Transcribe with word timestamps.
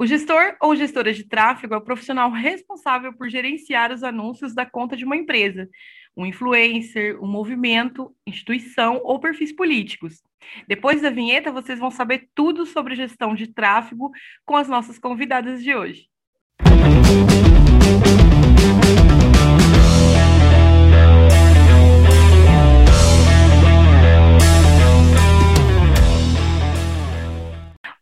O 0.00 0.06
gestor 0.06 0.56
ou 0.62 0.74
gestora 0.74 1.12
de 1.12 1.24
tráfego 1.24 1.74
é 1.74 1.76
o 1.76 1.82
profissional 1.82 2.30
responsável 2.30 3.12
por 3.12 3.28
gerenciar 3.28 3.92
os 3.92 4.02
anúncios 4.02 4.54
da 4.54 4.64
conta 4.64 4.96
de 4.96 5.04
uma 5.04 5.14
empresa, 5.14 5.68
um 6.16 6.24
influencer, 6.24 7.22
um 7.22 7.26
movimento, 7.26 8.10
instituição 8.26 9.02
ou 9.04 9.20
perfis 9.20 9.54
políticos. 9.54 10.22
Depois 10.66 11.02
da 11.02 11.10
vinheta, 11.10 11.52
vocês 11.52 11.78
vão 11.78 11.90
saber 11.90 12.30
tudo 12.34 12.64
sobre 12.64 12.94
gestão 12.94 13.34
de 13.34 13.48
tráfego 13.48 14.10
com 14.46 14.56
as 14.56 14.68
nossas 14.68 14.98
convidadas 14.98 15.62
de 15.62 15.74
hoje. 15.74 16.06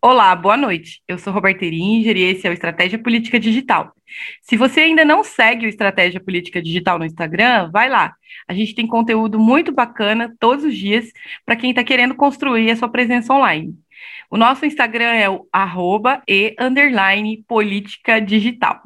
Olá, 0.00 0.34
boa 0.36 0.56
noite. 0.56 1.02
Eu 1.08 1.18
sou 1.18 1.32
Roberta 1.32 1.64
Eringer 1.64 2.16
e 2.16 2.22
esse 2.22 2.46
é 2.46 2.50
o 2.50 2.52
Estratégia 2.52 3.02
Política 3.02 3.38
Digital. 3.40 3.92
Se 4.40 4.56
você 4.56 4.82
ainda 4.82 5.04
não 5.04 5.24
segue 5.24 5.66
o 5.66 5.68
Estratégia 5.68 6.20
Política 6.20 6.62
Digital 6.62 7.00
no 7.00 7.04
Instagram, 7.04 7.68
vai 7.72 7.88
lá. 7.88 8.14
A 8.46 8.54
gente 8.54 8.76
tem 8.76 8.86
conteúdo 8.86 9.40
muito 9.40 9.72
bacana 9.72 10.32
todos 10.38 10.64
os 10.64 10.76
dias 10.76 11.10
para 11.44 11.56
quem 11.56 11.70
está 11.70 11.82
querendo 11.82 12.14
construir 12.14 12.70
a 12.70 12.76
sua 12.76 12.88
presença 12.88 13.32
online. 13.34 13.74
O 14.30 14.36
nosso 14.36 14.64
Instagram 14.64 15.14
é 15.14 15.28
o 15.28 15.48
arroba 15.52 16.22
e 16.28 16.54
underline 16.60 17.42
política 17.48 18.20
digital. 18.20 18.80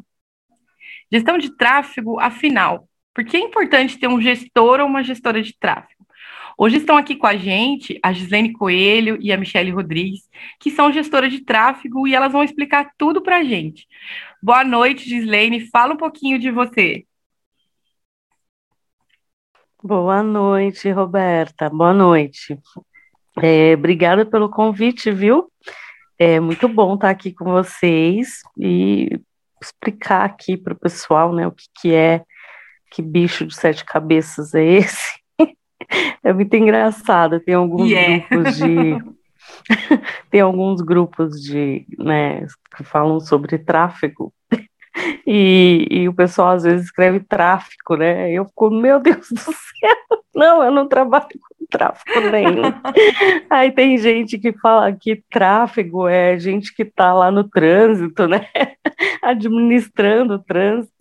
Gestão 1.13 1.37
de 1.37 1.55
tráfego, 1.55 2.19
afinal, 2.19 2.89
por 3.13 3.23
que 3.23 3.37
é 3.37 3.41
importante 3.41 3.99
ter 3.99 4.09
um 4.09 4.21
gestor 4.21 4.81
ou 4.81 4.87
uma 4.87 5.05
gestora 5.05 5.43
de 5.43 5.55
tráfego? 5.59 6.07
Hoje 6.65 6.77
estão 6.77 6.97
aqui 6.97 7.17
com 7.17 7.27
a 7.27 7.37
gente 7.37 7.99
a 8.01 8.13
Gislene 8.13 8.53
Coelho 8.53 9.19
e 9.21 9.33
a 9.33 9.37
Michele 9.37 9.73
Rodrigues, 9.73 10.31
que 10.61 10.71
são 10.71 10.93
gestoras 10.93 11.33
de 11.33 11.41
tráfego 11.41 12.07
e 12.07 12.15
elas 12.15 12.31
vão 12.31 12.45
explicar 12.45 12.93
tudo 12.97 13.21
para 13.21 13.39
a 13.39 13.43
gente. 13.43 13.89
Boa 14.41 14.63
noite, 14.63 15.11
Gislene. 15.11 15.69
Fala 15.73 15.95
um 15.95 15.97
pouquinho 15.97 16.39
de 16.39 16.53
você. 16.53 17.05
Boa 19.83 20.23
noite, 20.23 20.89
Roberta. 20.89 21.69
Boa 21.69 21.93
noite. 21.93 22.57
É, 23.43 23.75
obrigada 23.75 24.25
pelo 24.25 24.49
convite, 24.49 25.11
viu? 25.11 25.51
É 26.17 26.39
muito 26.39 26.69
bom 26.69 26.95
estar 26.95 27.11
aqui 27.11 27.33
com 27.33 27.47
vocês 27.47 28.41
e 28.57 29.21
explicar 29.61 30.25
aqui 30.25 30.57
para 30.57 30.75
o 30.75 30.79
pessoal 30.79 31.35
né, 31.35 31.45
o 31.45 31.51
que, 31.51 31.67
que 31.81 31.93
é, 31.93 32.23
que 32.89 33.03
bicho 33.03 33.45
de 33.45 33.53
sete 33.57 33.85
cabeças 33.85 34.55
é 34.55 34.63
esse 34.79 35.22
é 36.23 36.33
muito 36.33 36.55
engraçado. 36.55 37.41
Tem 37.41 37.55
alguns 37.55 37.91
yeah. 37.91 38.27
grupos 38.29 38.57
de. 38.57 38.99
tem 40.31 40.41
alguns 40.41 40.81
grupos 40.81 41.41
de, 41.41 41.87
né, 41.99 42.47
que 42.77 42.85
falam 42.85 43.21
sobre 43.21 43.59
tráfego. 43.59 44.33
E, 45.27 45.87
e, 45.91 46.09
o 46.09 46.13
pessoal 46.13 46.51
às 46.51 46.65
vezes 46.65 46.85
escreve 46.85 47.21
tráfico, 47.21 47.97
né? 47.97 48.31
Eu 48.31 48.45
fico, 48.45 48.69
meu 48.71 49.01
Deus 49.01 49.27
do 49.31 49.41
céu, 49.41 50.21
não, 50.35 50.63
eu 50.63 50.71
não 50.71 50.87
trabalho 50.87 51.29
com 51.29 51.52
tráfico 51.73 52.21
nenhum. 52.31 52.63
Aí 53.51 53.73
tem 53.73 53.97
gente 53.97 54.39
que 54.39 54.53
fala 54.53 54.93
que 54.93 55.23
tráfego 55.31 56.07
é 56.07 56.39
gente 56.39 56.75
que 56.75 56.83
está 56.83 57.13
lá 57.15 57.31
no 57.31 57.45
trânsito, 57.45 58.29
né? 58.29 58.47
Administrando 59.23 60.35
o 60.35 60.39
trânsito. 60.39 60.93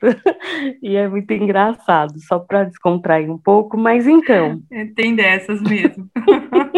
E 0.82 0.96
é 0.96 1.08
muito 1.08 1.32
engraçado, 1.32 2.20
só 2.22 2.40
para 2.40 2.64
descontrair 2.64 3.30
um 3.30 3.38
pouco, 3.38 3.78
mas 3.78 4.08
então. 4.08 4.62
Tem 4.96 5.16
dessas 5.16 5.62
mesmo. 5.62 6.10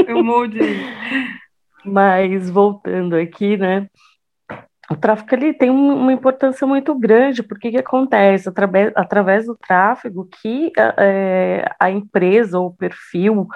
eu 0.08 0.22
molde. 0.26 0.60
Mas 1.86 2.50
voltando 2.50 3.16
aqui, 3.16 3.58
né? 3.58 3.88
o 4.94 4.96
tráfego 4.96 5.36
ele 5.36 5.54
tem 5.54 5.70
uma 5.70 6.12
importância 6.12 6.68
muito 6.68 6.94
grande, 6.98 7.42
porque 7.42 7.72
que 7.72 7.78
acontece? 7.78 8.50
Através, 8.50 8.92
através 8.96 9.46
do 9.46 9.56
tráfego 9.56 10.28
que 10.42 10.72
é, 10.98 11.66
a 11.80 11.90
empresa 11.90 12.60
ou 12.60 12.68
o 12.68 12.76
perfil 12.76 13.48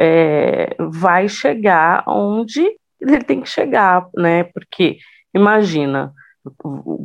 é, 0.00 0.74
vai 0.78 1.28
chegar 1.28 2.02
onde 2.06 2.66
ele 2.98 3.22
tem 3.22 3.42
que 3.42 3.48
chegar, 3.48 4.08
né? 4.16 4.44
Porque, 4.44 4.96
imagina, 5.34 6.12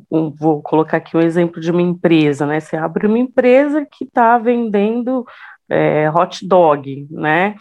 vou 0.09 0.61
colocar 0.61 0.97
aqui 0.97 1.17
um 1.17 1.21
exemplo 1.21 1.59
de 1.59 1.69
uma 1.69 1.81
empresa, 1.81 2.45
né? 2.45 2.61
Você 2.61 2.77
abre 2.77 3.05
uma 3.05 3.19
empresa 3.19 3.85
que 3.85 4.05
está 4.05 4.37
vendendo 4.37 5.25
é, 5.69 6.09
hot 6.09 6.47
dog, 6.47 7.05
né? 7.11 7.55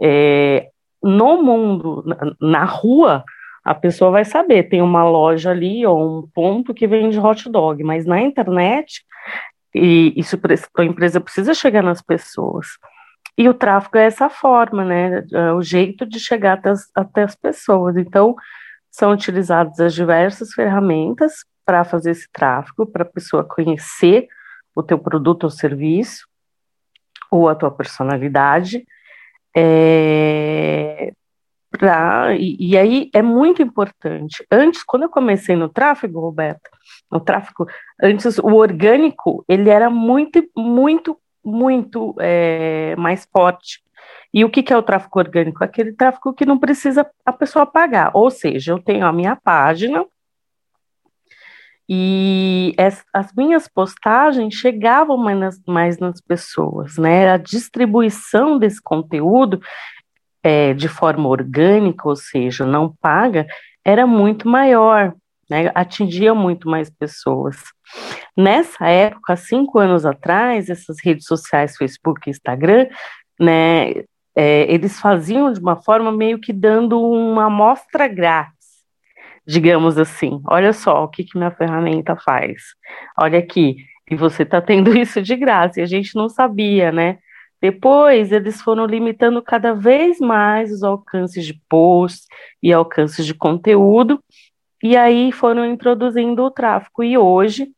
É, 0.00 0.68
no 1.02 1.42
mundo, 1.42 2.02
na, 2.40 2.64
rua, 2.64 3.22
a 3.62 3.74
pessoa 3.74 4.10
vai 4.10 4.24
saber, 4.24 4.70
tem 4.70 4.80
uma 4.80 5.04
loja 5.04 5.50
ali 5.50 5.86
ou 5.86 6.20
um 6.20 6.28
ponto 6.34 6.72
que 6.72 6.86
vende 6.86 7.18
hot 7.18 7.48
dog, 7.50 7.84
mas 7.84 8.06
na 8.06 8.20
internet, 8.20 9.02
e 9.74 10.14
isso 10.16 10.38
a 10.78 10.84
empresa 10.84 11.20
precisa 11.20 11.52
chegar 11.52 11.82
nas 11.82 12.00
pessoas. 12.00 12.66
E 13.38 13.48
o 13.48 13.54
tráfego 13.54 13.98
é 13.98 14.06
essa 14.06 14.28
forma, 14.28 14.84
né? 14.84 15.24
É 15.32 15.52
o 15.52 15.62
jeito 15.62 16.04
de 16.04 16.18
chegar 16.18 16.54
até 16.54 16.70
as, 16.70 16.90
até 16.94 17.22
as 17.22 17.36
pessoas. 17.36 17.96
Então, 17.96 18.34
são 18.90 19.12
utilizadas 19.12 19.78
as 19.78 19.94
diversas 19.94 20.52
ferramentas 20.52 21.44
para 21.64 21.84
fazer 21.84 22.10
esse 22.10 22.28
tráfego, 22.32 22.84
para 22.84 23.04
a 23.04 23.08
pessoa 23.08 23.44
conhecer 23.44 24.26
o 24.74 24.82
teu 24.82 24.98
produto 24.98 25.44
ou 25.44 25.50
serviço, 25.50 26.26
ou 27.30 27.48
a 27.48 27.54
tua 27.54 27.70
personalidade, 27.70 28.84
é, 29.56 31.12
Pra, 31.70 32.34
e, 32.34 32.56
e, 32.58 32.78
aí 32.78 33.10
é 33.12 33.20
muito 33.20 33.60
importante. 33.60 34.44
Antes, 34.50 34.82
quando 34.82 35.02
eu 35.02 35.10
comecei 35.10 35.54
no 35.54 35.68
tráfego, 35.68 36.18
Roberto, 36.18 36.70
no 37.12 37.20
tráfego, 37.20 37.66
antes 38.02 38.38
o 38.38 38.54
orgânico 38.54 39.44
ele 39.46 39.68
era 39.68 39.90
muito, 39.90 40.42
muito, 40.56 41.18
muito 41.48 42.14
é, 42.20 42.94
mais 42.96 43.26
forte. 43.32 43.82
E 44.32 44.44
o 44.44 44.50
que, 44.50 44.62
que 44.62 44.72
é 44.72 44.76
o 44.76 44.82
tráfego 44.82 45.18
orgânico? 45.18 45.64
Aquele 45.64 45.92
tráfego 45.92 46.34
que 46.34 46.44
não 46.44 46.58
precisa 46.58 47.08
a 47.24 47.32
pessoa 47.32 47.66
pagar. 47.66 48.10
Ou 48.14 48.30
seja, 48.30 48.72
eu 48.72 48.78
tenho 48.78 49.06
a 49.06 49.12
minha 49.12 49.34
página 49.36 50.04
e 51.88 52.74
as, 52.76 53.02
as 53.14 53.32
minhas 53.32 53.66
postagens 53.66 54.54
chegavam 54.54 55.16
mais 55.16 55.38
nas, 55.38 55.62
mais 55.66 55.98
nas 55.98 56.20
pessoas, 56.20 56.98
né? 56.98 57.30
A 57.30 57.38
distribuição 57.38 58.58
desse 58.58 58.82
conteúdo 58.82 59.60
é, 60.42 60.74
de 60.74 60.88
forma 60.88 61.28
orgânica, 61.28 62.06
ou 62.06 62.14
seja, 62.14 62.66
não 62.66 62.94
paga, 63.00 63.46
era 63.84 64.06
muito 64.06 64.46
maior, 64.46 65.14
né, 65.48 65.70
atingia 65.74 66.34
muito 66.34 66.68
mais 66.68 66.90
pessoas. 66.90 67.56
Nessa 68.36 68.86
época, 68.86 69.36
cinco 69.36 69.78
anos 69.78 70.04
atrás, 70.04 70.68
essas 70.68 70.96
redes 71.02 71.26
sociais, 71.26 71.76
Facebook 71.76 72.20
e 72.26 72.30
Instagram, 72.30 72.86
né, 73.40 74.02
é, 74.36 74.72
eles 74.72 75.00
faziam 75.00 75.52
de 75.52 75.58
uma 75.58 75.76
forma 75.76 76.12
meio 76.12 76.38
que 76.38 76.52
dando 76.52 77.00
uma 77.00 77.46
amostra 77.46 78.06
grátis, 78.06 78.84
digamos 79.46 79.98
assim. 79.98 80.40
Olha 80.46 80.72
só 80.72 81.04
o 81.04 81.08
que, 81.08 81.24
que 81.24 81.36
minha 81.36 81.50
ferramenta 81.50 82.14
faz. 82.14 82.62
Olha 83.18 83.38
aqui, 83.38 83.78
e 84.10 84.14
você 84.14 84.42
está 84.42 84.60
tendo 84.60 84.94
isso 84.96 85.20
de 85.20 85.34
graça, 85.34 85.80
e 85.80 85.82
a 85.82 85.86
gente 85.86 86.14
não 86.14 86.28
sabia, 86.28 86.92
né? 86.92 87.18
Depois, 87.60 88.30
eles 88.30 88.62
foram 88.62 88.86
limitando 88.86 89.42
cada 89.42 89.72
vez 89.74 90.20
mais 90.20 90.70
os 90.70 90.84
alcances 90.84 91.44
de 91.44 91.60
posts 91.68 92.26
e 92.62 92.72
alcances 92.72 93.26
de 93.26 93.34
conteúdo, 93.34 94.22
e 94.82 94.96
aí 94.96 95.32
foram 95.32 95.64
introduzindo 95.64 96.42
o 96.42 96.50
tráfego. 96.50 97.02
E 97.02 97.16
hoje, 97.18 97.68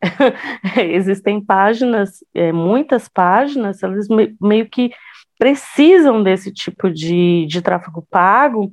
existem 0.76 1.40
páginas, 1.40 2.24
é, 2.34 2.52
muitas 2.52 3.08
páginas, 3.08 3.82
elas 3.82 4.08
me, 4.08 4.34
meio 4.40 4.68
que 4.68 4.92
precisam 5.38 6.22
desse 6.22 6.52
tipo 6.52 6.90
de, 6.90 7.46
de 7.46 7.62
tráfego 7.62 8.06
pago 8.10 8.72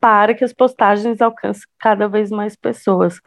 para 0.00 0.34
que 0.34 0.42
as 0.42 0.52
postagens 0.52 1.20
alcancem 1.20 1.68
cada 1.78 2.08
vez 2.08 2.30
mais 2.30 2.56
pessoas. 2.56 3.20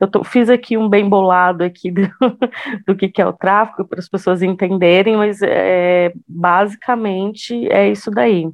Eu 0.00 0.10
tô, 0.10 0.24
fiz 0.24 0.48
aqui 0.48 0.76
um 0.76 0.88
bem 0.88 1.08
bolado 1.08 1.62
aqui 1.62 1.90
do, 1.90 2.08
do 2.86 2.96
que, 2.96 3.08
que 3.08 3.20
é 3.20 3.26
o 3.26 3.32
tráfico 3.32 3.86
para 3.86 3.98
as 3.98 4.08
pessoas 4.08 4.42
entenderem, 4.42 5.16
mas 5.16 5.40
é, 5.42 6.12
basicamente 6.26 7.68
é 7.70 7.90
isso 7.90 8.10
daí. 8.10 8.50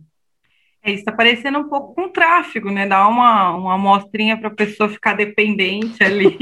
É, 0.82 0.90
isso 0.92 1.00
está 1.00 1.12
parecendo 1.12 1.58
um 1.58 1.68
pouco 1.68 1.94
com 1.94 2.08
tráfego, 2.08 2.70
né? 2.70 2.86
Dar 2.86 3.06
uma, 3.06 3.54
uma 3.54 3.74
amostrinha 3.74 4.38
para 4.38 4.48
a 4.48 4.54
pessoa 4.54 4.88
ficar 4.88 5.14
dependente 5.14 6.02
ali, 6.02 6.38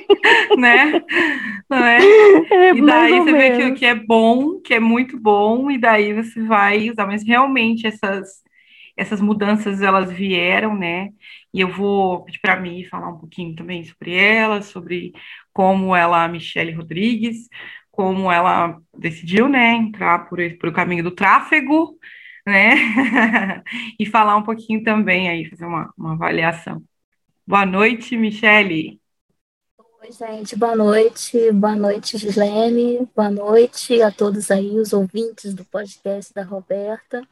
né? 0.56 1.02
Não 1.68 1.84
é? 1.84 1.98
é 1.98 2.74
e 2.74 2.82
daí 2.82 3.20
você 3.20 3.32
vê 3.32 3.50
que, 3.56 3.72
que 3.72 3.86
é 3.86 3.94
bom, 3.94 4.60
que 4.60 4.72
é 4.72 4.80
muito 4.80 5.20
bom, 5.20 5.70
e 5.70 5.76
daí 5.76 6.14
você 6.14 6.42
vai 6.42 6.88
usar. 6.90 7.06
Mas 7.06 7.22
realmente 7.26 7.86
essas, 7.86 8.42
essas 8.96 9.20
mudanças 9.20 9.82
elas 9.82 10.10
vieram, 10.10 10.74
né? 10.74 11.10
E 11.52 11.60
eu 11.60 11.68
vou 11.68 12.24
pedir 12.24 12.40
para 12.40 12.58
mim 12.58 12.84
falar 12.84 13.10
um 13.10 13.18
pouquinho 13.18 13.54
também 13.54 13.84
sobre 13.84 14.14
ela, 14.14 14.62
sobre 14.62 15.12
como 15.52 15.94
ela, 15.94 16.26
Michelle 16.26 16.72
Rodrigues, 16.72 17.48
como 17.90 18.32
ela 18.32 18.78
decidiu, 18.98 19.48
né, 19.48 19.72
entrar 19.72 20.28
por, 20.28 20.38
por 20.58 20.70
o 20.70 20.72
caminho 20.72 21.04
do 21.04 21.12
tráfego, 21.12 21.96
né? 22.46 23.62
e 23.98 24.06
falar 24.06 24.36
um 24.36 24.42
pouquinho 24.42 24.82
também 24.82 25.28
aí, 25.28 25.48
fazer 25.48 25.64
uma, 25.64 25.92
uma 25.96 26.12
avaliação. 26.12 26.82
Boa 27.46 27.66
noite, 27.66 28.16
Michelle. 28.16 29.00
Oi, 30.02 30.12
gente, 30.12 30.56
boa 30.56 30.76
noite. 30.76 31.50
Boa 31.52 31.74
noite, 31.74 32.18
Gislene. 32.18 33.08
Boa 33.16 33.30
noite 33.30 34.02
a 34.02 34.10
todos 34.10 34.50
aí, 34.50 34.78
os 34.78 34.92
ouvintes 34.92 35.54
do 35.54 35.64
podcast 35.64 36.32
da 36.34 36.42
Roberta. 36.42 37.22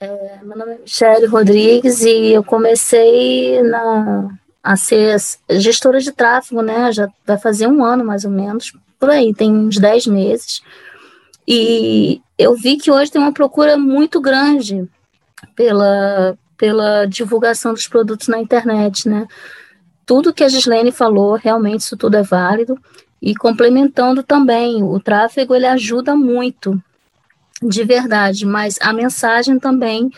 É, 0.00 0.38
meu 0.44 0.56
nome 0.56 0.74
é 0.74 0.78
Michele 0.78 1.26
Rodrigues 1.26 2.02
e 2.02 2.32
eu 2.32 2.44
comecei 2.44 3.60
na, 3.64 4.28
a 4.62 4.76
ser 4.76 5.16
gestora 5.50 5.98
de 5.98 6.12
tráfego, 6.12 6.62
né? 6.62 6.92
Já 6.92 7.08
vai 7.26 7.36
fazer 7.36 7.66
um 7.66 7.84
ano 7.84 8.04
mais 8.04 8.24
ou 8.24 8.30
menos, 8.30 8.72
por 8.98 9.10
aí, 9.10 9.34
tem 9.34 9.52
uns 9.52 9.78
10 9.78 10.06
meses. 10.06 10.62
E 11.50 12.20
eu 12.36 12.54
vi 12.54 12.76
que 12.76 12.90
hoje 12.90 13.10
tem 13.10 13.22
uma 13.22 13.32
procura 13.32 13.78
muito 13.78 14.20
grande 14.20 14.86
pela, 15.56 16.36
pela 16.58 17.06
divulgação 17.06 17.72
dos 17.72 17.88
produtos 17.88 18.28
na 18.28 18.38
internet, 18.38 19.08
né? 19.08 19.26
Tudo 20.04 20.34
que 20.34 20.44
a 20.44 20.48
Gislene 20.48 20.92
falou, 20.92 21.36
realmente 21.36 21.80
isso 21.80 21.96
tudo 21.96 22.18
é 22.18 22.22
válido. 22.22 22.78
E 23.22 23.34
complementando 23.34 24.22
também, 24.22 24.82
o 24.82 25.00
tráfego 25.00 25.54
ele 25.54 25.66
ajuda 25.66 26.14
muito 26.14 26.78
de 27.62 27.82
verdade, 27.82 28.44
mas 28.44 28.76
a 28.82 28.92
mensagem 28.92 29.58
também 29.58 30.10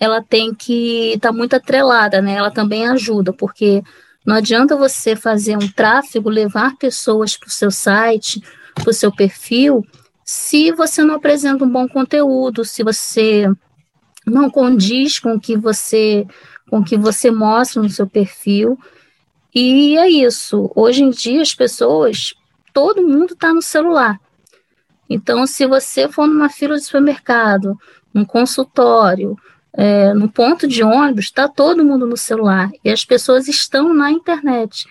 ela 0.00 0.22
tem 0.22 0.54
que 0.54 1.12
estar 1.12 1.28
tá 1.28 1.32
muito 1.32 1.54
atrelada, 1.54 2.22
né? 2.22 2.36
Ela 2.36 2.50
também 2.50 2.88
ajuda, 2.88 3.34
porque 3.34 3.82
não 4.24 4.34
adianta 4.34 4.76
você 4.76 5.14
fazer 5.14 5.58
um 5.58 5.68
tráfego, 5.68 6.30
levar 6.30 6.78
pessoas 6.78 7.36
para 7.36 7.48
o 7.48 7.50
seu 7.50 7.70
site, 7.70 8.42
para 8.74 8.88
o 8.88 8.94
seu 8.94 9.12
perfil, 9.12 9.84
se 10.32 10.70
você 10.70 11.02
não 11.02 11.16
apresenta 11.16 11.64
um 11.64 11.68
bom 11.68 11.88
conteúdo, 11.88 12.64
se 12.64 12.84
você 12.84 13.50
não 14.24 14.48
condiz 14.48 15.18
com 15.18 15.34
o 15.34 15.40
que 15.40 15.56
você 15.56 16.24
com 16.68 16.84
que 16.84 16.96
você 16.96 17.32
mostra 17.32 17.82
no 17.82 17.88
seu 17.88 18.06
perfil. 18.06 18.78
E 19.52 19.98
é 19.98 20.08
isso. 20.08 20.70
Hoje 20.76 21.02
em 21.02 21.10
dia 21.10 21.42
as 21.42 21.52
pessoas, 21.52 22.32
todo 22.72 23.02
mundo 23.02 23.32
está 23.32 23.52
no 23.52 23.60
celular. 23.60 24.20
Então, 25.08 25.44
se 25.48 25.66
você 25.66 26.08
for 26.08 26.28
numa 26.28 26.48
fila 26.48 26.76
de 26.76 26.84
supermercado, 26.84 27.76
num 28.14 28.24
consultório, 28.24 29.36
é, 29.72 30.14
no 30.14 30.30
ponto 30.30 30.68
de 30.68 30.84
ônibus, 30.84 31.24
está 31.24 31.48
todo 31.48 31.84
mundo 31.84 32.06
no 32.06 32.16
celular 32.16 32.70
e 32.84 32.90
as 32.90 33.04
pessoas 33.04 33.48
estão 33.48 33.92
na 33.92 34.12
internet. 34.12 34.86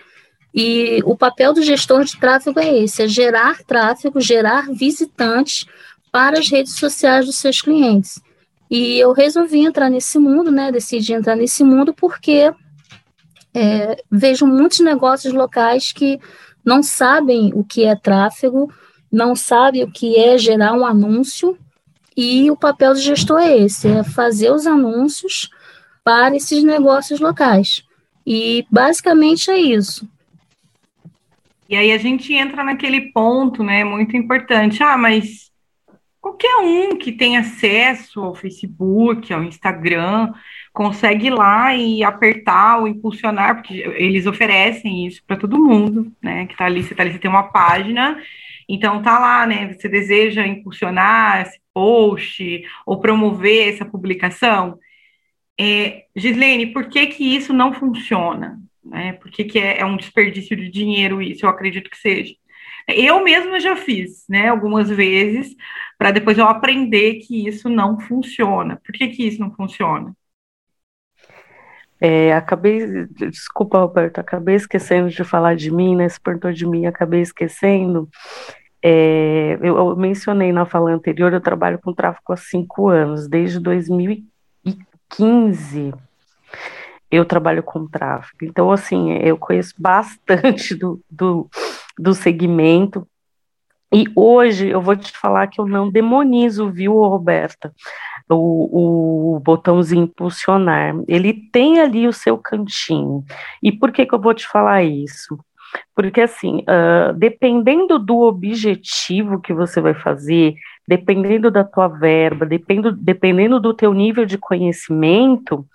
E 0.53 1.01
o 1.05 1.15
papel 1.15 1.53
do 1.53 1.61
gestor 1.61 2.03
de 2.03 2.19
tráfego 2.19 2.59
é 2.59 2.79
esse: 2.79 3.03
é 3.03 3.07
gerar 3.07 3.63
tráfego, 3.63 4.19
gerar 4.19 4.71
visitantes 4.71 5.65
para 6.11 6.39
as 6.39 6.49
redes 6.49 6.73
sociais 6.75 7.25
dos 7.25 7.35
seus 7.35 7.61
clientes. 7.61 8.19
E 8.69 8.99
eu 8.99 9.13
resolvi 9.13 9.59
entrar 9.59 9.89
nesse 9.89 10.17
mundo, 10.19 10.51
né? 10.51 10.71
Decidi 10.71 11.13
entrar 11.13 11.35
nesse 11.35 11.63
mundo 11.63 11.93
porque 11.93 12.51
é, 13.53 14.03
vejo 14.11 14.45
muitos 14.45 14.79
negócios 14.79 15.33
locais 15.33 15.91
que 15.91 16.19
não 16.63 16.83
sabem 16.83 17.51
o 17.55 17.63
que 17.63 17.83
é 17.83 17.95
tráfego, 17.95 18.71
não 19.11 19.35
sabe 19.35 19.83
o 19.83 19.91
que 19.91 20.17
é 20.17 20.37
gerar 20.37 20.73
um 20.73 20.85
anúncio, 20.85 21.57
e 22.15 22.51
o 22.51 22.57
papel 22.57 22.93
do 22.93 22.99
gestor 22.99 23.39
é 23.39 23.57
esse, 23.57 23.87
é 23.87 24.03
fazer 24.03 24.51
os 24.51 24.67
anúncios 24.67 25.49
para 26.03 26.35
esses 26.35 26.63
negócios 26.63 27.19
locais. 27.19 27.83
E 28.25 28.65
basicamente 28.69 29.49
é 29.49 29.57
isso. 29.57 30.07
E 31.69 31.75
aí 31.75 31.91
a 31.91 31.97
gente 31.97 32.33
entra 32.33 32.63
naquele 32.63 33.11
ponto, 33.11 33.63
né, 33.63 33.83
muito 33.83 34.17
importante. 34.17 34.81
Ah, 34.83 34.97
mas 34.97 35.51
qualquer 36.19 36.57
um 36.57 36.97
que 36.97 37.11
tem 37.11 37.37
acesso 37.37 38.21
ao 38.21 38.35
Facebook, 38.35 39.31
ao 39.31 39.43
Instagram, 39.43 40.33
consegue 40.73 41.27
ir 41.27 41.31
lá 41.31 41.75
e 41.75 42.03
apertar 42.03 42.79
ou 42.79 42.87
impulsionar, 42.87 43.55
porque 43.55 43.75
eles 43.75 44.25
oferecem 44.25 45.05
isso 45.07 45.23
para 45.25 45.37
todo 45.37 45.63
mundo, 45.63 46.11
né? 46.21 46.47
Que 46.47 46.57
tá 46.57 46.65
ali, 46.65 46.83
você 46.83 46.95
tá 46.95 47.03
ali, 47.03 47.13
você 47.13 47.19
tem 47.19 47.29
uma 47.29 47.43
página 47.43 48.17
então 48.69 49.01
tá 49.01 49.17
lá, 49.17 49.47
né? 49.47 49.73
Você 49.73 49.89
deseja 49.89 50.45
impulsionar 50.45 51.41
esse 51.41 51.59
post 51.73 52.61
ou 52.85 52.99
promover 52.99 53.73
essa 53.73 53.83
publicação. 53.83 54.77
É, 55.59 56.05
Gislene, 56.15 56.67
por 56.67 56.87
que 56.87 57.07
que 57.07 57.35
isso 57.35 57.51
não 57.51 57.73
funciona? 57.73 58.61
Né? 58.89 59.13
Por 59.13 59.31
que, 59.31 59.43
que 59.43 59.59
é, 59.59 59.79
é 59.79 59.85
um 59.85 59.97
desperdício 59.97 60.55
de 60.57 60.69
dinheiro 60.69 61.21
isso? 61.21 61.45
Eu 61.45 61.49
acredito 61.49 61.89
que 61.89 61.97
seja. 61.97 62.33
Eu 62.87 63.23
mesma 63.23 63.59
já 63.59 63.75
fiz, 63.75 64.25
né, 64.27 64.47
algumas 64.49 64.89
vezes, 64.89 65.55
para 65.97 66.11
depois 66.11 66.37
eu 66.39 66.47
aprender 66.47 67.15
que 67.19 67.47
isso 67.47 67.69
não 67.69 67.99
funciona. 67.99 68.81
Por 68.83 68.93
que, 68.93 69.09
que 69.09 69.27
isso 69.27 69.39
não 69.39 69.53
funciona? 69.53 70.15
É, 72.01 72.33
acabei, 72.33 73.05
desculpa, 73.07 73.79
Roberto, 73.79 74.19
acabei 74.19 74.55
esquecendo 74.55 75.09
de 75.09 75.23
falar 75.23 75.55
de 75.55 75.69
mim, 75.69 75.95
né? 75.95 76.09
Se 76.09 76.19
perguntou 76.19 76.51
de 76.51 76.65
mim, 76.65 76.85
acabei 76.85 77.21
esquecendo. 77.21 78.09
É, 78.81 79.57
eu, 79.61 79.77
eu, 79.77 79.95
mencionei 79.97 80.53
na 80.53 80.65
fala 80.65 80.91
anterior, 80.91 81.33
eu 81.33 81.41
trabalho 81.41 81.77
com 81.79 81.93
tráfico 81.93 82.31
há 82.31 82.37
cinco 82.37 82.87
anos, 82.87 83.27
desde 83.27 83.59
2015 83.59 85.93
eu 87.11 87.25
trabalho 87.25 87.63
com 87.63 87.87
tráfico. 87.87 88.45
Então, 88.45 88.71
assim, 88.71 89.13
eu 89.13 89.37
conheço 89.37 89.73
bastante 89.77 90.75
do, 90.75 91.01
do, 91.09 91.49
do 91.97 92.13
segmento. 92.13 93.07
E 93.91 94.05
hoje 94.15 94.69
eu 94.69 94.81
vou 94.81 94.95
te 94.95 95.11
falar 95.17 95.47
que 95.47 95.59
eu 95.59 95.65
não 95.65 95.89
demonizo, 95.89 96.69
viu, 96.69 96.93
Roberta? 96.93 97.73
O, 98.29 99.35
o 99.35 99.39
botãozinho 99.39 100.03
impulsionar. 100.03 100.95
Ele 101.07 101.33
tem 101.33 101.79
ali 101.79 102.07
o 102.07 102.13
seu 102.13 102.37
cantinho. 102.37 103.23
E 103.63 103.71
por 103.71 103.91
que, 103.91 104.05
que 104.05 104.13
eu 104.13 104.21
vou 104.21 104.33
te 104.35 104.47
falar 104.47 104.83
isso? 104.83 105.39
Porque, 105.95 106.21
assim, 106.21 106.59
uh, 106.59 107.13
dependendo 107.13 107.97
do 107.97 108.19
objetivo 108.21 109.41
que 109.41 109.53
você 109.53 109.81
vai 109.81 109.93
fazer, 109.93 110.55
dependendo 110.87 111.51
da 111.51 111.63
tua 111.63 111.87
verba, 111.87 112.45
dependendo, 112.45 112.91
dependendo 112.91 113.59
do 113.59 113.73
teu 113.73 113.93
nível 113.93 114.25
de 114.25 114.37
conhecimento, 114.37 115.65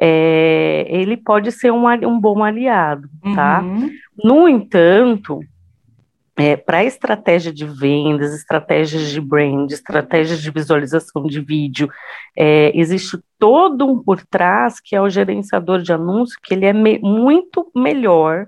é, 0.00 0.86
ele 0.88 1.16
pode 1.16 1.52
ser 1.52 1.70
um, 1.70 1.86
um 1.86 2.18
bom 2.18 2.42
aliado, 2.42 3.08
tá? 3.34 3.60
Uhum. 3.60 3.90
No 4.24 4.48
entanto, 4.48 5.40
é, 6.36 6.56
para 6.56 6.82
estratégia 6.82 7.52
de 7.52 7.66
vendas, 7.66 8.34
estratégias 8.34 9.10
de 9.10 9.20
brand, 9.20 9.70
estratégias 9.70 10.40
de 10.40 10.50
visualização 10.50 11.24
de 11.24 11.38
vídeo, 11.38 11.90
é, 12.34 12.72
existe 12.74 13.18
todo 13.38 13.86
um 13.86 14.02
por 14.02 14.24
trás 14.24 14.80
que 14.80 14.96
é 14.96 15.02
o 15.02 15.10
gerenciador 15.10 15.82
de 15.82 15.92
anúncio, 15.92 16.38
que 16.42 16.54
ele 16.54 16.64
é 16.64 16.72
me 16.72 16.98
muito 17.00 17.70
melhor 17.76 18.46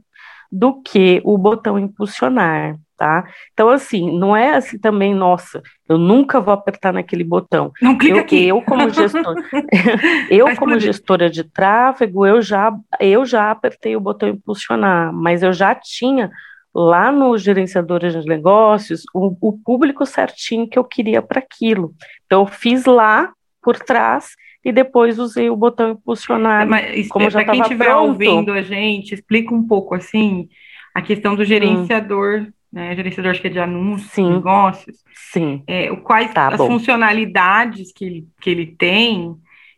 do 0.51 0.81
que 0.81 1.21
o 1.23 1.37
botão 1.37 1.79
impulsionar, 1.79 2.79
tá? 3.03 3.29
Então, 3.53 3.69
assim, 3.69 4.17
não 4.17 4.37
é 4.37 4.55
assim 4.55 4.79
também, 4.79 5.13
nossa, 5.13 5.61
eu 5.89 5.99
nunca 5.99 6.41
vou 6.41 6.55
apertar 6.55 6.93
naquele 6.93 7.25
botão. 7.25 7.73
Não 7.83 7.99
clica 7.99 8.19
eu, 8.19 8.21
aqui. 8.21 8.47
Eu, 8.47 8.63
como 8.63 8.89
gestor, 8.91 9.35
eu, 10.31 10.57
como 10.57 10.79
gestora 10.79 11.29
de 11.29 11.43
tráfego, 11.43 12.25
eu 12.25 12.41
já, 12.41 12.73
eu 13.01 13.25
já 13.25 13.51
apertei 13.51 13.97
o 13.97 14.01
botão 14.01 14.29
impulsionar, 14.29 15.13
mas 15.13 15.43
eu 15.43 15.53
já 15.53 15.75
tinha 15.75 16.31
lá 16.73 17.11
no 17.11 17.37
gerenciador 17.37 17.99
de 17.99 18.25
negócios 18.25 19.03
o, 19.13 19.37
o 19.41 19.59
público 19.59 20.07
certinho 20.07 20.69
que 20.69 20.79
eu 20.79 20.85
queria 20.85 21.21
para 21.21 21.41
aquilo. 21.41 21.93
Então, 22.25 22.43
eu 22.43 22.47
fiz 22.47 22.85
lá 22.85 23.33
por 23.61 23.81
trás 23.81 24.37
e 24.65 24.71
depois 24.71 25.19
usei 25.19 25.51
o 25.51 25.57
botão 25.57 25.91
impulsionar. 25.91 26.69
Mas, 26.69 27.09
como 27.09 27.29
já 27.29 27.43
para 27.43 27.51
quem 27.51 27.63
estiver 27.63 27.97
ouvindo 27.97 28.53
a 28.53 28.63
gente, 28.63 29.13
explica 29.13 29.53
um 29.53 29.67
pouco 29.67 29.93
assim 29.93 30.49
a 30.95 31.03
questão 31.03 31.35
do 31.35 31.45
gerenciador, 31.45 32.43
hum. 32.43 32.53
Né? 32.73 32.97
Gerenciador 32.97 33.31
acho 33.33 33.41
que 33.41 33.49
é 33.49 33.51
de 33.51 33.59
anúncios, 33.59 34.11
Sim. 34.13 34.31
negócios. 34.31 34.97
Sim. 35.15 35.63
É, 35.67 35.95
quais 35.97 36.33
tá 36.33 36.49
as 36.49 36.57
bom. 36.57 36.69
funcionalidades 36.69 37.93
que 37.93 38.05
ele, 38.05 38.29
que 38.41 38.51
ele 38.51 38.67
tem. 38.67 39.35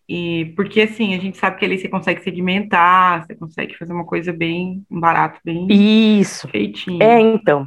E 0.08 0.52
porque 0.54 0.82
assim, 0.82 1.14
a 1.14 1.18
gente 1.18 1.36
sabe 1.36 1.58
que 1.58 1.64
ali 1.64 1.78
você 1.78 1.88
consegue 1.88 2.22
segmentar, 2.22 3.26
você 3.26 3.34
consegue 3.34 3.76
fazer 3.76 3.92
uma 3.92 4.04
coisa 4.04 4.32
bem 4.32 4.84
barato, 4.88 5.40
bem 5.44 5.66
Isso. 5.70 6.46
feitinho. 6.48 7.02
É, 7.02 7.20
então. 7.20 7.66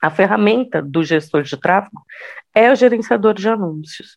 A 0.00 0.10
ferramenta 0.10 0.80
do 0.80 1.02
gestor 1.02 1.42
de 1.42 1.56
tráfego 1.56 2.00
é 2.54 2.70
o 2.70 2.76
gerenciador 2.76 3.34
de 3.34 3.48
anúncios. 3.48 4.16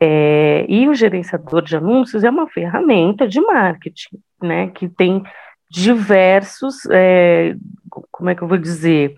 É, 0.00 0.64
e 0.68 0.88
o 0.88 0.94
gerenciador 0.94 1.62
de 1.62 1.76
anúncios 1.76 2.24
é 2.24 2.30
uma 2.30 2.48
ferramenta 2.48 3.28
de 3.28 3.40
marketing, 3.40 4.18
né, 4.42 4.68
que 4.68 4.88
tem 4.88 5.22
diversos, 5.70 6.76
é, 6.90 7.54
como 8.10 8.30
é 8.30 8.34
que 8.34 8.42
eu 8.42 8.48
vou 8.48 8.58
dizer, 8.58 9.14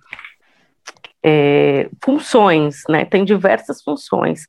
é, 1.22 1.88
funções, 2.02 2.82
né, 2.88 3.04
tem 3.04 3.24
diversas 3.24 3.82
funções 3.82 4.46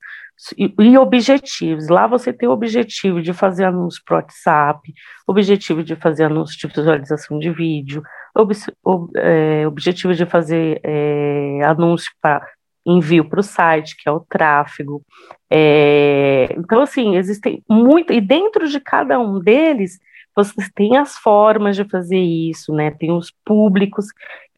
e, 0.57 0.73
e, 0.79 0.97
objetivos. 0.97 1.89
Lá 1.89 2.07
você 2.07 2.31
tem 2.31 2.47
o 2.47 2.53
objetivo 2.53 3.21
de 3.21 3.33
fazer 3.33 3.65
anúncio 3.65 4.01
para 4.05 4.17
WhatsApp, 4.17 4.93
objetivo 5.27 5.83
de 5.83 5.95
fazer 5.95 6.25
anúncio 6.25 6.57
de 6.57 6.67
visualização 6.73 7.37
de 7.39 7.49
vídeo, 7.51 8.01
ob, 8.35 8.53
ob, 8.83 9.11
é, 9.17 9.67
objetivo 9.67 10.13
de 10.13 10.25
fazer 10.25 10.79
é, 10.83 11.61
anúncio 11.65 12.11
para 12.21 12.45
envio 12.85 13.25
para 13.25 13.41
o 13.41 13.43
site, 13.43 13.95
que 13.97 14.07
é 14.07 14.11
o 14.11 14.21
tráfego. 14.21 15.03
É, 15.49 16.47
então, 16.57 16.81
assim, 16.81 17.17
existem 17.17 17.61
muito, 17.69 18.13
e 18.13 18.21
dentro 18.21 18.67
de 18.67 18.79
cada 18.79 19.19
um 19.19 19.39
deles, 19.39 19.99
você 20.47 20.69
tem 20.73 20.97
as 20.97 21.17
formas 21.17 21.75
de 21.75 21.83
fazer 21.83 22.19
isso, 22.19 22.73
né? 22.73 22.91
Tem 22.91 23.11
os 23.11 23.31
públicos 23.45 24.07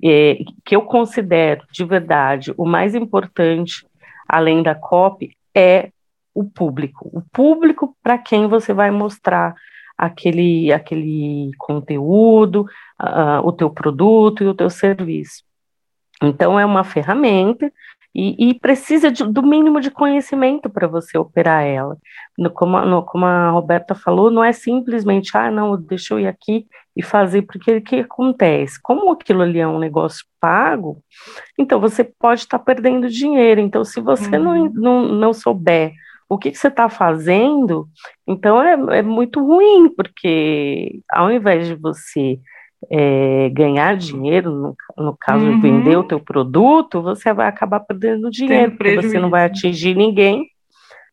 é, 0.04 0.38
que 0.66 0.76
eu 0.76 0.82
considero 0.84 1.66
de 1.72 1.84
verdade 1.84 2.54
o 2.58 2.66
mais 2.66 2.96
importante, 2.96 3.86
além 4.28 4.64
da 4.64 4.76
copy, 4.76 5.36
é 5.56 5.92
o 6.34 6.44
público. 6.44 7.10
O 7.14 7.22
público 7.32 7.96
para 8.02 8.18
quem 8.18 8.48
você 8.48 8.74
vai 8.74 8.90
mostrar 8.90 9.54
aquele, 9.98 10.72
aquele 10.74 11.52
conteúdo, 11.58 12.66
uh, 13.00 13.46
o 13.46 13.52
teu 13.52 13.70
produto 13.70 14.44
e 14.44 14.48
o 14.48 14.56
teu 14.56 14.70
serviço. 14.70 15.44
Então, 16.24 16.60
é 16.60 16.66
uma 16.66 16.84
ferramenta 16.84 17.72
e, 18.14 18.50
e 18.50 18.54
precisa 18.54 19.10
de, 19.10 19.24
do 19.24 19.42
mínimo 19.42 19.80
de 19.80 19.90
conhecimento 19.90 20.70
para 20.70 20.88
você 20.88 21.18
operar 21.18 21.64
ela. 21.64 21.98
No, 22.38 22.50
como, 22.50 22.80
no, 22.82 23.04
como, 23.04 23.26
a 23.26 23.50
Roberta 23.52 23.96
falou, 23.96 24.30
não 24.30 24.44
é 24.44 24.52
simplesmente, 24.52 25.36
ah, 25.36 25.50
não, 25.50 25.80
deixa 25.80 26.14
eu 26.14 26.20
ir 26.20 26.28
aqui 26.28 26.68
e 26.96 27.02
fazer, 27.02 27.44
porque 27.44 27.78
o 27.78 27.82
que 27.82 28.02
acontece? 28.02 28.82
Como 28.82 29.12
aquilo 29.12 29.42
ali 29.42 29.60
é 29.60 29.68
um 29.68 29.80
negócio 29.80 30.26
pago, 30.40 31.02
então 31.58 31.80
você 31.80 32.04
pode 32.04 32.42
estar 32.42 32.60
tá 32.60 32.64
perdendo 32.64 33.08
dinheiro. 33.08 33.62
Então, 33.62 33.86
se 33.86 34.02
você 34.02 34.36
uhum. 34.38 34.44
não, 34.44 34.66
não, 34.74 35.08
não 35.08 35.34
souber 35.34 35.94
o 36.28 36.38
que, 36.38 36.52
que 36.52 36.58
você 36.58 36.68
está 36.68 36.90
fazendo, 36.90 37.88
então 38.28 38.62
é, 38.62 39.00
é 39.00 39.02
muito 39.02 39.46
ruim, 39.46 39.90
porque 39.90 41.02
ao 41.12 41.32
invés 41.32 41.68
de 41.68 41.76
você 41.76 42.40
é, 42.90 43.50
ganhar 43.50 43.96
dinheiro, 43.96 44.52
no, 44.52 44.76
no 44.98 45.16
caso 45.18 45.46
uhum. 45.46 45.62
vender 45.62 45.98
o 45.98 46.04
teu 46.04 46.20
produto, 46.20 47.02
você 47.02 47.34
vai 47.34 47.48
acabar 47.48 47.80
perdendo 47.82 48.32
dinheiro, 48.32 48.72
porque 48.72 48.96
você 48.96 49.20
não 49.20 49.30
vai 49.30 49.46
atingir 49.46 49.96
ninguém, 49.96 50.48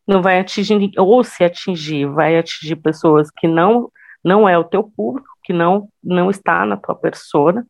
não 0.06 0.22
vai 0.22 0.40
atingir, 0.40 0.90
ou 0.96 1.22
se 1.22 1.44
atingir, 1.44 2.06
vai 2.06 2.38
atingir 2.38 2.76
pessoas 2.76 3.30
que 3.30 3.46
não, 3.46 3.90
não 4.24 4.48
é 4.48 4.56
o 4.56 4.64
teu 4.64 4.82
público, 4.82 5.28
que 5.44 5.52
não, 5.52 5.88
não 6.02 6.30
está 6.30 6.64
na 6.64 6.76
tua 6.76 6.94
persona, 6.94 7.66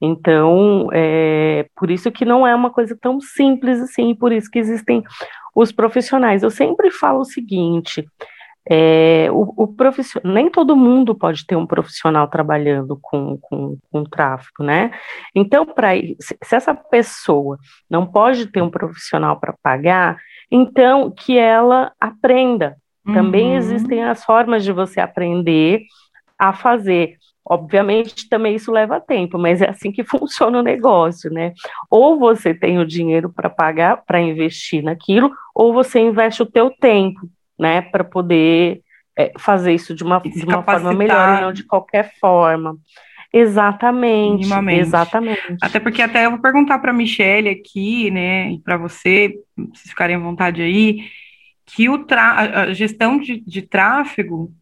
então, 0.00 0.88
é 0.92 1.66
por 1.76 1.90
isso 1.90 2.10
que 2.10 2.24
não 2.24 2.46
é 2.46 2.54
uma 2.54 2.70
coisa 2.70 2.96
tão 2.98 3.20
simples 3.20 3.80
assim, 3.80 4.14
por 4.14 4.32
isso 4.32 4.50
que 4.50 4.58
existem 4.58 5.02
os 5.54 5.70
profissionais. 5.70 6.42
Eu 6.42 6.50
sempre 6.50 6.90
falo 6.90 7.20
o 7.20 7.24
seguinte: 7.24 8.06
é, 8.68 9.28
o, 9.30 9.64
o 9.64 9.66
profissional, 9.66 10.32
nem 10.32 10.50
todo 10.50 10.76
mundo 10.76 11.14
pode 11.14 11.46
ter 11.46 11.56
um 11.56 11.66
profissional 11.66 12.28
trabalhando 12.28 12.98
com, 13.00 13.38
com, 13.40 13.78
com 13.90 14.04
tráfico, 14.04 14.62
né? 14.62 14.90
Então, 15.34 15.64
para 15.64 15.94
se, 16.20 16.36
se 16.42 16.56
essa 16.56 16.74
pessoa 16.74 17.58
não 17.88 18.06
pode 18.06 18.46
ter 18.46 18.62
um 18.62 18.70
profissional 18.70 19.38
para 19.40 19.54
pagar, 19.62 20.18
então 20.50 21.10
que 21.10 21.38
ela 21.38 21.92
aprenda. 22.00 22.76
Uhum. 23.06 23.14
Também 23.14 23.56
existem 23.56 24.04
as 24.04 24.24
formas 24.24 24.62
de 24.62 24.72
você 24.72 25.00
aprender 25.00 25.82
a 26.38 26.52
fazer. 26.52 27.16
Obviamente, 27.42 28.28
também 28.28 28.54
isso 28.54 28.70
leva 28.70 29.00
tempo, 29.00 29.38
mas 29.38 29.62
é 29.62 29.70
assim 29.70 29.90
que 29.90 30.04
funciona 30.04 30.58
o 30.58 30.62
negócio, 30.62 31.32
né? 31.32 31.54
Ou 31.90 32.18
você 32.18 32.52
tem 32.54 32.78
o 32.78 32.86
dinheiro 32.86 33.32
para 33.32 33.48
pagar, 33.48 34.04
para 34.04 34.20
investir 34.20 34.82
naquilo, 34.82 35.32
ou 35.54 35.72
você 35.72 35.98
investe 35.98 36.42
o 36.42 36.46
teu 36.46 36.70
tempo 36.70 37.20
né, 37.60 37.82
para 37.82 38.02
poder 38.02 38.80
é, 39.16 39.32
fazer 39.38 39.74
isso 39.74 39.94
de 39.94 40.02
uma, 40.02 40.18
de 40.20 40.44
uma 40.44 40.62
forma 40.62 40.94
melhor 40.94 41.38
e 41.38 41.40
não 41.42 41.52
de 41.52 41.64
qualquer 41.64 42.12
forma. 42.18 42.76
Exatamente, 43.32 44.48
exatamente. 44.80 45.56
Até 45.62 45.78
porque 45.78 46.02
até 46.02 46.26
eu 46.26 46.30
vou 46.30 46.40
perguntar 46.40 46.78
para 46.80 46.90
a 46.90 46.94
Michelle 46.94 47.48
aqui, 47.48 48.10
né, 48.10 48.52
e 48.52 48.58
para 48.60 48.76
você, 48.76 49.34
se 49.74 49.90
ficarem 49.90 50.16
à 50.16 50.18
vontade 50.18 50.62
aí, 50.62 51.04
que 51.66 51.88
o 51.88 52.04
a 52.10 52.72
gestão 52.72 53.18
de, 53.20 53.40
de 53.40 53.62
tráfego, 53.62 54.52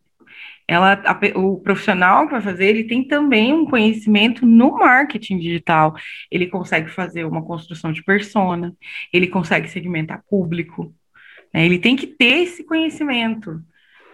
ela, 0.67 1.01
a, 1.07 1.39
o 1.39 1.59
profissional 1.61 2.29
para 2.29 2.43
fazer, 2.43 2.67
ele 2.67 2.85
tem 2.85 3.03
também 3.03 3.55
um 3.55 3.65
conhecimento 3.65 4.45
no 4.45 4.73
marketing 4.73 5.39
digital. 5.39 5.95
Ele 6.31 6.47
consegue 6.47 6.91
fazer 6.91 7.25
uma 7.25 7.43
construção 7.43 7.91
de 7.91 8.05
persona, 8.05 8.75
ele 9.11 9.29
consegue 9.29 9.69
segmentar 9.69 10.23
público, 10.29 10.93
né? 11.53 11.65
Ele 11.65 11.79
tem 11.79 11.97
que 11.97 12.07
ter 12.07 12.43
esse 12.43 12.65
conhecimento. 12.65 13.61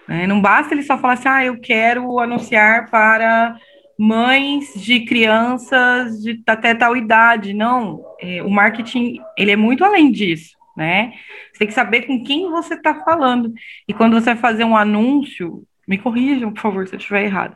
Né? 0.08 0.26
Não 0.26 0.40
basta 0.40 0.74
ele 0.74 0.82
só 0.82 0.98
falar 0.98 1.14
assim, 1.14 1.28
ah, 1.28 1.44
eu 1.44 1.60
quero 1.60 2.18
anunciar 2.18 2.90
para 2.90 3.58
mães 3.98 4.72
de 4.74 5.04
crianças 5.04 6.22
de 6.22 6.42
até 6.46 6.74
tal 6.74 6.96
idade. 6.96 7.54
Não, 7.54 8.04
é, 8.20 8.42
o 8.42 8.50
marketing 8.50 9.20
ele 9.36 9.50
é 9.52 9.56
muito 9.56 9.84
além 9.84 10.10
disso, 10.10 10.56
né? 10.76 11.12
Você 11.52 11.60
tem 11.60 11.68
que 11.68 11.74
saber 11.74 12.02
com 12.02 12.22
quem 12.22 12.50
você 12.50 12.74
está 12.74 13.02
falando. 13.04 13.52
E 13.86 13.94
quando 13.94 14.14
você 14.14 14.34
vai 14.34 14.36
fazer 14.36 14.64
um 14.64 14.76
anúncio, 14.76 15.64
me 15.86 15.98
corrijam, 15.98 16.52
por 16.52 16.60
favor, 16.60 16.88
se 16.88 16.94
eu 16.94 16.98
estiver 16.98 17.24
errado. 17.24 17.54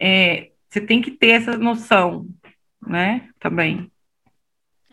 É, 0.00 0.50
você 0.68 0.80
tem 0.80 1.00
que 1.00 1.10
ter 1.10 1.30
essa 1.30 1.56
noção, 1.56 2.26
né? 2.86 3.28
Também. 3.38 3.90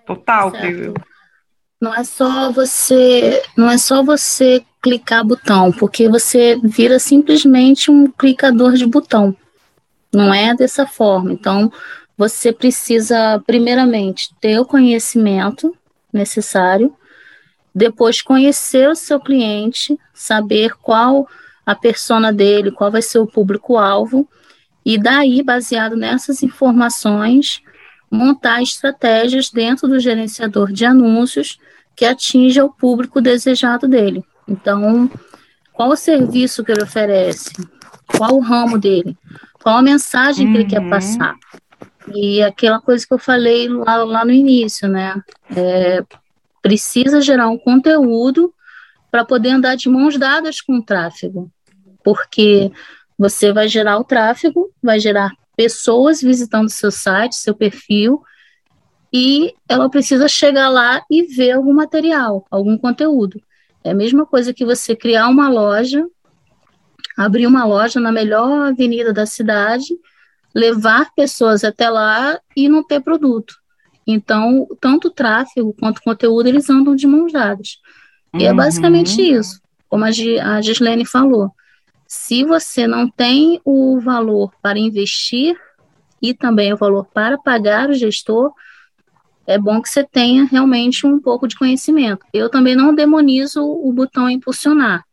Total, 0.06 0.52
creio 0.52 0.94
não 1.84 1.94
é 1.94 2.06
só 2.06 2.50
você, 2.50 3.44
não 3.58 3.70
é 3.70 3.78
só 3.78 4.02
você 4.02 4.64
clicar 4.82 5.26
botão, 5.26 5.70
porque 5.70 6.08
você 6.08 6.58
vira 6.64 6.98
simplesmente 6.98 7.92
um 7.92 8.10
clicador 8.10 8.76
de 8.76 8.86
botão. 8.86 9.36
Não 10.14 10.34
é 10.34 10.56
dessa 10.56 10.88
forma. 10.88 11.34
Então, 11.34 11.70
você 12.18 12.54
precisa 12.54 13.38
primeiramente 13.46 14.34
ter 14.40 14.58
o 14.60 14.66
conhecimento 14.66 15.76
necessário, 16.12 16.96
depois 17.76 18.22
conhecer 18.22 18.88
o 18.90 18.96
seu 18.96 19.20
cliente, 19.20 20.00
saber 20.14 20.76
qual 20.82 21.28
a 21.66 21.76
persona 21.76 22.32
dele, 22.32 22.72
qual 22.72 22.90
vai 22.90 23.02
ser 23.02 23.20
o 23.20 23.28
público-alvo, 23.28 24.26
e 24.86 24.98
daí, 24.98 25.44
baseado 25.44 25.98
nessas 25.98 26.44
informações, 26.44 27.62
montar 28.10 28.62
estratégias 28.62 29.50
dentro 29.50 29.86
do 29.86 30.00
gerenciador 30.00 30.72
de 30.72 30.86
anúncios 30.86 31.60
que 31.96 32.06
atinja 32.06 32.64
o 32.64 32.74
público 32.74 33.22
desejado 33.22 33.88
dele. 33.88 34.24
Então, 34.48 35.10
qual 35.72 35.90
o 35.90 35.96
serviço 35.96 36.64
que 36.64 36.72
ele 36.72 36.84
oferece? 36.84 37.52
Qual 38.18 38.36
o 38.36 38.42
ramo 38.42 38.78
dele? 38.78 39.18
Qual 39.62 39.78
a 39.78 39.82
mensagem 39.82 40.48
uhum. 40.48 40.52
que 40.52 40.58
ele 40.60 40.70
quer 40.70 40.82
uhum. 40.82 40.90
passar? 40.90 41.36
E 42.14 42.42
aquela 42.42 42.82
coisa 42.82 43.06
que 43.08 43.14
eu 43.14 43.18
falei 43.18 43.70
lá, 43.70 44.04
lá 44.04 44.26
no 44.26 44.32
início, 44.32 44.88
né? 44.88 45.22
É, 45.56 46.04
precisa 46.62 47.22
gerar 47.22 47.50
um 47.50 47.58
conteúdo 47.58 48.54
para 49.12 49.24
poder 49.24 49.50
andar 49.50 49.76
de 49.76 49.90
mãos 49.90 50.18
dadas 50.18 50.60
com 50.60 50.78
o 50.78 50.84
tráfego, 50.84 51.52
porque 52.04 52.72
você 53.18 53.54
vai 53.54 53.68
gerar 53.68 54.00
o 54.00 54.04
tráfego, 54.04 54.72
vai 54.82 55.00
gerar 55.00 55.32
pessoas 55.56 56.22
visitando 56.22 56.70
seu 56.70 56.92
site, 56.92 57.36
seu 57.36 57.54
perfil, 57.54 58.24
e 59.14 59.54
ela 59.70 59.88
precisa 59.90 60.28
chegar 60.28 60.70
lá 60.70 61.04
e 61.10 61.22
ver 61.24 61.52
algum 61.52 61.74
material, 61.74 62.48
algum 62.50 62.76
conteúdo. 62.76 63.40
É 63.84 63.92
a 63.92 63.96
mesma 63.96 64.26
coisa 64.26 64.54
que 64.54 64.66
você 64.66 64.96
criar 64.96 65.28
uma 65.28 65.50
loja, 65.50 66.04
abrir 67.16 67.46
uma 67.46 67.64
loja 67.64 68.00
na 68.00 68.12
melhor 68.12 68.70
avenida 68.70 69.14
da 69.14 69.28
cidade, 69.28 69.96
levar 70.56 71.14
pessoas 71.16 71.64
até 71.64 71.90
lá 71.90 72.40
e 72.56 72.68
não 72.68 72.84
ter 72.84 73.02
produto. 73.02 73.56
Então, 74.06 74.68
tanto 74.82 75.12
tráfego 75.12 75.76
quanto 75.80 76.02
conteúdo, 76.02 76.48
eles 76.48 76.70
andam 76.70 76.96
de 76.96 77.06
mãos 77.06 77.32
dadas. 77.32 77.78
E 78.34 78.46
é 78.46 78.50
uhum. 78.50 78.58
basicamente 78.58 79.22
isso, 79.22 79.62
como 79.88 80.04
a, 80.06 80.08
a 80.08 80.62
Gislene 80.62 81.06
falou. 81.06 81.52
Se 82.08 82.44
você 82.44 82.88
não 82.88 83.08
tem 83.08 83.62
o 83.64 84.00
valor 84.00 84.52
para 84.62 84.80
investir 84.80 85.56
e 86.22 86.34
também 86.34 86.74
o 86.74 86.78
valor 86.78 87.06
para 87.14 87.38
pagar 87.38 87.90
o 87.90 87.94
gestor, 87.94 88.52
é 89.46 89.58
bom 89.58 89.82
que 89.82 89.90
você 89.90 90.04
tenha 90.04 90.46
realmente 90.46 91.06
um 91.06 91.20
pouco 91.20 91.48
de 91.48 91.56
conhecimento. 91.56 92.26
Eu 92.34 92.50
também 92.50 92.76
não 92.76 92.96
demonizo 92.96 93.62
o 93.64 93.92
botão 93.92 94.30
impulsionar. 94.30 95.04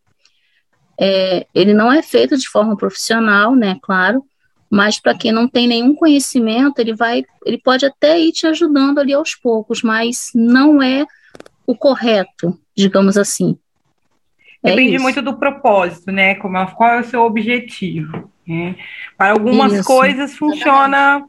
É, 0.99 1.47
ele 1.55 1.73
não 1.73 1.93
é 1.93 2.03
feito 2.03 2.37
de 2.37 2.49
forma 2.49 2.77
profissional, 2.77 3.57
né, 3.57 3.79
claro, 3.83 4.23
mas 4.71 5.01
para 5.01 5.17
quem 5.17 5.33
não 5.33 5.49
tem 5.49 5.67
nenhum 5.67 5.95
conhecimento, 5.95 6.79
ele 6.79 6.95
vai, 6.95 7.25
ele 7.45 7.59
pode 7.59 7.85
até 7.85 8.21
ir 8.21 8.33
te 8.33 8.47
ajudando 8.47 8.99
ali 8.99 9.13
aos 9.13 9.35
poucos, 9.35 9.83
mas 9.83 10.31
não 10.35 10.83
é 10.83 11.07
o 11.67 11.75
correto, 11.75 12.57
digamos 12.77 13.17
assim. 13.17 13.59
É 14.63 14.71
Depende 14.71 14.97
isso. 14.97 15.03
muito 15.03 15.23
do 15.23 15.37
propósito, 15.37 16.13
né? 16.13 16.35
Como, 16.35 16.65
qual 16.73 16.91
é 16.91 17.01
o 17.01 17.05
seu 17.05 17.23
objetivo? 17.23 18.31
Né? 18.47 18.77
Para 19.17 19.33
algumas 19.33 19.73
isso. 19.73 19.85
coisas 19.85 20.37
funciona 20.37 21.25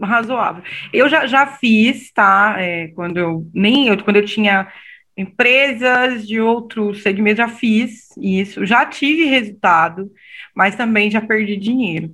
razoável. 0.00 0.62
Eu 0.92 1.08
já, 1.08 1.26
já 1.26 1.46
fiz, 1.46 2.12
tá? 2.12 2.56
É, 2.58 2.88
quando 2.88 3.18
eu 3.18 3.50
nem 3.54 3.88
eu, 3.88 4.02
quando 4.02 4.16
eu 4.16 4.24
tinha 4.24 4.68
empresas 5.16 6.26
de 6.26 6.40
outros 6.40 7.02
segmentos, 7.02 7.38
já 7.38 7.48
fiz 7.48 8.08
isso, 8.16 8.66
já 8.66 8.84
tive 8.84 9.24
resultado, 9.26 10.10
mas 10.54 10.74
também 10.76 11.10
já 11.10 11.20
perdi 11.20 11.56
dinheiro. 11.56 12.12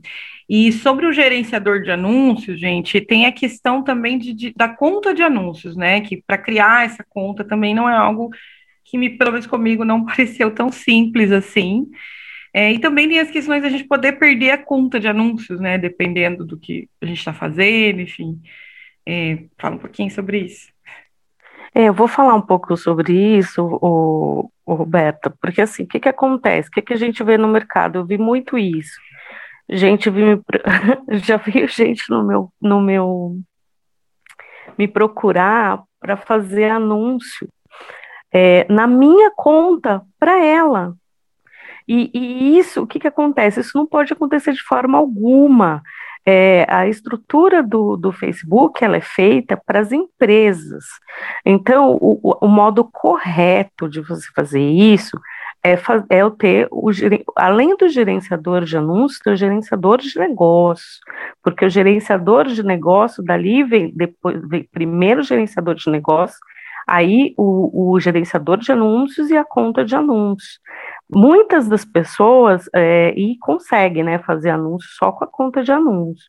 E 0.49 0.73
sobre 0.73 1.07
o 1.07 1.13
gerenciador 1.13 1.81
de 1.83 1.91
anúncios, 1.93 2.59
gente, 2.59 3.01
tem 3.01 3.25
a 3.25 3.33
questão 3.33 3.85
também 3.85 4.19
de, 4.19 4.35
de 4.35 4.53
da 4.55 4.69
conta 4.69 5.15
de 5.15 5.23
anúncios, 5.23 5.77
né? 5.77 6.01
Que 6.01 6.21
para 6.27 6.37
criar 6.37 6.85
essa 6.85 7.05
conta 7.09 7.45
também 7.45 7.73
não 7.75 7.89
é 7.89 7.97
algo 7.97 8.31
que 8.85 8.99
me, 8.99 9.11
pelo 9.11 9.31
menos 9.31 9.47
comigo, 9.47 9.85
não 9.85 10.05
pareceu 10.07 10.53
tão 10.53 10.73
simples 10.73 11.31
assim. 11.31 11.87
É, 12.53 12.73
e 12.73 12.79
também 12.79 13.09
tem 13.09 13.21
as 13.21 13.31
questões 13.31 13.63
da 13.63 13.69
gente 13.69 13.85
poder 13.85 14.13
perder 14.13 14.51
a 14.51 14.59
conta 14.59 14.99
de 14.99 15.07
anúncios, 15.07 15.61
né? 15.61 15.79
Dependendo 15.79 16.45
do 16.45 16.59
que 16.59 16.89
a 17.01 17.07
gente 17.07 17.19
está 17.19 17.33
fazendo, 17.33 18.01
enfim. 18.01 18.41
É, 19.07 19.45
fala 19.59 19.77
um 19.77 19.79
pouquinho 19.79 20.11
sobre 20.11 20.41
isso. 20.41 20.69
É, 21.75 21.89
eu 21.89 21.95
vou 21.95 22.09
falar 22.09 22.35
um 22.35 22.43
pouco 22.43 22.77
sobre 22.77 23.13
isso, 23.13 23.63
o, 23.81 24.51
o 24.67 24.75
Roberta, 24.75 25.33
porque 25.41 25.61
assim, 25.61 25.85
o 25.85 25.87
que, 25.87 26.01
que 26.01 26.09
acontece? 26.09 26.69
O 26.69 26.73
que, 26.73 26.83
que 26.83 26.93
a 26.93 26.97
gente 26.97 27.23
vê 27.23 27.39
no 27.39 27.47
mercado? 27.47 27.99
Eu 27.99 28.05
vi 28.05 28.19
muito 28.19 28.59
isso. 28.59 29.01
Gente, 29.69 30.11
vi, 30.11 30.23
já 31.25 31.37
vi 31.37 31.67
gente 31.69 32.11
no 32.11 32.25
meu, 32.25 32.53
no 32.61 32.81
meu 32.81 33.37
me 34.77 34.89
procurar 34.89 35.83
para 36.01 36.17
fazer 36.17 36.71
anúncio 36.71 37.49
é, 38.33 38.67
na 38.73 38.87
minha 38.87 39.31
conta 39.37 40.03
para 40.19 40.45
ela. 40.45 40.95
E, 41.93 42.09
e, 42.15 42.57
isso, 42.57 42.83
o 42.83 42.87
que, 42.87 43.01
que 43.01 43.09
acontece? 43.09 43.59
Isso 43.59 43.77
não 43.77 43.85
pode 43.85 44.13
acontecer 44.13 44.53
de 44.53 44.63
forma 44.63 44.97
alguma. 44.97 45.83
É, 46.25 46.65
a 46.69 46.87
estrutura 46.87 47.65
do, 47.65 47.97
do 47.97 48.13
Facebook 48.13 48.85
ela 48.85 48.97
é 48.97 49.01
feita 49.01 49.57
para 49.57 49.81
as 49.81 49.91
empresas. 49.91 50.85
Então, 51.45 51.99
o, 52.01 52.21
o, 52.41 52.47
modo 52.47 52.85
correto 52.85 53.89
de 53.89 54.01
você 54.03 54.29
fazer 54.37 54.61
isso 54.61 55.19
é, 55.65 55.73
é 55.73 56.31
ter, 56.39 56.69
o, 56.71 56.93
além 57.37 57.77
do 57.77 57.89
gerenciador 57.89 58.65
de 58.65 58.77
anúncios, 58.77 59.19
ter 59.19 59.33
o 59.33 59.37
gerenciador 59.37 59.99
de 59.99 60.17
negócio, 60.17 61.01
porque 61.43 61.65
o 61.65 61.71
gerenciador 61.71 62.47
de 62.47 62.63
negócio, 62.63 63.21
dali 63.25 63.65
vem, 63.65 63.93
depois, 63.97 64.41
vem 64.49 64.63
primeiro 64.71 65.23
o 65.23 65.25
gerenciador 65.25 65.75
de 65.75 65.91
negócio, 65.91 66.39
aí 66.87 67.35
o, 67.37 67.95
o 67.95 68.01
gerenciador 68.01 68.59
de 68.59 68.71
anúncios 68.71 69.31
e 69.31 69.37
a 69.37 69.45
conta 69.45 69.85
de 69.85 69.97
anúncios. 69.97 70.61
Muitas 71.13 71.69
das 71.69 71.85
pessoas 71.85 72.69
é, 72.75 73.13
e 73.17 73.37
conseguem 73.39 74.05
né, 74.05 74.19
fazer 74.21 74.51
anúncios 74.51 74.95
só 74.97 75.11
com 75.11 75.25
a 75.25 75.27
conta 75.27 75.63
de 75.63 75.73
anúncios. 75.73 76.29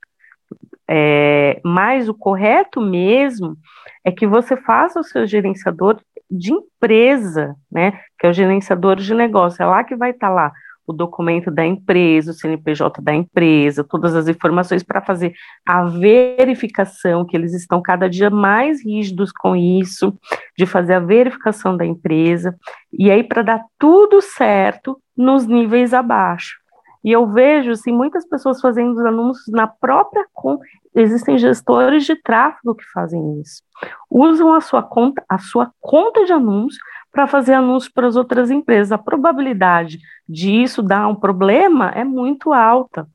É, 0.87 1.61
mas 1.63 2.09
o 2.09 2.13
correto 2.13 2.81
mesmo 2.81 3.55
é 4.03 4.11
que 4.11 4.27
você 4.27 4.57
faça 4.57 4.99
o 4.99 5.03
seu 5.03 5.25
gerenciador 5.25 5.99
de 6.29 6.53
empresa, 6.53 7.55
né? 7.71 7.99
Que 8.19 8.27
é 8.27 8.29
o 8.29 8.33
gerenciador 8.33 8.95
de 8.95 9.13
negócio, 9.13 9.61
é 9.61 9.65
lá 9.65 9.83
que 9.83 9.95
vai 9.95 10.11
estar 10.11 10.27
tá 10.27 10.33
lá 10.33 10.51
o 10.85 10.93
documento 10.93 11.51
da 11.51 11.65
empresa, 11.65 12.31
o 12.31 12.33
CNPJ 12.33 13.01
da 13.01 13.13
empresa, 13.13 13.83
todas 13.83 14.15
as 14.15 14.27
informações 14.27 14.83
para 14.83 15.01
fazer 15.01 15.33
a 15.65 15.83
verificação, 15.85 17.25
que 17.25 17.35
eles 17.35 17.53
estão 17.53 17.81
cada 17.81 18.09
dia 18.09 18.29
mais 18.29 18.83
rígidos 18.83 19.31
com 19.31 19.55
isso, 19.55 20.17
de 20.57 20.65
fazer 20.65 20.95
a 20.95 20.99
verificação 20.99 21.77
da 21.77 21.85
empresa, 21.85 22.55
e 22.91 23.09
aí 23.09 23.23
para 23.23 23.41
dar 23.41 23.63
tudo 23.77 24.21
certo 24.21 24.99
nos 25.15 25.45
níveis 25.45 25.93
abaixo. 25.93 26.61
E 27.03 27.11
eu 27.11 27.27
vejo 27.27 27.71
assim, 27.71 27.91
muitas 27.91 28.27
pessoas 28.27 28.61
fazendo 28.61 28.91
os 28.91 29.05
anúncios 29.05 29.47
na 29.47 29.65
própria 29.65 30.25
conta. 30.33 30.63
Existem 30.93 31.37
gestores 31.37 32.05
de 32.05 32.15
tráfego 32.21 32.75
que 32.75 32.83
fazem 32.93 33.41
isso. 33.41 33.63
Usam 34.09 34.53
a 34.53 34.61
sua 34.61 34.83
conta, 34.83 35.23
a 35.27 35.39
sua 35.39 35.71
conta 35.79 36.25
de 36.25 36.33
anúncio 36.33 36.79
para 37.11 37.27
fazer 37.27 37.53
anúncios 37.53 37.91
para 37.91 38.07
as 38.07 38.15
outras 38.15 38.49
empresas. 38.49 38.91
A 38.91 38.97
probabilidade 38.97 39.99
disso 40.27 40.81
dar 40.81 41.07
um 41.07 41.15
problema 41.15 41.91
é 41.91 42.03
muito 42.03 42.53
alta. 42.53 43.07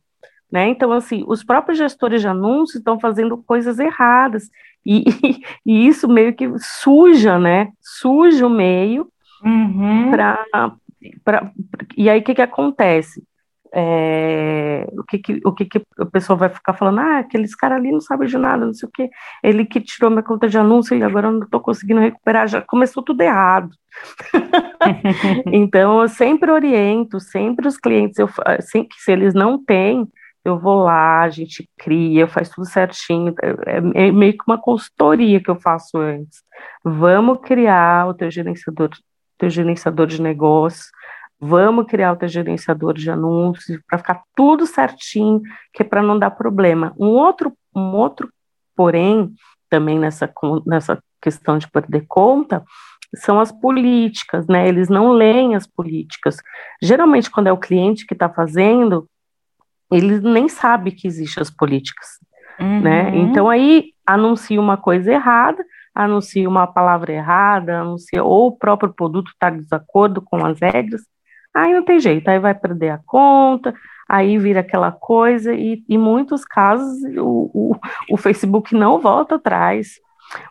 Né? 0.51 0.69
Então, 0.69 0.93
assim, 0.93 1.25
os 1.27 1.43
próprios 1.43 1.79
gestores 1.79 2.21
de 2.21 2.29
anúncios 2.29 2.77
estão 2.77 3.01
fazendo 3.01 3.37
coisas 3.39 3.79
erradas. 3.79 4.51
E, 4.85 5.05
e, 5.23 5.43
e 5.67 5.87
isso 5.87 6.09
meio 6.09 6.35
que 6.35 6.49
suja, 6.59 7.39
né? 7.39 7.69
Suja 7.81 8.47
o 8.47 8.51
meio 8.51 9.09
uhum. 9.43 10.11
para. 10.11 11.53
E 11.97 12.09
aí, 12.09 12.21
o 12.21 12.23
que, 12.23 12.35
que 12.35 12.43
acontece? 12.43 13.23
É, 13.79 14.89
o 14.93 15.05
que, 15.05 15.19
que, 15.19 15.41
o 15.45 15.53
que, 15.53 15.67
que 15.67 15.83
a 15.99 16.07
pessoa 16.07 16.35
vai 16.35 16.49
ficar 16.49 16.73
falando, 16.73 17.01
ah, 17.01 17.19
aqueles 17.19 17.55
caras 17.55 17.77
ali 17.77 17.93
não 17.93 18.01
sabem 18.01 18.27
de 18.27 18.39
nada, 18.39 18.65
não 18.65 18.73
sei 18.73 18.89
o 18.89 18.93
que, 18.93 19.11
ele 19.45 19.67
que 19.67 19.83
tirou 19.83 20.11
minha 20.11 20.23
conta 20.23 20.49
de 20.49 20.57
anúncio 20.57 20.97
e 20.97 21.03
agora 21.03 21.29
eu 21.29 21.33
não 21.33 21.43
estou 21.43 21.61
conseguindo 21.61 22.01
recuperar, 22.01 22.49
já 22.49 22.63
começou 22.63 23.03
tudo 23.03 23.21
errado. 23.21 23.69
então, 25.53 26.01
eu 26.01 26.09
sempre 26.09 26.51
oriento, 26.51 27.21
sempre 27.21 27.69
os 27.69 27.77
clientes, 27.77 28.19
eu, 28.19 28.31
assim, 28.47 28.87
se 28.97 29.13
eles 29.13 29.35
não 29.35 29.63
têm, 29.63 30.09
eu 30.43 30.59
vou 30.59 30.85
lá, 30.85 31.21
a 31.21 31.29
gente 31.29 31.69
cria, 31.77 32.27
faz 32.27 32.49
tudo 32.49 32.67
certinho, 32.67 33.35
é, 33.43 33.77
é, 33.77 34.07
é 34.07 34.13
meio 34.13 34.33
que 34.33 34.45
uma 34.47 34.59
consultoria 34.59 35.39
que 35.39 35.51
eu 35.51 35.57
faço 35.57 35.99
antes. 35.99 36.43
Vamos 36.83 37.41
criar 37.43 38.09
o 38.09 38.15
teu 38.15 38.31
gerenciador, 38.31 38.89
teu 39.37 39.51
gerenciador 39.51 40.07
de 40.07 40.23
negócio, 40.23 40.87
Vamos 41.39 41.87
criar 41.87 42.13
o 42.13 42.17
teu 42.17 42.29
gerenciador 42.29 42.95
de 42.95 43.11
anúncios 43.11 43.81
para 43.87 43.99
ficar 43.99 44.23
tudo 44.35 44.67
certinho, 44.67 45.43
que 45.73 45.83
é 45.83 45.85
para 45.85 46.03
não 46.03 46.19
dar 46.19 46.31
problema. 46.31 46.95
Um 46.99 47.09
outro, 47.09 47.53
um 47.75 47.95
outro, 47.95 48.31
porém, 48.75 49.35
também 49.69 49.99
nessa, 49.99 50.33
nessa 50.67 50.99
questão 51.21 51.59
de 51.59 51.71
perder 51.71 52.07
conta, 52.09 52.65
são 53.15 53.39
as 53.39 53.53
políticas, 53.53 54.47
né? 54.47 54.67
Eles 54.69 54.89
não 54.89 55.13
leem 55.13 55.55
as 55.55 55.67
políticas. 55.67 56.39
Geralmente, 56.83 57.31
quando 57.31 57.49
é 57.49 57.53
o 57.53 57.59
cliente 57.59 58.07
que 58.07 58.15
está 58.15 58.29
fazendo, 58.29 59.09
ele 59.91 60.21
nem 60.21 60.49
sabe 60.49 60.91
que 60.91 61.07
existem 61.07 61.41
as 61.41 61.51
políticas, 61.51 62.07
né? 62.59 62.67
uhum. 62.67 62.81
né? 62.81 63.17
Então 63.17 63.49
aí 63.49 63.93
anuncia 64.07 64.61
uma 64.61 64.77
coisa 64.77 65.13
errada, 65.13 65.65
anuncia 65.95 66.49
uma 66.49 66.67
palavra 66.67 67.13
errada, 67.13 67.81
anuncia 67.81 68.23
ou 68.23 68.49
o 68.49 68.57
próprio 68.57 68.93
produto 68.93 69.31
está 69.31 69.51
de 69.51 69.63
desacordo 69.63 70.21
com 70.21 70.45
as 70.45 70.61
regras, 70.61 71.03
Aí 71.57 71.73
não 71.73 71.83
tem 71.83 71.99
jeito, 71.99 72.29
aí 72.29 72.39
vai 72.39 72.55
perder 72.55 72.91
a 72.91 73.01
conta, 73.07 73.75
aí 74.07 74.37
vira 74.37 74.61
aquela 74.61 74.93
coisa, 74.93 75.55
e 75.55 75.83
em 75.89 75.97
muitos 75.97 76.45
casos 76.45 77.03
o, 77.17 77.51
o, 77.55 77.77
o 78.11 78.17
Facebook 78.19 78.75
não 78.75 79.01
volta 79.01 79.37
atrás, 79.37 79.93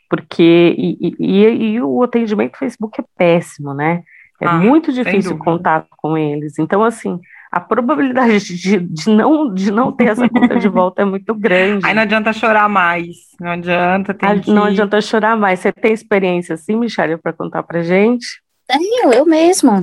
porque 0.09 0.75
e, 0.75 1.15
e, 1.19 1.73
e, 1.73 1.81
o 1.81 2.01
atendimento 2.01 2.53
do 2.53 2.57
Facebook 2.57 2.99
é 2.99 3.05
péssimo, 3.15 3.71
né? 3.71 4.01
É 4.41 4.47
ah, 4.47 4.53
muito 4.53 4.91
difícil 4.91 5.37
contato 5.37 5.87
com 5.95 6.17
eles. 6.17 6.57
Então, 6.57 6.83
assim, 6.83 7.19
a 7.51 7.59
probabilidade 7.59 8.39
de, 8.39 8.79
de, 8.79 9.09
não, 9.09 9.53
de 9.53 9.71
não 9.71 9.91
ter 9.91 10.09
essa 10.09 10.27
conta 10.27 10.57
de 10.57 10.67
volta 10.67 11.03
é 11.03 11.05
muito 11.05 11.35
grande. 11.35 11.85
Aí 11.85 11.93
não 11.93 12.01
adianta 12.01 12.33
chorar 12.33 12.67
mais. 12.67 13.15
Não 13.39 13.51
adianta 13.51 14.13
ter 14.13 14.41
que... 14.41 14.51
Não 14.51 14.63
adianta 14.65 14.99
chorar 14.99 15.37
mais. 15.37 15.59
Você 15.59 15.71
tem 15.71 15.93
experiência 15.93 16.55
assim, 16.55 16.75
Michelle, 16.75 17.17
para 17.17 17.31
contar 17.31 17.63
pra 17.63 17.81
gente? 17.81 18.41
Tenho, 18.67 19.13
eu 19.13 19.25
mesma. 19.25 19.81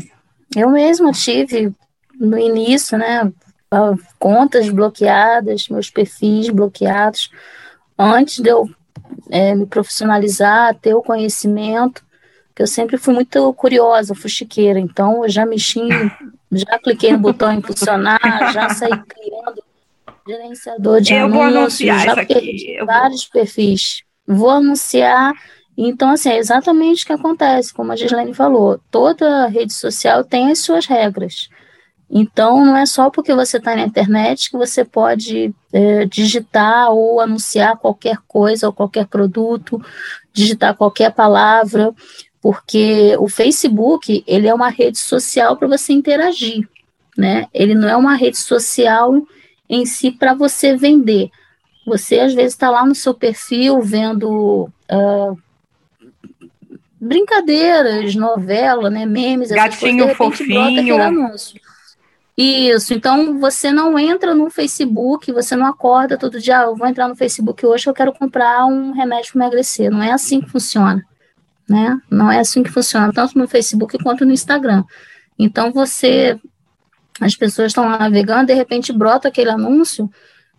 Eu 0.57 0.71
mesma 0.71 1.13
tive 1.13 1.73
no 2.19 2.39
início, 2.39 2.99
né, 2.99 3.33
contas 4.19 4.69
bloqueadas, 4.69 5.69
meus 5.69 5.91
perfis 5.91 6.49
bloqueados, 6.51 7.31
antes 7.99 8.39
de 8.39 8.49
eu 8.49 8.69
é, 9.31 9.55
me 9.55 9.67
profissionalizar, 9.67 10.75
ter 10.77 10.95
o 10.95 11.03
conhecimento, 11.03 12.05
que 12.55 12.63
eu 12.63 12.67
sempre 12.67 12.99
fui 12.99 13.15
muito 13.15 13.53
curiosa, 13.55 14.15
fuxiqueira, 14.15 14.79
então 14.79 15.25
eu 15.25 15.31
já 15.31 15.47
mexi, 15.47 15.81
já 16.51 16.79
cliquei 16.79 17.13
no 17.13 17.19
botão 17.19 17.53
impulsionar, 17.53 18.21
já 18.53 18.69
saí 18.71 18.91
criando 18.91 19.63
gerenciador 20.29 21.01
de 21.01 21.15
eu 21.15 21.43
anúncios, 21.43 22.03
já 22.03 22.15
perdi 22.15 22.79
vários 22.85 23.25
vou... 23.25 23.33
perfis. 23.33 24.03
Vou 24.25 24.51
anunciar 24.51 25.33
então, 25.77 26.11
assim, 26.11 26.29
é 26.31 26.39
exatamente 26.39 27.05
o 27.05 27.07
que 27.07 27.13
acontece, 27.13 27.73
como 27.73 27.93
a 27.93 27.97
Gislaine 27.97 28.35
falou, 28.35 28.81
toda 28.91 29.47
rede 29.47 29.73
social 29.73 30.23
tem 30.23 30.51
as 30.51 30.59
suas 30.59 30.87
regras. 30.87 31.49
Então, 32.11 32.63
não 32.65 32.77
é 32.77 32.85
só 32.85 33.09
porque 33.09 33.35
você 33.35 33.57
está 33.57 33.75
na 33.75 33.87
internet 33.87 34.51
que 34.51 34.57
você 34.59 34.85
pode 34.85 35.55
é, 35.73 36.05
digitar 36.05 36.91
ou 36.91 37.21
anunciar 37.21 37.79
qualquer 37.79 38.19
coisa 38.29 38.67
ou 38.67 38.73
qualquer 38.73 39.07
produto, 39.07 39.81
digitar 40.31 40.77
qualquer 40.77 41.11
palavra, 41.13 41.95
porque 42.43 43.17
o 43.19 43.29
Facebook, 43.29 44.23
ele 44.27 44.47
é 44.47 44.53
uma 44.53 44.69
rede 44.69 44.99
social 44.99 45.57
para 45.57 45.69
você 45.69 45.95
interagir, 45.95 46.69
né? 47.17 47.47
Ele 47.55 47.75
não 47.75 47.89
é 47.89 47.97
uma 47.97 48.15
rede 48.15 48.37
social 48.37 49.15
em 49.67 49.87
si 49.87 50.11
para 50.11 50.35
você 50.35 50.77
vender. 50.77 51.31
Você, 51.87 52.21
às 52.21 52.35
vezes, 52.35 52.53
está 52.53 52.69
lá 52.69 52.85
no 52.85 52.95
seu 52.95 53.15
perfil 53.15 53.81
vendo... 53.81 54.69
Uh, 54.91 55.52
brincadeiras, 57.03 58.15
novela, 58.15 58.89
né, 58.89 59.05
memes, 59.05 59.51
gatinho 59.51 60.05
coisas, 60.05 60.17
fofinho. 60.17 61.03
anúncio. 61.03 61.61
Isso, 62.39 62.95
então 62.95 63.41
você 63.41 63.73
não 63.73 63.99
entra 63.99 64.35
no 64.35 64.49
Facebook, 64.49 65.33
você 65.33 65.57
não 65.57 65.67
acorda 65.67 66.17
todo 66.17 66.41
dia, 66.41 66.61
ah, 66.61 66.63
eu 66.63 66.77
vou 66.77 66.87
entrar 66.87 67.09
no 67.09 67.17
Facebook 67.17 67.67
hoje, 67.67 67.89
eu 67.89 67.93
quero 67.93 68.13
comprar 68.13 68.65
um 68.67 68.93
remédio 68.93 69.33
para 69.33 69.43
emagrecer. 69.43 69.91
Não 69.91 70.03
é 70.03 70.13
assim 70.13 70.41
que 70.41 70.49
funciona, 70.49 71.05
né? 71.69 71.99
Não 72.09 72.31
é 72.31 72.39
assim 72.39 72.63
que 72.63 72.71
funciona, 72.71 73.13
tanto 73.13 73.37
no 73.37 73.49
Facebook 73.49 73.99
quanto 73.99 74.25
no 74.25 74.33
Instagram. 74.33 74.85
Então 75.37 75.73
você, 75.73 76.39
as 77.21 77.35
pessoas 77.35 77.69
estão 77.69 77.85
lá 77.85 77.99
navegando, 77.99 78.47
de 78.47 78.55
repente 78.55 78.93
brota 78.93 79.27
aquele 79.29 79.51
anúncio, 79.51 80.09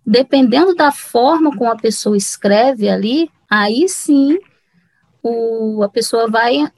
dependendo 0.06 0.74
da 0.74 0.92
forma 0.92 1.56
como 1.56 1.70
a 1.70 1.76
pessoa 1.76 2.16
escreve 2.16 2.88
ali, 2.88 3.30
aí 3.48 3.88
sim 3.88 4.38
o, 5.24 5.82
a 5.82 5.88
pessoa 5.88 6.30
vai, 6.30 6.70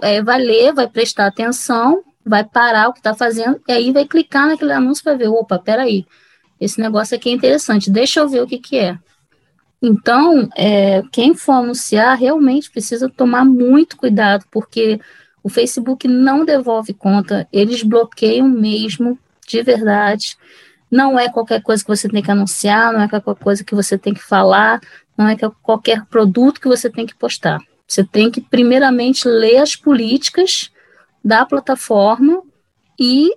é, 0.00 0.22
vai 0.22 0.40
ler, 0.40 0.72
vai 0.72 0.88
prestar 0.88 1.26
atenção 1.26 2.02
vai 2.24 2.44
parar 2.44 2.88
o 2.88 2.92
que 2.92 3.00
está 3.00 3.14
fazendo 3.14 3.60
e 3.66 3.72
aí 3.72 3.92
vai 3.92 4.06
clicar 4.06 4.46
naquele 4.46 4.72
anúncio 4.72 5.02
para 5.02 5.16
ver, 5.16 5.28
opa, 5.28 5.58
peraí, 5.58 6.06
esse 6.60 6.80
negócio 6.80 7.16
aqui 7.16 7.30
é 7.30 7.32
interessante, 7.32 7.90
deixa 7.90 8.20
eu 8.20 8.28
ver 8.28 8.42
o 8.42 8.46
que, 8.46 8.58
que 8.58 8.78
é. 8.78 8.98
Então, 9.82 10.48
é, 10.56 11.02
quem 11.10 11.34
for 11.34 11.54
anunciar 11.54 12.16
realmente 12.16 12.70
precisa 12.70 13.08
tomar 13.08 13.44
muito 13.44 13.96
cuidado, 13.96 14.44
porque 14.50 15.00
o 15.42 15.48
Facebook 15.48 16.06
não 16.06 16.44
devolve 16.44 16.94
conta, 16.94 17.48
eles 17.52 17.82
bloqueiam 17.82 18.48
mesmo, 18.48 19.18
de 19.46 19.60
verdade. 19.60 20.36
Não 20.88 21.18
é 21.18 21.28
qualquer 21.28 21.60
coisa 21.62 21.82
que 21.82 21.88
você 21.88 22.08
tem 22.08 22.22
que 22.22 22.30
anunciar, 22.30 22.92
não 22.92 23.00
é 23.00 23.08
qualquer 23.08 23.34
coisa 23.42 23.64
que 23.64 23.74
você 23.74 23.98
tem 23.98 24.14
que 24.14 24.22
falar, 24.22 24.80
não 25.18 25.26
é 25.26 25.36
qualquer 25.60 26.04
produto 26.06 26.60
que 26.60 26.68
você 26.68 26.88
tem 26.88 27.04
que 27.04 27.14
postar. 27.16 27.58
Você 27.92 28.02
tem 28.02 28.30
que, 28.30 28.40
primeiramente, 28.40 29.28
ler 29.28 29.58
as 29.58 29.76
políticas 29.76 30.70
da 31.22 31.44
plataforma 31.44 32.42
e 32.98 33.30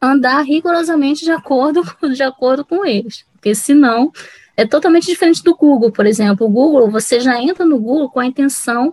andar 0.00 0.42
rigorosamente 0.42 1.24
de 1.24 1.30
acordo, 1.30 1.82
de 2.14 2.22
acordo 2.22 2.66
com 2.66 2.84
eles, 2.84 3.24
porque 3.32 3.54
senão 3.54 4.12
é 4.58 4.66
totalmente 4.66 5.06
diferente 5.06 5.42
do 5.42 5.56
Google, 5.56 5.90
por 5.90 6.04
exemplo. 6.04 6.46
O 6.46 6.50
Google, 6.50 6.90
você 6.90 7.18
já 7.18 7.40
entra 7.40 7.64
no 7.64 7.78
Google 7.78 8.10
com 8.10 8.20
a 8.20 8.26
intenção 8.26 8.92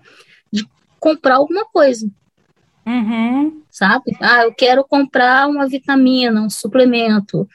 de 0.49 0.65
comprar 0.97 1.35
alguma 1.35 1.65
coisa. 1.65 2.09
Uhum. 2.85 3.63
Sabe? 3.69 4.15
Ah, 4.21 4.43
eu 4.45 4.53
quero 4.53 4.85
comprar 4.85 5.45
uma 5.49 5.67
vitamina, 5.67 6.41
um 6.41 6.49
suplemento. 6.49 7.45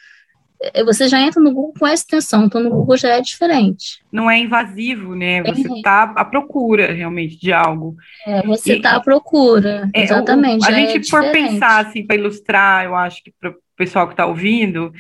É, 0.61 0.83
você 0.83 1.09
já 1.09 1.21
entra 1.21 1.41
no 1.41 1.53
Google 1.53 1.75
com 1.79 1.87
essa 1.87 2.05
intenção, 2.05 2.45
então 2.45 2.61
no 2.61 2.71
Google 2.71 2.97
já 2.97 3.11
é 3.11 3.21
diferente. 3.21 4.01
Não 4.11 4.31
é 4.31 4.39
invasivo, 4.39 5.15
né? 5.15 5.43
Você 5.45 5.73
está 5.73 6.13
é. 6.17 6.21
à 6.21 6.25
procura 6.25 6.93
realmente 6.93 7.39
de 7.39 7.53
algo. 7.53 7.97
É, 8.27 8.43
você 8.43 8.77
está 8.77 8.97
à 8.97 9.01
procura, 9.01 9.89
é, 9.95 10.03
exatamente. 10.03 10.65
O, 10.65 10.69
a 10.69 10.73
gente 10.73 10.99
é 10.99 11.11
for 11.11 11.31
pensar 11.31 11.87
assim, 11.87 12.05
para 12.05 12.17
ilustrar, 12.17 12.85
eu 12.85 12.97
acho 12.97 13.23
que 13.23 13.33
para 13.41 13.51
o 13.51 13.55
pessoal 13.77 14.07
que 14.09 14.15
está 14.15 14.27
ouvindo, 14.27 14.93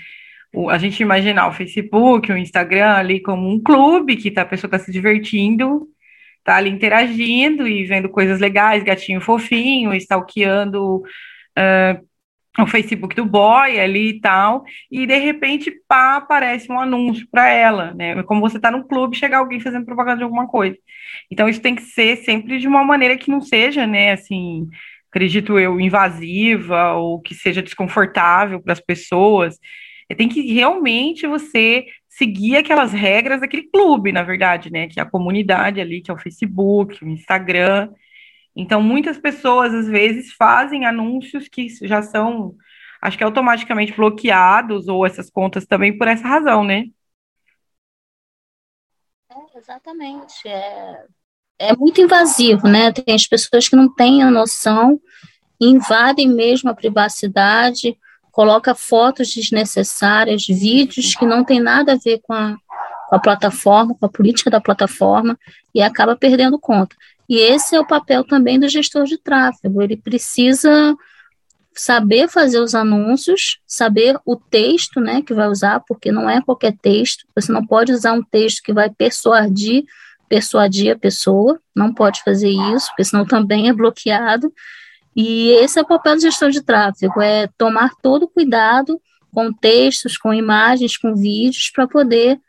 o, 0.55 0.71
a 0.71 0.79
gente 0.79 1.03
imaginar 1.03 1.49
o 1.49 1.53
Facebook, 1.53 2.31
o 2.31 2.39
Instagram 2.39 2.93
ali 2.93 3.21
como 3.21 3.49
um 3.49 3.61
clube 3.61 4.17
que 4.17 4.31
tá, 4.31 4.43
a 4.43 4.47
pessoa 4.47 4.69
está 4.69 4.79
se 4.79 4.93
divertindo, 4.93 5.89
tá 6.45 6.57
ali 6.57 6.71
interagindo 6.71 7.67
e 7.67 7.85
vendo 7.85 8.09
coisas 8.09 8.39
legais, 8.39 8.85
gatinho 8.85 9.21
fofinho, 9.21 9.93
stalkeando 9.95 10.99
uh, 10.99 12.08
o 12.63 12.67
Facebook 12.67 13.15
do 13.15 13.25
boy 13.25 13.79
ali 13.79 14.11
e 14.11 14.21
tal, 14.21 14.65
e 14.91 15.07
de 15.07 15.17
repente, 15.19 15.71
pá, 15.89 16.17
aparece 16.17 16.71
um 16.71 16.79
anúncio 16.79 17.27
para 17.31 17.49
ela, 17.49 17.95
né? 17.95 18.23
Como 18.25 18.41
você 18.41 18.57
está 18.57 18.71
no 18.71 18.87
clube, 18.87 19.17
chegar 19.17 19.39
alguém 19.39 19.61
fazendo 19.61 19.85
propaganda 19.85 20.19
de 20.19 20.25
alguma 20.25 20.47
coisa. 20.47 20.77
Então, 21.31 21.49
isso 21.49 21.61
tem 21.61 21.75
que 21.75 21.83
ser 21.83 22.17
sempre 22.19 22.59
de 22.59 22.67
uma 22.67 22.85
maneira 22.85 23.17
que 23.17 23.31
não 23.31 23.41
seja, 23.41 23.87
né, 23.87 24.13
assim, 24.13 24.67
acredito 25.11 25.59
eu, 25.59 25.81
invasiva 25.81 26.93
ou 26.95 27.21
que 27.21 27.35
seja 27.35 27.63
desconfortável 27.63 28.61
para 28.63 28.73
as 28.73 28.81
pessoas. 28.81 29.59
Tem 30.17 30.29
que 30.29 30.53
realmente 30.53 31.27
você 31.27 31.87
seguir 32.09 32.57
aquelas 32.57 32.93
regras 32.93 33.41
daquele 33.41 33.65
clube, 33.65 34.11
na 34.11 34.23
verdade, 34.23 34.73
né? 34.73 34.89
Que 34.89 34.99
é 34.99 35.03
a 35.03 35.11
comunidade 35.11 35.81
ali, 35.81 36.01
que 36.01 36.11
é 36.11 36.15
o 36.15 36.19
Facebook, 36.19 37.05
o 37.05 37.09
Instagram. 37.09 37.91
Então, 38.61 38.83
muitas 38.83 39.17
pessoas, 39.17 39.73
às 39.73 39.87
vezes, 39.87 40.33
fazem 40.33 40.85
anúncios 40.85 41.47
que 41.47 41.69
já 41.87 42.03
são, 42.03 42.57
acho 43.01 43.17
que 43.17 43.23
automaticamente 43.23 43.95
bloqueados, 43.95 44.89
ou 44.89 45.07
essas 45.07 45.31
contas 45.31 45.65
também 45.65 45.97
por 45.97 46.09
essa 46.09 46.27
razão, 46.27 46.65
né? 46.65 46.87
É, 49.31 49.59
exatamente. 49.59 50.49
É, 50.49 51.05
é 51.57 51.77
muito 51.77 52.01
invasivo, 52.01 52.67
né? 52.67 52.91
Tem 52.91 53.15
as 53.15 53.29
pessoas 53.29 53.69
que 53.69 53.77
não 53.77 53.95
têm 53.95 54.25
a 54.25 54.31
noção, 54.31 55.01
invadem 55.61 56.27
mesmo 56.29 56.69
a 56.69 56.75
privacidade, 56.75 57.97
coloca 58.33 58.75
fotos 58.75 59.33
desnecessárias, 59.33 60.45
vídeos 60.49 61.15
que 61.15 61.25
não 61.25 61.45
tem 61.45 61.61
nada 61.61 61.93
a 61.93 61.97
ver 61.97 62.21
com 62.25 62.33
a, 62.33 62.57
com 63.09 63.15
a 63.15 63.21
plataforma, 63.21 63.95
com 63.95 64.05
a 64.05 64.09
política 64.09 64.51
da 64.51 64.61
plataforma, 64.61 65.39
e 65.73 65.81
acaba 65.81 66.17
perdendo 66.17 66.59
conta. 66.59 66.97
E 67.29 67.39
esse 67.39 67.77
é 67.77 67.81
o 67.81 67.87
papel 67.87 68.25
também 68.25 68.59
do 68.59 68.69
gestor 68.69 69.05
de 69.05 69.19
tráfego. 69.19 69.83
Ele 69.83 69.97
precisa 69.97 70.97
saber 71.75 72.29
fazer 72.29 72.61
os 72.61 72.75
anúncios, 72.75 73.61
saber 73.67 74.19
o 74.25 74.35
texto, 74.35 75.01
né, 75.01 75.23
que 75.23 75.35
vai 75.35 75.49
usar, 75.49 75.81
porque 75.87 76.11
não 76.11 76.29
é 76.29 76.41
qualquer 76.41 76.77
texto. 76.81 77.25
Você 77.37 77.53
não 77.53 77.65
pode 77.65 77.93
usar 77.93 78.15
um 78.15 78.23
texto 78.23 78.63
que 78.63 78.73
vai 78.73 78.91
persuadir, 78.91 79.85
persuadir 80.29 80.93
a 80.93 80.99
pessoa. 80.99 81.61
Não 81.77 81.93
pode 81.93 82.23
fazer 82.23 82.51
isso, 82.51 82.89
porque 82.89 83.05
senão 83.05 83.25
também 83.27 83.69
é 83.69 83.73
bloqueado. 83.73 84.53
E 85.15 85.51
esse 85.51 85.79
é 85.79 85.83
o 85.83 85.87
papel 85.87 86.15
do 86.15 86.23
gestor 86.23 86.51
de 86.51 86.63
tráfego, 86.63 87.21
é 87.21 87.49
tomar 87.59 87.91
todo 88.01 88.29
cuidado 88.29 89.01
com 89.33 89.53
textos, 89.53 90.17
com 90.17 90.33
imagens, 90.33 90.97
com 90.97 91.15
vídeos, 91.15 91.71
para 91.75 91.87
poder 91.87 92.41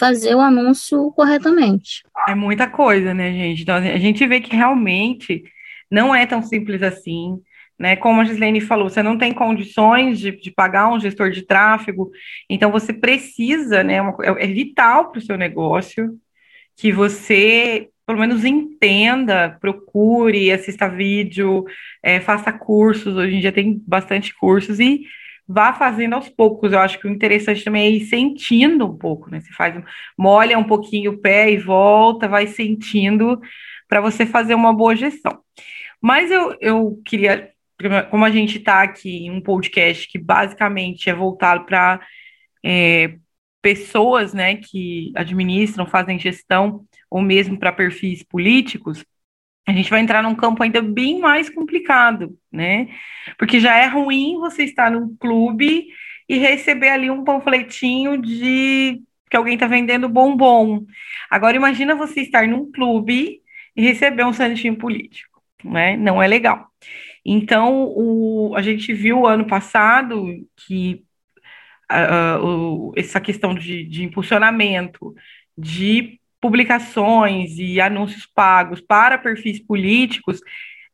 fazer 0.00 0.34
o 0.34 0.40
anúncio 0.40 1.12
corretamente. 1.12 2.02
É 2.26 2.34
muita 2.34 2.66
coisa, 2.66 3.12
né, 3.12 3.30
gente? 3.30 3.62
Então, 3.62 3.76
a 3.76 3.98
gente 3.98 4.26
vê 4.26 4.40
que 4.40 4.56
realmente 4.56 5.44
não 5.90 6.14
é 6.14 6.24
tão 6.24 6.42
simples 6.42 6.82
assim. 6.82 7.38
Né? 7.78 7.96
Como 7.96 8.20
a 8.20 8.24
Gislene 8.24 8.62
falou, 8.62 8.88
você 8.88 9.02
não 9.02 9.18
tem 9.18 9.34
condições 9.34 10.18
de, 10.18 10.32
de 10.32 10.50
pagar 10.50 10.88
um 10.88 10.98
gestor 10.98 11.30
de 11.30 11.42
tráfego, 11.42 12.10
então 12.48 12.70
você 12.70 12.92
precisa, 12.92 13.82
né? 13.82 14.02
Uma, 14.02 14.14
é, 14.22 14.44
é 14.44 14.46
vital 14.46 15.10
para 15.10 15.18
o 15.18 15.22
seu 15.22 15.36
negócio 15.36 16.18
que 16.76 16.92
você 16.92 17.88
pelo 18.06 18.18
menos 18.18 18.44
entenda, 18.44 19.56
procure, 19.60 20.50
assista 20.50 20.88
vídeo, 20.88 21.64
é, 22.02 22.18
faça 22.18 22.52
cursos. 22.52 23.14
Hoje 23.16 23.36
em 23.36 23.40
dia 23.40 23.52
tem 23.52 23.80
bastante 23.86 24.34
cursos 24.34 24.80
e 24.80 25.02
vá 25.52 25.72
fazendo 25.72 26.14
aos 26.14 26.28
poucos. 26.28 26.72
Eu 26.72 26.78
acho 26.78 26.98
que 27.00 27.08
o 27.08 27.10
interessante 27.10 27.64
também 27.64 27.86
é 27.86 27.90
ir 27.90 28.06
sentindo 28.06 28.86
um 28.86 28.96
pouco, 28.96 29.30
né? 29.30 29.40
Você 29.40 29.52
faz, 29.52 29.82
molha 30.16 30.58
um 30.58 30.64
pouquinho 30.64 31.12
o 31.12 31.18
pé 31.18 31.50
e 31.50 31.58
volta, 31.58 32.28
vai 32.28 32.46
sentindo 32.46 33.40
para 33.88 34.00
você 34.00 34.24
fazer 34.24 34.54
uma 34.54 34.72
boa 34.72 34.94
gestão. 34.94 35.40
Mas 36.00 36.30
eu, 36.30 36.56
eu 36.60 37.02
queria, 37.04 37.50
como 38.10 38.24
a 38.24 38.30
gente 38.30 38.58
está 38.58 38.82
aqui 38.82 39.26
em 39.26 39.30
um 39.30 39.40
podcast 39.40 40.08
que 40.08 40.18
basicamente 40.18 41.10
é 41.10 41.14
voltado 41.14 41.64
para 41.66 42.00
é, 42.64 43.16
pessoas, 43.60 44.32
né, 44.32 44.56
que 44.56 45.12
administram, 45.16 45.84
fazem 45.86 46.18
gestão, 46.18 46.84
ou 47.10 47.20
mesmo 47.20 47.58
para 47.58 47.72
perfis 47.72 48.22
políticos, 48.22 49.04
a 49.66 49.72
gente 49.72 49.90
vai 49.90 50.00
entrar 50.00 50.22
num 50.22 50.34
campo 50.34 50.62
ainda 50.62 50.82
bem 50.82 51.20
mais 51.20 51.48
complicado, 51.48 52.36
né? 52.50 52.88
Porque 53.38 53.60
já 53.60 53.76
é 53.76 53.86
ruim 53.86 54.38
você 54.38 54.64
estar 54.64 54.90
num 54.90 55.16
clube 55.16 55.86
e 56.28 56.38
receber 56.38 56.88
ali 56.88 57.10
um 57.10 57.24
panfletinho 57.24 58.20
de 58.20 59.02
que 59.30 59.36
alguém 59.36 59.54
está 59.54 59.66
vendendo 59.66 60.08
bombom. 60.08 60.84
Agora 61.30 61.56
imagina 61.56 61.94
você 61.94 62.22
estar 62.22 62.46
num 62.48 62.70
clube 62.70 63.40
e 63.76 63.82
receber 63.82 64.24
um 64.24 64.32
santinho 64.32 64.76
político, 64.76 65.42
né? 65.64 65.96
Não 65.96 66.22
é 66.22 66.26
legal. 66.26 66.68
Então, 67.24 67.84
o, 67.96 68.54
a 68.56 68.62
gente 68.62 68.92
viu 68.92 69.26
ano 69.26 69.46
passado 69.46 70.26
que 70.56 71.04
uh, 71.90 72.44
uh, 72.44 72.92
essa 72.96 73.20
questão 73.20 73.54
de, 73.54 73.84
de 73.84 74.04
impulsionamento, 74.04 75.14
de 75.56 76.19
publicações 76.40 77.58
e 77.58 77.80
anúncios 77.80 78.26
pagos 78.26 78.80
para 78.80 79.18
perfis 79.18 79.60
políticos 79.60 80.40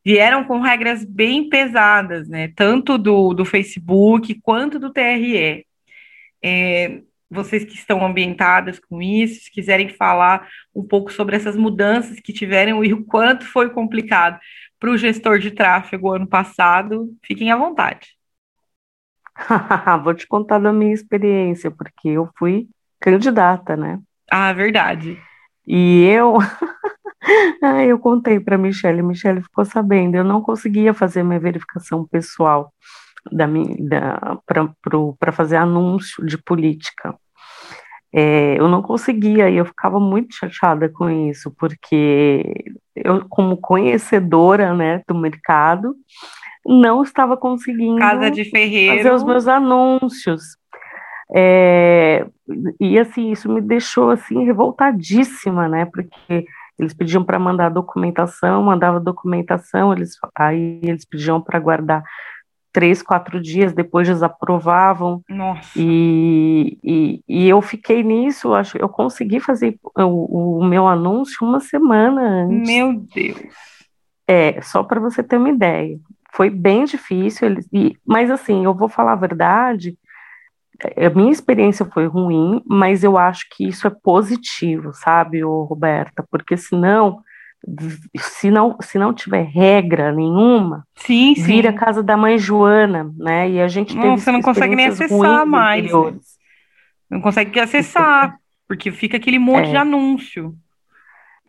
vieram 0.05 0.45
com 0.45 0.61
regras 0.61 1.05
bem 1.05 1.49
pesadas, 1.49 2.29
né? 2.29 2.53
Tanto 2.55 2.97
do, 2.97 3.35
do 3.35 3.45
Facebook 3.45 4.41
quanto 4.41 4.79
do 4.79 4.93
TRE. 4.93 5.67
É, 6.43 7.01
vocês 7.29 7.65
que 7.65 7.75
estão 7.75 8.05
ambientadas 8.05 8.79
com 8.79 9.03
isso, 9.03 9.45
se 9.45 9.51
quiserem 9.51 9.89
falar 9.89 10.49
um 10.75 10.85
pouco 10.85 11.13
sobre 11.13 11.35
essas 11.35 11.57
mudanças 11.57 12.21
que 12.21 12.33
tiveram 12.33 12.85
e 12.85 12.93
o 12.93 13.05
quanto 13.05 13.45
foi 13.47 13.71
complicado 13.71 14.39
para 14.79 14.91
o 14.91 14.97
gestor 14.97 15.39
de 15.39 15.51
tráfego 15.51 16.13
ano 16.13 16.27
passado, 16.27 17.13
fiquem 17.25 17.51
à 17.51 17.57
vontade. 17.57 18.17
Vou 20.05 20.15
te 20.15 20.27
contar 20.27 20.59
da 20.59 20.73
minha 20.73 20.95
experiência, 20.95 21.71
porque 21.71 22.09
eu 22.11 22.31
fui 22.39 22.69
candidata, 23.01 23.77
né? 23.77 24.01
Ah, 24.31 24.53
verdade. 24.53 25.19
E 25.67 26.05
eu, 26.05 26.39
eu 27.87 27.99
contei 27.99 28.39
para 28.39 28.59
Michelle, 28.59 29.03
Michelle 29.03 29.43
ficou 29.43 29.65
sabendo, 29.65 30.15
eu 30.15 30.25
não 30.25 30.41
conseguia 30.41 30.95
fazer 30.95 31.23
minha 31.23 31.41
verificação 31.41 32.07
pessoal 32.07 32.73
da, 33.33 33.47
da, 33.81 34.39
para 35.19 35.33
fazer 35.33 35.57
anúncio 35.57 36.25
de 36.25 36.39
política. 36.39 37.15
É, 38.13 38.59
eu 38.59 38.69
não 38.69 38.81
conseguia 38.81 39.51
e 39.51 39.57
eu 39.57 39.67
ficava 39.67 40.01
muito 40.01 40.35
chateada 40.35 40.89
com 40.89 41.11
isso, 41.11 41.53
porque 41.59 42.73
eu, 42.95 43.27
como 43.29 43.57
conhecedora 43.57 44.73
né, 44.73 45.03
do 45.07 45.15
mercado, 45.15 45.95
não 46.65 47.03
estava 47.03 47.37
conseguindo 47.37 48.01
fazer 48.97 49.13
os 49.13 49.23
meus 49.23 49.47
anúncios. 49.47 50.57
É, 51.35 52.27
e 52.81 52.99
assim, 52.99 53.33
isso 53.33 53.53
me 53.53 53.61
deixou 53.61 54.11
assim 54.11 54.45
revoltadíssima, 54.45 55.69
né? 55.69 55.87
Porque 55.87 56.47
eles 56.79 56.95
pediam 56.95 57.25
para 57.25 57.39
mandar 57.39 57.71
documentação, 57.71 58.63
mandava 58.63 59.01
documentação, 59.01 59.93
eles 59.93 60.13
aí 60.35 60.81
eles 60.83 61.05
pediam 61.05 61.41
para 61.41 61.59
guardar 61.59 62.05
três, 62.77 63.03
quatro 63.03 63.41
dias 63.41 63.73
depois 63.73 64.07
desaprovavam. 64.07 65.23
Nossa. 65.31 65.71
E, 65.75 66.79
e, 66.85 67.23
e 67.27 67.49
eu 67.49 67.63
fiquei 67.63 68.03
nisso, 68.03 68.53
acho, 68.53 68.77
eu 68.77 68.89
consegui 68.89 69.41
fazer 69.41 69.79
o, 69.97 70.59
o 70.59 70.65
meu 70.65 70.87
anúncio 70.87 71.39
uma 71.47 71.59
semana 71.59 72.45
antes. 72.45 72.69
Meu 72.69 72.93
Deus. 73.15 73.41
É, 74.29 74.61
só 74.61 74.83
para 74.83 75.01
você 75.01 75.23
ter 75.23 75.39
uma 75.39 75.49
ideia. 75.49 75.99
Foi 76.35 76.51
bem 76.51 76.85
difícil, 76.85 77.47
eles, 77.47 77.67
e, 77.73 77.97
mas 78.05 78.31
assim, 78.31 78.67
eu 78.67 78.75
vou 78.75 78.91
falar 78.91 79.13
a 79.13 79.17
verdade, 79.17 79.97
a 80.97 81.11
minha 81.11 81.33
experiência 81.33 81.87
foi 81.87 82.07
ruim, 82.07 82.63
mas 82.67 83.03
eu 83.03 83.17
acho 83.17 83.47
que 83.51 83.67
isso 83.67 83.87
é 83.87 83.91
positivo, 83.91 84.93
sabe, 84.93 85.43
Roberta? 85.43 86.25
Porque 86.31 86.57
senão 86.57 87.21
se 88.17 88.51
não, 88.51 88.77
se 88.81 88.99
não 88.99 89.13
tiver 89.13 89.43
regra 89.43 90.13
nenhuma, 90.13 90.87
sim, 90.95 91.35
sim. 91.35 91.43
vira 91.43 91.71
a 91.71 91.73
casa 91.73 92.03
da 92.03 92.17
mãe 92.17 92.39
Joana, 92.39 93.13
né? 93.17 93.51
E 93.51 93.61
a 93.61 93.67
gente 93.67 93.95
não, 93.95 94.03
teve 94.03 94.21
você 94.21 94.31
não 94.31 94.43
consegue 94.43 94.77
nem 94.77 94.87
acessar 94.87 95.47
mais. 95.47 95.85
Anteriores. 95.85 96.37
Não 97.11 97.21
consegue 97.21 97.59
acessar, 97.59 98.37
porque 98.69 98.91
fica 98.91 99.17
aquele 99.17 99.39
monte 99.39 99.69
é. 99.69 99.71
de 99.71 99.77
anúncio. 99.77 100.55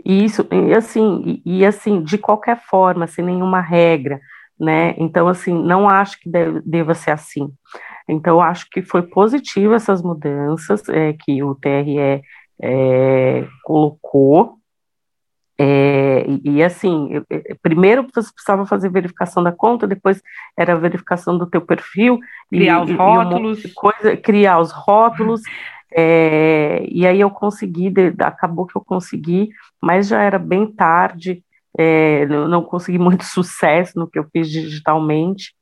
Isso, 0.06 0.48
e 0.52 0.74
assim, 0.74 1.42
e, 1.44 1.60
e, 1.60 1.66
assim, 1.66 2.04
de 2.04 2.18
qualquer 2.18 2.62
forma, 2.62 3.08
sem 3.08 3.26
nenhuma 3.26 3.60
regra, 3.60 4.20
né? 4.60 4.94
Então, 4.98 5.28
assim, 5.28 5.54
não 5.54 5.90
acho 5.90 6.20
que 6.20 6.30
deve, 6.30 6.62
deva 6.64 6.94
ser 6.94 7.12
assim. 7.12 7.50
Então, 8.08 8.42
acho 8.42 8.68
que 8.70 8.82
foi 8.82 9.02
positivo 9.02 9.74
essas 9.74 10.02
mudanças 10.02 10.88
é, 10.90 11.14
que 11.14 11.44
o 11.44 11.54
TRE 11.56 12.22
é, 12.62 13.48
colocou, 13.64 14.58
é, 15.60 16.24
e, 16.28 16.58
e, 16.58 16.64
assim, 16.64 17.10
eu, 17.12 17.26
primeiro 17.64 18.04
você 18.14 18.32
precisava 18.32 18.66
fazer 18.66 18.92
verificação 18.92 19.42
da 19.42 19.52
conta, 19.52 19.88
depois 19.88 20.22
era 20.56 20.74
a 20.74 20.78
verificação 20.78 21.36
do 21.36 21.48
teu 21.48 21.62
perfil, 21.62 22.20
criar 22.50 22.80
e, 22.80 22.84
os 22.84 22.98
rótulos, 22.98 23.66
um 23.66 23.74
coisa, 23.74 24.18
criar 24.18 24.60
os 24.60 24.72
rótulos, 24.72 25.42
é, 25.92 26.86
e 26.88 27.08
aí 27.08 27.20
eu 27.20 27.32
consegui, 27.32 27.92
acabou 28.20 28.68
que 28.68 28.78
eu 28.78 28.84
consegui, 28.86 29.50
mas 29.82 30.08
já 30.08 30.22
era 30.22 30.38
bem 30.38 30.68
tarde, 30.72 31.44
é, 31.76 32.28
não, 32.28 32.48
não 32.48 32.64
consegui 32.64 33.00
muito 33.00 33.26
sucesso 33.26 33.98
no 33.98 34.08
que 34.08 34.20
eu 34.20 34.28
fiz 34.32 34.50
digitalmente. 34.52 35.56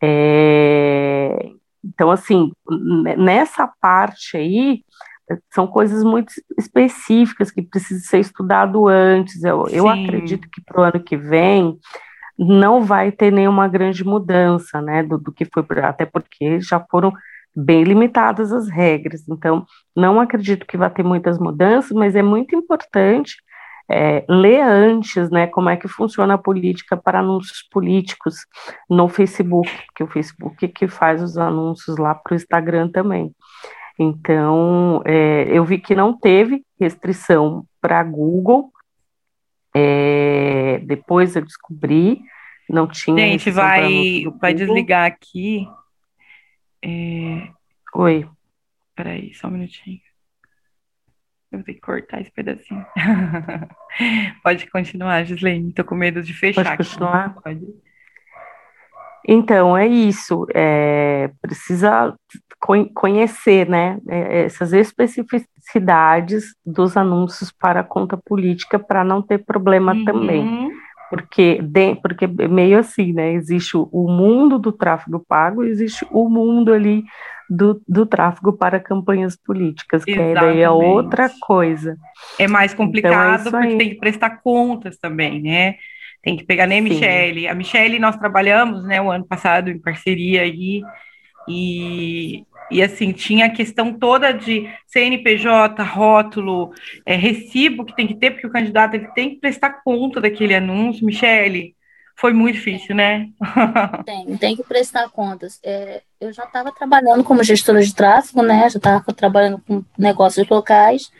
É, 0.00 1.50
então, 1.86 2.10
assim, 2.10 2.50
nessa 3.16 3.70
parte 3.80 4.36
aí, 4.36 4.82
são 5.52 5.66
coisas 5.66 6.04
muito 6.04 6.32
específicas 6.58 7.50
que 7.50 7.62
precisam 7.62 8.08
ser 8.08 8.20
estudado 8.20 8.86
antes. 8.86 9.42
Eu, 9.42 9.66
eu 9.68 9.88
acredito 9.88 10.48
que 10.50 10.60
para 10.60 10.80
o 10.80 10.84
ano 10.84 11.00
que 11.02 11.16
vem 11.16 11.78
não 12.38 12.82
vai 12.82 13.10
ter 13.10 13.32
nenhuma 13.32 13.66
grande 13.66 14.04
mudança, 14.04 14.80
né, 14.80 15.02
do, 15.02 15.18
do 15.18 15.32
que 15.32 15.46
foi, 15.46 15.64
até 15.82 16.04
porque 16.04 16.60
já 16.60 16.78
foram 16.90 17.12
bem 17.56 17.82
limitadas 17.82 18.52
as 18.52 18.68
regras. 18.68 19.26
Então, 19.28 19.64
não 19.96 20.20
acredito 20.20 20.66
que 20.66 20.76
vai 20.76 20.90
ter 20.90 21.02
muitas 21.02 21.38
mudanças, 21.38 21.92
mas 21.92 22.14
é 22.14 22.22
muito 22.22 22.54
importante 22.54 23.36
é, 23.88 24.24
ler 24.28 24.60
antes, 24.60 25.30
né, 25.30 25.46
como 25.46 25.68
é 25.68 25.76
que 25.76 25.86
funciona 25.88 26.34
a 26.34 26.38
política 26.38 26.96
para 26.96 27.20
anúncios 27.20 27.62
políticos 27.70 28.46
no 28.90 29.08
Facebook, 29.08 29.70
porque 29.86 30.02
o 30.02 30.08
Facebook 30.08 30.64
é 30.64 30.68
que 30.68 30.88
faz 30.88 31.22
os 31.22 31.38
anúncios 31.38 31.96
lá 31.96 32.14
para 32.14 32.32
o 32.32 32.36
Instagram 32.36 32.88
também. 32.88 33.32
Então, 33.98 35.02
é, 35.04 35.46
eu 35.50 35.64
vi 35.64 35.78
que 35.78 35.94
não 35.94 36.18
teve 36.18 36.62
restrição 36.78 37.64
para 37.80 38.02
Google. 38.02 38.70
É, 39.74 40.80
depois 40.84 41.36
eu 41.36 41.42
descobri, 41.42 42.20
não 42.68 42.86
tinha. 42.86 43.26
Gente, 43.26 43.50
vai, 43.50 44.24
vai 44.40 44.52
desligar 44.52 45.06
aqui. 45.06 45.66
É... 46.82 47.48
Oi. 47.94 48.28
Peraí, 48.94 49.34
só 49.34 49.48
um 49.48 49.52
minutinho. 49.52 50.00
Eu 51.50 51.58
vou 51.58 51.64
ter 51.64 51.74
que 51.74 51.80
cortar 51.80 52.20
esse 52.20 52.30
pedacinho. 52.30 52.84
Pode 54.42 54.68
continuar, 54.70 55.24
Gislaine. 55.24 55.72
Tô 55.72 55.84
com 55.84 55.94
medo 55.94 56.22
de 56.22 56.34
fechar. 56.34 56.64
Pode 56.64 56.76
continuar? 56.76 57.34
Pode. 57.34 57.66
Então, 59.26 59.76
é 59.76 59.86
isso. 59.86 60.46
É, 60.54 61.30
precisa 61.40 62.14
conhecer 62.94 63.68
né, 63.68 63.98
é, 64.08 64.44
essas 64.44 64.72
especificidades 64.72 66.54
dos 66.64 66.96
anúncios 66.96 67.52
para 67.52 67.80
a 67.80 67.84
conta 67.84 68.16
política 68.16 68.78
para 68.78 69.04
não 69.04 69.22
ter 69.22 69.38
problema 69.38 69.92
uhum. 69.92 70.04
também. 70.04 70.72
Porque, 71.08 71.60
de, 71.62 71.94
porque 71.96 72.24
é 72.24 72.48
meio 72.48 72.78
assim, 72.78 73.12
né? 73.12 73.32
Existe 73.32 73.76
o 73.76 74.08
mundo 74.08 74.58
do 74.58 74.72
tráfego 74.72 75.24
pago, 75.28 75.62
existe 75.62 76.04
o 76.10 76.28
mundo 76.28 76.72
ali 76.72 77.04
do, 77.48 77.80
do 77.86 78.04
tráfego 78.04 78.52
para 78.52 78.80
campanhas 78.80 79.36
políticas, 79.36 80.04
que 80.04 80.12
Exatamente. 80.12 80.40
daí 80.40 80.60
é 80.60 80.70
outra 80.70 81.30
coisa. 81.40 81.96
É 82.38 82.48
mais 82.48 82.74
complicado 82.74 83.48
então 83.48 83.60
é 83.60 83.62
porque 83.62 83.78
tem 83.78 83.90
que 83.90 83.96
prestar 83.96 84.42
contas 84.42 84.98
também, 84.98 85.40
né? 85.40 85.76
Tem 86.22 86.36
que 86.36 86.44
pegar 86.44 86.66
nem 86.66 86.80
a 86.80 86.82
Michelle. 86.82 87.48
A 87.48 87.54
Michelle 87.54 87.98
nós 88.00 88.16
trabalhamos, 88.16 88.84
né, 88.84 89.00
o 89.00 89.10
ano 89.10 89.24
passado 89.24 89.70
em 89.70 89.78
parceria 89.78 90.42
aí, 90.42 90.82
e, 91.48 92.44
e 92.68 92.82
assim, 92.82 93.12
tinha 93.12 93.46
a 93.46 93.50
questão 93.50 93.96
toda 93.96 94.32
de 94.32 94.68
CNPJ, 94.88 95.80
rótulo, 95.84 96.72
é, 97.04 97.14
recibo 97.14 97.84
que 97.84 97.94
tem 97.94 98.08
que 98.08 98.16
ter, 98.16 98.32
porque 98.32 98.46
o 98.48 98.52
candidato 98.52 98.94
ele 98.94 99.06
tem 99.14 99.30
que 99.30 99.40
prestar 99.40 99.82
conta 99.84 100.20
daquele 100.20 100.54
anúncio. 100.54 101.06
Michele, 101.06 101.75
foi 102.16 102.32
muito 102.32 102.56
difícil, 102.56 102.96
né? 102.96 103.28
tem, 104.04 104.36
tem 104.38 104.56
que 104.56 104.64
prestar 104.64 105.08
contas. 105.10 105.60
É, 105.62 106.02
eu 106.18 106.32
já 106.32 106.44
estava 106.44 106.72
trabalhando 106.72 107.22
como 107.22 107.44
gestora 107.44 107.82
de 107.82 107.94
tráfego, 107.94 108.42
né? 108.42 108.68
Já 108.70 108.78
estava 108.78 109.12
trabalhando 109.12 109.62
com 109.66 109.84
negócios 109.98 110.48
locais 110.48 111.10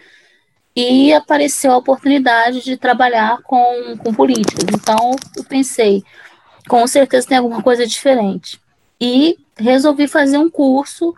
e 0.75 1.13
apareceu 1.13 1.73
a 1.73 1.77
oportunidade 1.77 2.65
de 2.65 2.79
trabalhar 2.79 3.43
com, 3.43 3.97
com 3.99 4.15
políticos. 4.15 4.65
Então, 4.73 5.15
eu 5.37 5.45
pensei, 5.45 6.03
com 6.67 6.87
certeza 6.87 7.29
tem 7.29 7.39
alguma 7.39 7.63
coisa 7.63 7.87
diferente. 7.87 8.59
E 8.99 9.37
resolvi 9.59 10.09
fazer 10.09 10.39
um 10.39 10.51
curso 10.51 11.15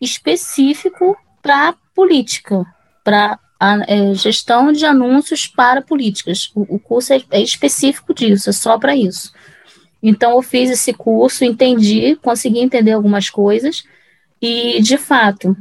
específico 0.00 1.16
para 1.40 1.74
política, 1.94 2.64
para 3.02 3.38
é, 3.60 4.14
gestão 4.14 4.72
de 4.72 4.84
anúncios 4.84 5.46
para 5.46 5.82
políticas. 5.82 6.50
O, 6.54 6.76
o 6.76 6.78
curso 6.78 7.12
é, 7.12 7.22
é, 7.30 7.40
específico 7.42 8.12
disso, 8.12 8.50
é 8.50 8.52
só 8.52 8.78
para 8.78 8.94
isso. 8.96 9.32
Então, 10.02 10.32
eu 10.32 10.42
fiz 10.42 10.70
esse 10.70 10.92
curso, 10.92 11.44
entendi, 11.44 12.16
consegui 12.16 12.58
entender 12.60 12.92
algumas 12.92 13.30
coisas, 13.30 13.84
e, 14.40 14.82
de 14.82 14.98
fato, 14.98 15.56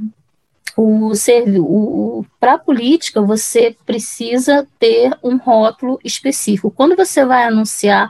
o, 0.76 1.14
o 1.60 2.26
para 2.40 2.56
a 2.56 2.58
política, 2.58 3.22
você 3.22 3.76
precisa 3.86 4.68
ter 4.78 5.18
um 5.24 5.38
rótulo 5.38 6.00
específico. 6.04 6.72
Quando 6.72 6.96
você 6.96 7.24
vai 7.24 7.46
anunciar 7.46 8.10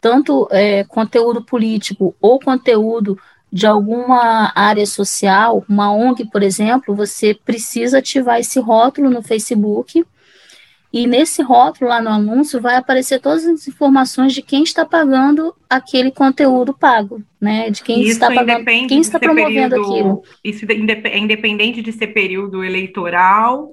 tanto 0.00 0.48
é, 0.50 0.84
conteúdo 0.84 1.42
político 1.42 2.14
ou 2.20 2.38
conteúdo 2.38 3.18
de 3.54 3.68
alguma 3.68 4.50
área 4.52 4.84
social, 4.84 5.64
uma 5.68 5.92
ONG, 5.92 6.28
por 6.28 6.42
exemplo, 6.42 6.92
você 6.92 7.32
precisa 7.32 7.98
ativar 7.98 8.40
esse 8.40 8.58
rótulo 8.58 9.08
no 9.08 9.22
Facebook. 9.22 10.04
E 10.92 11.06
nesse 11.06 11.40
rótulo 11.40 11.88
lá 11.88 12.02
no 12.02 12.10
anúncio 12.10 12.60
vai 12.60 12.74
aparecer 12.74 13.20
todas 13.20 13.46
as 13.46 13.68
informações 13.68 14.32
de 14.32 14.42
quem 14.42 14.64
está 14.64 14.84
pagando 14.84 15.54
aquele 15.70 16.10
conteúdo 16.10 16.74
pago, 16.74 17.22
né? 17.40 17.70
De 17.70 17.80
quem 17.84 18.02
isso 18.02 18.14
está 18.14 18.26
pagando, 18.26 18.64
quem 18.64 19.00
está 19.00 19.20
promovendo 19.20 19.76
período, 19.76 19.92
aquilo. 19.92 20.22
Isso 20.42 20.66
é 20.68 21.18
independente 21.18 21.80
de 21.80 21.92
ser 21.92 22.08
período 22.08 22.64
eleitoral, 22.64 23.72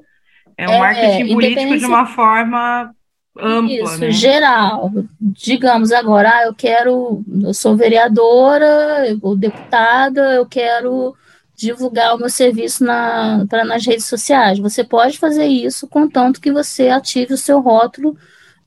é 0.56 0.70
um 0.70 0.74
é, 0.74 0.80
marketing 0.80 1.34
político 1.34 1.78
de 1.80 1.86
uma 1.86 2.06
forma 2.06 2.94
ampla, 3.38 3.74
Isso, 3.74 3.98
né? 3.98 4.12
geral. 4.12 4.92
Digamos 5.20 5.92
agora, 5.92 6.30
ah, 6.30 6.44
eu 6.46 6.54
quero, 6.54 7.24
eu 7.44 7.54
sou 7.54 7.76
vereadora, 7.76 9.18
ou 9.22 9.36
deputada, 9.36 10.34
eu 10.34 10.46
quero 10.46 11.16
divulgar 11.56 12.16
o 12.16 12.18
meu 12.18 12.30
serviço 12.30 12.84
na, 12.84 13.46
pra, 13.48 13.64
nas 13.64 13.86
redes 13.86 14.06
sociais. 14.06 14.60
Você 14.60 14.84
pode 14.84 15.20
fazer 15.20 15.46
isso 15.46 15.88
contanto 15.88 16.42
que 16.42 16.52
você 16.52 16.90
ative 16.90 17.34
o 17.34 17.38
seu 17.38 17.60
rótulo 17.62 18.18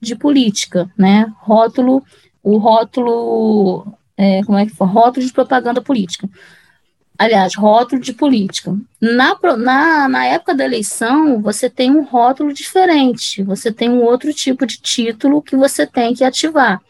de 0.01 0.15
política, 0.15 0.91
né? 0.97 1.33
Rótulo, 1.41 2.03
o 2.43 2.57
rótulo, 2.59 3.87
é, 4.17 4.43
como 4.45 4.59
é 4.59 4.67
que 4.67 4.75
foi? 4.75 4.87
Rótulo 4.87 5.27
de 5.27 5.33
propaganda 5.33 5.83
política 5.83 6.29
aliás, 7.19 7.55
rótulo 7.55 8.01
de 8.01 8.13
política. 8.13 8.77
Na, 9.01 9.39
na, 9.57 10.09
na 10.09 10.27
época 10.27 10.55
da 10.55 10.65
eleição, 10.65 11.41
você 11.41 11.71
tem 11.71 11.91
um 11.91 12.03
rótulo 12.03 12.53
diferente, 12.53 13.43
você 13.43 13.73
tem 13.73 13.89
um 13.91 14.03
outro 14.03 14.33
tipo 14.33 14.67
de 14.67 14.79
título 14.81 15.43
que 15.43 15.57
você 15.57 15.87
tem 15.87 16.15
que 16.15 16.25
ativar. 16.25 16.81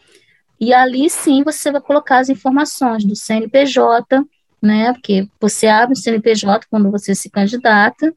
E 0.59 0.73
ali 0.73 1.09
sim 1.09 1.43
você 1.43 1.71
vai 1.71 1.81
colocar 1.81 2.19
as 2.19 2.29
informações 2.29 3.03
do 3.03 3.15
CNPJ, 3.15 4.23
né? 4.61 4.93
Porque 4.93 5.27
você 5.39 5.67
abre 5.67 5.93
o 5.93 5.97
CNPJ 5.97 6.65
quando 6.69 6.89
você 6.89 7.13
se 7.13 7.29
candidata, 7.29 8.13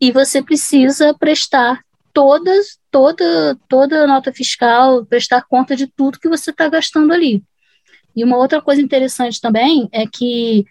e 0.00 0.10
você 0.10 0.42
precisa 0.42 1.14
prestar 1.14 1.84
todas, 2.12 2.78
toda, 2.90 3.56
toda 3.68 4.04
a 4.04 4.06
nota 4.06 4.32
fiscal, 4.32 5.04
prestar 5.04 5.42
conta 5.42 5.76
de 5.76 5.86
tudo 5.86 6.18
que 6.18 6.28
você 6.28 6.50
está 6.50 6.68
gastando 6.68 7.12
ali. 7.12 7.44
E 8.16 8.24
uma 8.24 8.38
outra 8.38 8.60
coisa 8.62 8.80
interessante 8.80 9.40
também 9.40 9.88
é 9.92 10.06
que 10.06 10.64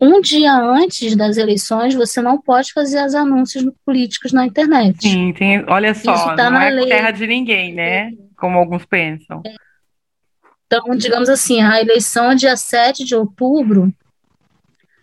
um 0.00 0.20
dia 0.20 0.54
antes 0.54 1.14
das 1.14 1.36
eleições 1.36 1.94
você 1.94 2.22
não 2.22 2.40
pode 2.40 2.72
fazer 2.72 3.04
os 3.04 3.14
anúncios 3.14 3.64
políticos 3.84 4.32
na 4.32 4.46
internet. 4.46 5.02
Sim, 5.02 5.32
tem, 5.34 5.64
olha 5.68 5.94
só, 5.94 6.34
tá 6.34 6.50
não 6.50 6.60
é 6.60 6.70
lei. 6.70 6.86
terra 6.86 7.10
de 7.10 7.26
ninguém, 7.26 7.74
né? 7.74 8.12
Como 8.36 8.58
alguns 8.58 8.86
pensam. 8.86 9.42
Então, 10.66 10.96
digamos 10.96 11.28
assim, 11.28 11.60
a 11.60 11.80
eleição 11.80 12.30
é 12.30 12.34
dia 12.34 12.56
7 12.56 13.04
de 13.04 13.14
outubro, 13.14 13.92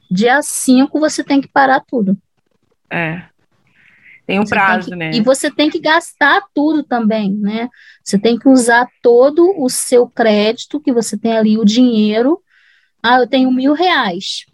dia 0.09 0.41
5 0.41 0.99
você 0.99 1.23
tem 1.23 1.41
que 1.41 1.47
parar 1.47 1.81
tudo. 1.81 2.17
É. 2.89 3.23
Tem 4.25 4.39
um 4.39 4.45
você 4.45 4.55
prazo, 4.55 4.89
que, 4.89 4.95
né? 4.95 5.11
E 5.13 5.21
você 5.21 5.51
tem 5.51 5.69
que 5.69 5.79
gastar 5.79 6.41
tudo 6.53 6.83
também, 6.83 7.33
né? 7.33 7.69
Você 8.03 8.17
tem 8.17 8.37
que 8.37 8.49
usar 8.49 8.87
todo 9.01 9.53
o 9.57 9.69
seu 9.69 10.07
crédito, 10.07 10.81
que 10.81 10.91
você 10.91 11.17
tem 11.17 11.37
ali 11.37 11.57
o 11.57 11.63
dinheiro. 11.63 12.41
Ah, 13.03 13.19
eu 13.19 13.27
tenho 13.27 13.51
mil 13.51 13.73
reais. 13.73 14.45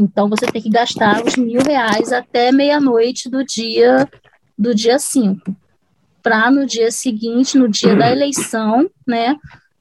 Então 0.00 0.28
você 0.28 0.46
tem 0.46 0.62
que 0.62 0.70
gastar 0.70 1.22
os 1.22 1.36
mil 1.36 1.60
reais 1.62 2.10
até 2.10 2.50
meia-noite 2.50 3.28
do 3.28 3.44
dia 3.44 4.08
do 4.58 4.74
dia 4.74 4.98
5. 4.98 5.54
Para 6.22 6.50
no 6.50 6.66
dia 6.66 6.90
seguinte, 6.90 7.58
no 7.58 7.68
dia 7.68 7.94
da 7.94 8.10
eleição, 8.10 8.90
né? 9.06 9.36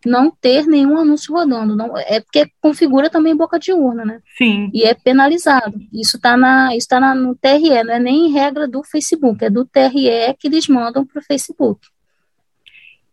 não 0.05 0.31
ter 0.31 0.65
nenhum 0.65 0.97
anúncio 0.97 1.33
rodando. 1.33 1.75
Não, 1.75 1.97
é 1.97 2.19
porque 2.19 2.49
configura 2.61 3.09
também 3.09 3.35
boca 3.35 3.59
de 3.59 3.73
urna, 3.73 4.05
né? 4.05 4.21
Sim. 4.37 4.69
E 4.73 4.83
é 4.83 4.93
penalizado. 4.93 5.77
Isso 5.91 6.17
está 6.17 6.37
na, 6.37 6.75
isso 6.75 6.87
tá 6.87 6.99
na, 6.99 7.13
no 7.13 7.35
TRE, 7.35 7.83
não 7.83 7.93
é 7.93 7.99
nem 7.99 8.31
regra 8.31 8.67
do 8.67 8.83
Facebook, 8.83 9.43
é 9.43 9.49
do 9.49 9.65
TRE 9.65 10.33
que 10.39 10.47
eles 10.47 10.67
mandam 10.67 11.05
para 11.05 11.19
o 11.19 11.23
Facebook. 11.23 11.79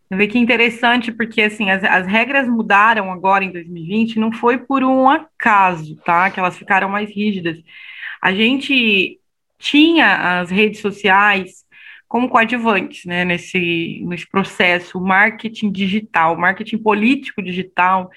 Vê 0.09 0.27
que 0.27 0.39
interessante, 0.39 1.11
porque 1.11 1.41
assim, 1.41 1.69
as, 1.69 1.83
as 1.83 2.07
regras 2.07 2.47
mudaram 2.47 3.11
agora 3.11 3.43
em 3.43 3.51
2020, 3.51 4.19
não 4.19 4.31
foi 4.31 4.57
por 4.57 4.83
um 4.83 5.09
acaso, 5.09 5.97
tá? 5.97 6.31
Que 6.31 6.39
elas 6.39 6.57
ficaram 6.57 6.87
mais 6.87 7.09
rígidas. 7.09 7.57
A 8.21 8.33
gente 8.33 9.19
tinha 9.59 10.39
as 10.39 10.49
redes 10.49 10.79
sociais 10.79 11.65
como 12.07 12.29
coadjuvantes, 12.29 13.03
né, 13.05 13.25
nesse, 13.25 14.01
nesse 14.05 14.29
processo, 14.29 14.99
marketing 14.99 15.71
digital, 15.71 16.37
marketing 16.37 16.77
político 16.77 17.41
digital, 17.41 18.09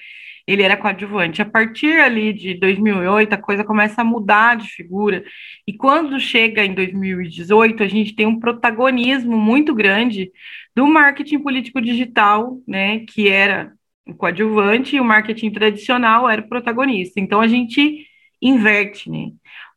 ele 0.47 0.63
era 0.63 0.77
coadjuvante. 0.77 1.41
A 1.41 1.45
partir 1.45 1.99
ali 1.99 2.33
de 2.33 2.53
2008, 2.55 3.33
a 3.33 3.37
coisa 3.37 3.63
começa 3.63 4.01
a 4.01 4.05
mudar 4.05 4.57
de 4.57 4.67
figura, 4.67 5.23
e 5.67 5.73
quando 5.73 6.19
chega 6.19 6.63
em 6.63 6.73
2018, 6.73 7.83
a 7.83 7.87
gente 7.87 8.15
tem 8.15 8.25
um 8.25 8.39
protagonismo 8.39 9.37
muito 9.37 9.73
grande 9.73 10.31
do 10.75 10.87
marketing 10.87 11.39
político 11.39 11.81
digital, 11.81 12.57
né, 12.67 12.99
que 12.99 13.29
era 13.29 13.73
o 14.07 14.13
coadjuvante, 14.13 14.95
e 14.95 14.99
o 14.99 15.05
marketing 15.05 15.51
tradicional 15.51 16.29
era 16.29 16.41
o 16.41 16.49
protagonista. 16.49 17.19
Então, 17.19 17.39
a 17.39 17.47
gente 17.47 18.05
inverte, 18.41 19.09
né? 19.09 19.31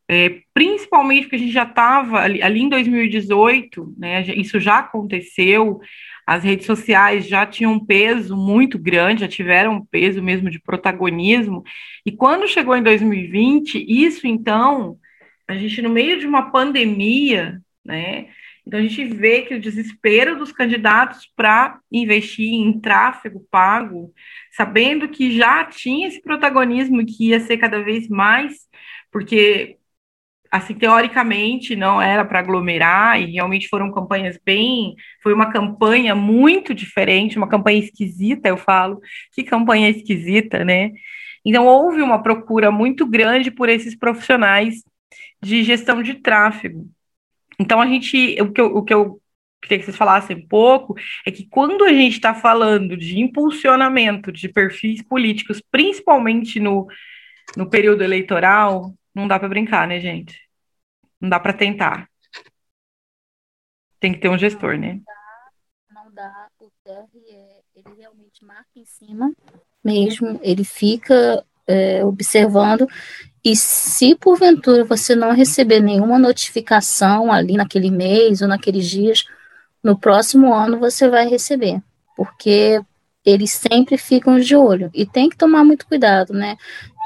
É, 0.07 0.41
principalmente 0.53 1.23
porque 1.23 1.35
a 1.35 1.39
gente 1.39 1.51
já 1.51 1.63
estava 1.63 2.19
ali, 2.19 2.41
ali, 2.41 2.61
em 2.61 2.69
2018, 2.69 3.95
né, 3.97 4.21
isso 4.35 4.59
já 4.59 4.79
aconteceu, 4.79 5.79
as 6.25 6.43
redes 6.43 6.65
sociais 6.65 7.27
já 7.27 7.45
tinham 7.45 7.73
um 7.73 7.85
peso 7.85 8.35
muito 8.35 8.79
grande, 8.79 9.21
já 9.21 9.27
tiveram 9.27 9.75
um 9.75 9.85
peso 9.85 10.21
mesmo 10.23 10.49
de 10.49 10.59
protagonismo, 10.59 11.63
e 12.05 12.11
quando 12.11 12.47
chegou 12.47 12.75
em 12.75 12.83
2020, 12.83 13.85
isso 13.87 14.25
então, 14.25 14.97
a 15.47 15.55
gente 15.55 15.81
no 15.81 15.89
meio 15.89 16.19
de 16.19 16.25
uma 16.25 16.51
pandemia, 16.51 17.61
né, 17.83 18.27
então 18.65 18.79
a 18.79 18.81
gente 18.81 19.05
vê 19.05 19.43
que 19.43 19.53
o 19.53 19.61
desespero 19.61 20.37
dos 20.37 20.51
candidatos 20.51 21.31
para 21.35 21.79
investir 21.91 22.51
em 22.53 22.79
tráfego 22.79 23.45
pago, 23.51 24.11
sabendo 24.51 25.07
que 25.07 25.37
já 25.37 25.63
tinha 25.65 26.07
esse 26.07 26.21
protagonismo 26.21 27.05
que 27.05 27.29
ia 27.29 27.39
ser 27.39 27.57
cada 27.57 27.83
vez 27.83 28.09
mais, 28.09 28.61
porque 29.11 29.77
assim, 30.57 30.73
teoricamente 30.73 31.75
não 31.75 32.01
era 32.01 32.23
para 32.25 32.39
aglomerar, 32.39 33.21
e 33.21 33.33
realmente 33.33 33.67
foram 33.67 33.91
campanhas 33.91 34.39
bem. 34.43 34.95
Foi 35.21 35.33
uma 35.33 35.51
campanha 35.51 36.15
muito 36.15 36.73
diferente, 36.73 37.37
uma 37.37 37.47
campanha 37.49 37.79
esquisita, 37.79 38.49
eu 38.49 38.57
falo. 38.57 38.99
Que 39.33 39.43
campanha 39.43 39.89
esquisita, 39.89 40.63
né? 40.63 40.91
Então, 41.45 41.65
houve 41.67 42.01
uma 42.01 42.21
procura 42.23 42.71
muito 42.71 43.05
grande 43.05 43.51
por 43.51 43.69
esses 43.69 43.95
profissionais 43.95 44.83
de 45.41 45.63
gestão 45.63 46.01
de 46.01 46.15
tráfego. 46.15 46.87
Então, 47.59 47.81
a 47.81 47.87
gente. 47.87 48.37
O 48.41 48.51
que 48.51 48.61
eu, 48.61 48.67
o 48.77 48.83
que 48.83 48.93
eu 48.93 49.21
queria 49.61 49.79
que 49.79 49.85
vocês 49.85 49.97
falassem 49.97 50.37
um 50.37 50.47
pouco 50.47 50.95
é 51.25 51.31
que 51.31 51.47
quando 51.47 51.83
a 51.85 51.93
gente 51.93 52.13
está 52.13 52.33
falando 52.33 52.95
de 52.97 53.19
impulsionamento 53.19 54.31
de 54.31 54.49
perfis 54.49 55.01
políticos, 55.01 55.61
principalmente 55.71 56.59
no, 56.59 56.87
no 57.57 57.69
período 57.69 58.03
eleitoral, 58.03 58.93
não 59.13 59.27
dá 59.27 59.39
para 59.39 59.49
brincar, 59.49 59.87
né, 59.87 59.99
gente? 59.99 60.44
Não 61.25 61.29
dá 61.29 61.39
para 61.39 61.53
tentar. 61.53 62.07
Tem 63.99 64.13
que 64.13 64.19
ter 64.19 64.29
um 64.29 64.37
gestor, 64.37 64.77
né? 64.77 65.01
Não 65.91 66.13
dá. 66.13 66.47
O 66.59 66.69
TRE, 66.83 67.03
ele 67.75 67.95
realmente 67.97 68.45
marca 68.45 68.69
em 68.75 68.85
cima 68.85 69.33
mesmo, 69.83 70.39
ele 70.43 70.63
fica 70.63 71.43
é, 71.65 72.05
observando. 72.05 72.87
E 73.43 73.55
se 73.55 74.13
porventura 74.13 74.83
você 74.83 75.15
não 75.15 75.31
receber 75.31 75.79
nenhuma 75.79 76.19
notificação 76.19 77.31
ali 77.31 77.57
naquele 77.57 77.89
mês 77.89 78.43
ou 78.43 78.47
naqueles 78.47 78.87
dias, 78.87 79.25
no 79.83 79.97
próximo 79.97 80.53
ano 80.53 80.77
você 80.77 81.09
vai 81.09 81.27
receber, 81.27 81.81
porque 82.15 82.79
eles 83.25 83.49
sempre 83.49 83.97
ficam 83.97 84.39
de 84.39 84.55
olho 84.55 84.91
e 84.93 85.07
tem 85.07 85.27
que 85.27 85.35
tomar 85.37 85.63
muito 85.63 85.87
cuidado, 85.87 86.33
né? 86.33 86.55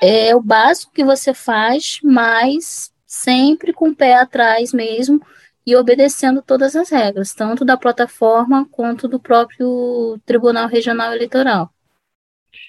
É 0.03 0.35
o 0.35 0.41
básico 0.41 0.91
que 0.91 1.05
você 1.05 1.33
faz, 1.33 2.01
mas 2.03 2.91
sempre 3.09 3.73
com 3.73 3.89
o 3.89 3.95
pé 3.95 4.13
atrás 4.13 4.71
mesmo 4.71 5.19
e 5.65 5.75
obedecendo 5.75 6.43
todas 6.43 6.75
as 6.75 6.91
regras, 6.91 7.33
tanto 7.33 7.65
da 7.65 7.75
plataforma 7.75 8.67
quanto 8.69 9.07
do 9.07 9.19
próprio 9.19 10.19
Tribunal 10.23 10.67
Regional 10.67 11.11
Eleitoral. 11.11 11.73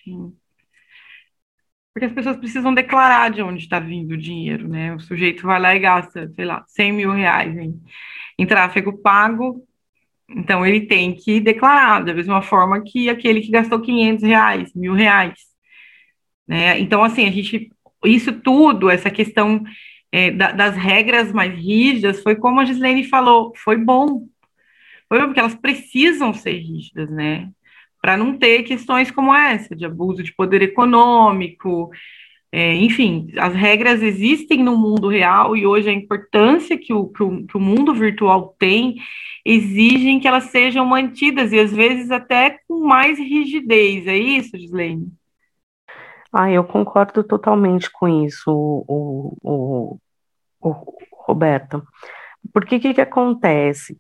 Sim. 0.02 0.34
Porque 1.92 2.06
as 2.06 2.12
pessoas 2.12 2.38
precisam 2.38 2.72
declarar 2.72 3.30
de 3.30 3.42
onde 3.42 3.64
está 3.64 3.78
vindo 3.78 4.12
o 4.12 4.16
dinheiro, 4.16 4.66
né? 4.66 4.94
O 4.94 5.00
sujeito 5.00 5.42
vai 5.42 5.60
lá 5.60 5.74
e 5.74 5.80
gasta, 5.80 6.30
sei 6.34 6.44
lá, 6.46 6.64
100 6.68 6.92
mil 6.92 7.12
reais 7.12 7.54
em, 7.56 7.78
em 8.38 8.46
tráfego 8.46 8.96
pago, 8.96 9.66
então 10.26 10.64
ele 10.64 10.86
tem 10.86 11.14
que 11.14 11.40
declarar, 11.40 12.02
da 12.02 12.14
mesma 12.14 12.40
forma 12.40 12.82
que 12.82 13.10
aquele 13.10 13.40
que 13.40 13.50
gastou 13.50 13.80
500 13.80 14.24
reais, 14.24 14.72
mil 14.74 14.94
reais. 14.94 15.34
Né? 16.46 16.78
Então, 16.78 17.02
assim, 17.02 17.26
a 17.26 17.30
gente, 17.30 17.70
isso 18.04 18.32
tudo, 18.40 18.88
essa 18.88 19.10
questão 19.10 19.62
é, 20.12 20.30
da, 20.30 20.52
das 20.52 20.76
regras 20.76 21.32
mais 21.32 21.52
rígidas, 21.54 22.22
foi 22.22 22.36
como 22.36 22.60
a 22.60 22.64
Gislene 22.64 23.04
falou, 23.04 23.52
foi 23.56 23.76
bom. 23.76 24.26
Foi 25.08 25.18
bom, 25.18 25.26
porque 25.26 25.40
elas 25.40 25.54
precisam 25.54 26.32
ser 26.32 26.58
rígidas, 26.58 27.10
né? 27.10 27.50
Para 28.00 28.16
não 28.16 28.38
ter 28.38 28.62
questões 28.62 29.10
como 29.10 29.34
essa, 29.34 29.76
de 29.76 29.84
abuso 29.84 30.22
de 30.22 30.34
poder 30.34 30.62
econômico, 30.62 31.90
é, 32.52 32.74
enfim, 32.74 33.28
as 33.38 33.54
regras 33.54 34.02
existem 34.02 34.62
no 34.62 34.76
mundo 34.76 35.08
real 35.08 35.56
e 35.56 35.66
hoje 35.66 35.88
a 35.88 35.92
importância 35.92 36.76
que 36.76 36.92
o, 36.92 37.06
que 37.08 37.22
o, 37.22 37.46
que 37.46 37.56
o 37.56 37.60
mundo 37.60 37.94
virtual 37.94 38.56
tem 38.58 38.96
exigem 39.44 40.18
que 40.18 40.26
elas 40.26 40.44
sejam 40.44 40.84
mantidas 40.84 41.52
e 41.52 41.58
às 41.60 41.72
vezes 41.72 42.10
até 42.10 42.58
com 42.66 42.86
mais 42.86 43.18
rigidez. 43.18 44.06
É 44.06 44.16
isso, 44.16 44.58
Gislene? 44.58 45.12
Ah, 46.32 46.50
eu 46.50 46.64
concordo 46.64 47.24
totalmente 47.24 47.90
com 47.90 48.08
isso, 48.08 48.50
o, 48.50 49.36
o, 49.42 49.98
o, 50.60 50.98
Roberto. 51.26 51.82
Porque 52.52 52.76
o 52.76 52.80
que, 52.80 52.94
que 52.94 53.00
acontece? 53.00 53.98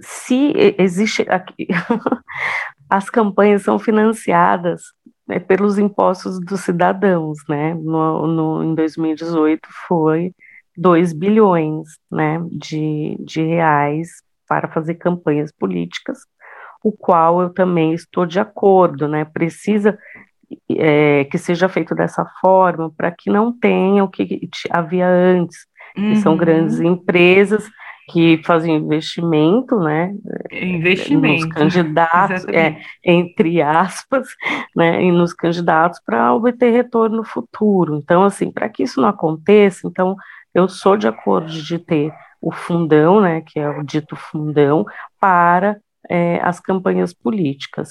Se 0.00 0.52
existe 0.78 1.22
aqui, 1.28 1.66
as 2.88 3.10
campanhas 3.10 3.62
são 3.62 3.78
financiadas 3.78 4.82
né, 5.26 5.40
pelos 5.40 5.78
impostos 5.78 6.38
dos 6.40 6.60
cidadãos, 6.60 7.38
né? 7.48 7.74
No, 7.74 8.26
no, 8.26 8.62
em 8.62 8.74
2018 8.74 9.68
foi 9.88 10.32
2 10.76 11.12
bilhões 11.12 11.88
né, 12.10 12.38
de, 12.52 13.16
de 13.20 13.42
reais 13.42 14.08
para 14.48 14.68
fazer 14.68 14.94
campanhas 14.94 15.50
políticas, 15.52 16.18
o 16.84 16.92
qual 16.92 17.40
eu 17.42 17.50
também 17.50 17.92
estou 17.92 18.24
de 18.24 18.38
acordo, 18.38 19.08
né? 19.08 19.24
Precisa 19.24 19.98
é, 20.70 21.24
que 21.24 21.38
seja 21.38 21.68
feito 21.68 21.94
dessa 21.94 22.24
forma 22.40 22.90
para 22.90 23.10
que 23.10 23.30
não 23.30 23.52
tenha 23.52 24.04
o 24.04 24.08
que 24.08 24.48
havia 24.70 25.08
antes, 25.08 25.66
uhum. 25.96 26.10
que 26.10 26.16
são 26.16 26.32
uhum. 26.32 26.38
grandes 26.38 26.80
empresas 26.80 27.68
que 28.08 28.40
fazem 28.44 28.76
investimento, 28.76 29.80
né? 29.80 30.14
Investimento. 30.52 31.46
Nos 31.46 31.54
candidatos, 31.54 32.44
é, 32.48 32.76
entre 33.04 33.60
aspas, 33.60 34.28
né? 34.76 35.02
E 35.02 35.10
nos 35.10 35.32
candidatos 35.32 36.00
para 36.04 36.32
obter 36.32 36.70
retorno 36.70 37.24
futuro. 37.24 37.96
Então, 37.96 38.22
assim, 38.22 38.50
para 38.50 38.68
que 38.68 38.84
isso 38.84 39.00
não 39.00 39.08
aconteça, 39.08 39.88
então 39.88 40.14
eu 40.54 40.68
sou 40.68 40.96
de 40.96 41.08
acordo 41.08 41.50
de 41.50 41.78
ter 41.78 42.12
o 42.40 42.52
fundão, 42.52 43.20
né? 43.20 43.40
Que 43.40 43.58
é 43.58 43.68
o 43.68 43.82
dito 43.82 44.14
fundão 44.14 44.84
para 45.20 45.76
é, 46.08 46.40
as 46.42 46.60
campanhas 46.60 47.12
políticas. 47.12 47.90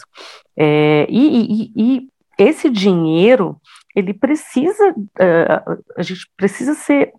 É, 0.58 1.06
e, 1.10 1.66
e, 1.66 1.72
e 1.76 2.08
esse 2.38 2.70
dinheiro, 2.70 3.60
ele 3.96 4.14
precisa, 4.14 4.92
uh, 4.92 5.84
a 5.98 6.02
gente 6.02 6.30
precisa 6.36 6.74
ser 6.74 7.14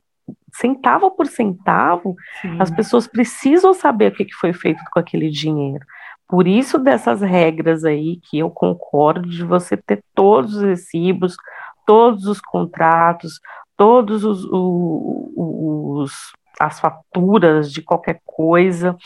centavo 0.54 1.10
por 1.10 1.26
centavo, 1.26 2.14
Sim. 2.40 2.56
as 2.60 2.70
pessoas 2.70 3.06
precisam 3.06 3.72
saber 3.74 4.12
o 4.12 4.14
que 4.14 4.32
foi 4.34 4.52
feito 4.52 4.82
com 4.92 4.98
aquele 4.98 5.30
dinheiro. 5.30 5.84
Por 6.28 6.46
isso 6.46 6.78
dessas 6.78 7.20
regras 7.20 7.84
aí 7.84 8.18
que 8.22 8.38
eu 8.38 8.50
concordo 8.50 9.28
de 9.28 9.44
você 9.44 9.76
ter 9.76 10.02
todos 10.14 10.56
os 10.56 10.62
recibos, 10.62 11.36
todos 11.86 12.26
os 12.26 12.40
contratos, 12.40 13.40
todos 13.76 14.24
os, 14.24 14.44
os, 14.44 15.32
os 15.36 16.12
as 16.58 16.80
faturas 16.80 17.70
de 17.70 17.82
qualquer 17.82 18.20
coisa 18.24 18.96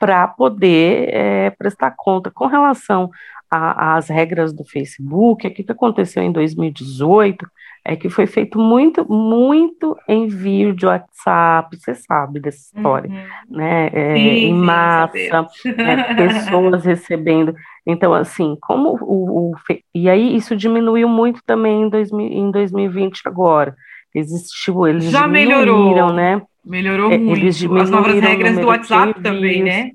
para 0.00 0.26
poder 0.26 1.10
é, 1.12 1.50
prestar 1.50 1.92
conta 1.94 2.30
com 2.30 2.46
relação 2.46 3.10
às 3.50 4.08
regras 4.08 4.50
do 4.50 4.64
Facebook. 4.64 5.46
O 5.46 5.50
que 5.52 5.70
aconteceu 5.70 6.22
em 6.22 6.32
2018 6.32 7.46
é 7.84 7.94
que 7.96 8.08
foi 8.08 8.26
feito 8.26 8.58
muito, 8.58 9.10
muito 9.10 9.96
envio 10.08 10.72
de 10.74 10.86
WhatsApp, 10.86 11.76
você 11.76 11.94
sabe 11.94 12.40
dessa 12.40 12.58
história, 12.58 13.10
uhum. 13.10 13.56
né? 13.56 13.90
É, 13.92 14.14
sim, 14.14 14.20
em 14.20 14.54
massa, 14.54 15.46
né, 15.76 16.14
pessoas 16.14 16.84
recebendo. 16.84 17.54
Então, 17.86 18.14
assim, 18.14 18.56
como 18.60 18.98
o, 19.02 19.52
o, 19.52 19.54
E 19.94 20.08
aí 20.08 20.34
isso 20.34 20.56
diminuiu 20.56 21.08
muito 21.08 21.42
também 21.44 21.82
em, 21.82 21.88
2000, 21.88 22.26
em 22.26 22.50
2020 22.50 23.22
agora. 23.26 23.74
Existiu, 24.14 24.86
eles 24.86 25.04
Já 25.04 25.26
melhorou, 25.26 26.12
né? 26.12 26.42
Melhorou 26.64 27.10
é, 27.12 27.18
muito. 27.18 27.40
Eles 27.40 27.62
As 27.62 27.90
novas 27.90 28.20
regras 28.20 28.58
do 28.58 28.66
WhatsApp 28.66 29.22
também, 29.22 29.62
né? 29.62 29.90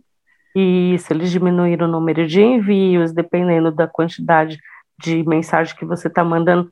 Isso, 0.55 1.11
eles 1.11 1.31
diminuíram 1.31 1.87
o 1.87 1.91
número 1.91 2.25
de 2.25 2.41
envios, 2.41 3.11
dependendo 3.13 3.71
da 3.71 3.87
quantidade 3.87 4.57
de 4.97 5.21
mensagem 5.27 5.75
que 5.75 5.85
você 5.85 6.07
está 6.07 6.23
mandando 6.23 6.71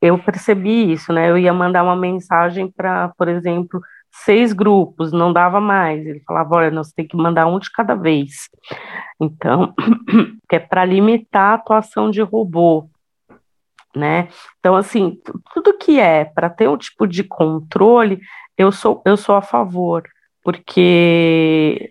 eu 0.00 0.18
percebi 0.18 0.92
isso, 0.92 1.12
né? 1.12 1.30
Eu 1.30 1.38
ia 1.38 1.52
mandar 1.52 1.82
uma 1.82 1.96
mensagem 1.96 2.70
para, 2.70 3.10
por 3.16 3.28
exemplo, 3.28 3.80
seis 4.10 4.52
grupos, 4.52 5.12
não 5.12 5.32
dava 5.32 5.60
mais. 5.60 6.04
Ele 6.06 6.20
falava, 6.20 6.56
olha, 6.56 6.70
nós 6.70 6.92
temos 6.92 7.10
que 7.10 7.16
mandar 7.16 7.46
um 7.46 7.58
de 7.58 7.70
cada 7.70 7.94
vez. 7.94 8.48
Então, 9.20 9.74
que 10.48 10.56
é 10.56 10.58
para 10.58 10.84
limitar 10.84 11.52
a 11.52 11.54
atuação 11.54 12.10
de 12.10 12.22
robô, 12.22 12.88
né? 13.94 14.28
Então, 14.58 14.74
assim, 14.74 15.18
tudo 15.52 15.76
que 15.76 16.00
é 16.00 16.24
para 16.24 16.48
ter 16.48 16.68
um 16.68 16.76
tipo 16.76 17.06
de 17.06 17.22
controle, 17.22 18.20
eu 18.60 18.70
sou, 18.70 19.00
eu 19.06 19.16
sou 19.16 19.34
a 19.34 19.40
favor, 19.40 20.06
porque 20.44 21.88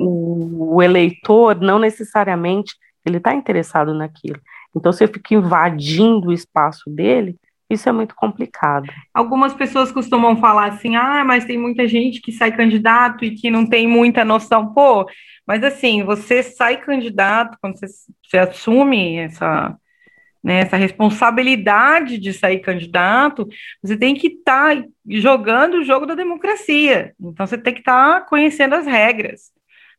o, 0.00 0.76
o 0.76 0.82
eleitor 0.82 1.60
não 1.60 1.78
necessariamente 1.78 2.74
ele 3.04 3.18
está 3.18 3.34
interessado 3.34 3.92
naquilo. 3.92 4.40
Então, 4.74 4.90
se 4.90 5.04
eu 5.04 5.08
fico 5.08 5.34
invadindo 5.34 6.28
o 6.28 6.32
espaço 6.32 6.88
dele, 6.88 7.36
isso 7.68 7.88
é 7.90 7.92
muito 7.92 8.14
complicado. 8.14 8.90
Algumas 9.12 9.52
pessoas 9.52 9.92
costumam 9.92 10.38
falar 10.38 10.68
assim: 10.68 10.96
ah, 10.96 11.22
mas 11.26 11.44
tem 11.44 11.58
muita 11.58 11.86
gente 11.86 12.22
que 12.22 12.32
sai 12.32 12.56
candidato 12.56 13.22
e 13.22 13.32
que 13.34 13.50
não 13.50 13.66
tem 13.66 13.86
muita 13.86 14.24
noção. 14.24 14.72
Pô, 14.72 15.06
mas 15.46 15.62
assim, 15.62 16.02
você 16.04 16.42
sai 16.42 16.78
candidato, 16.78 17.58
quando 17.60 17.78
você, 17.78 17.86
você 18.24 18.38
assume 18.38 19.16
essa, 19.16 19.76
né, 20.42 20.60
essa 20.60 20.76
responsabilidade 20.76 22.18
de 22.18 22.32
sair 22.32 22.60
candidato, 22.60 23.48
você 23.82 23.96
tem 23.96 24.14
que 24.14 24.28
estar 24.28 24.76
tá 24.76 24.84
jogando 25.08 25.78
o 25.78 25.84
jogo 25.84 26.06
da 26.06 26.14
democracia. 26.14 27.12
Então, 27.20 27.46
você 27.46 27.58
tem 27.58 27.74
que 27.74 27.80
estar 27.80 28.20
tá 28.20 28.26
conhecendo 28.26 28.74
as 28.74 28.86
regras. 28.86 29.50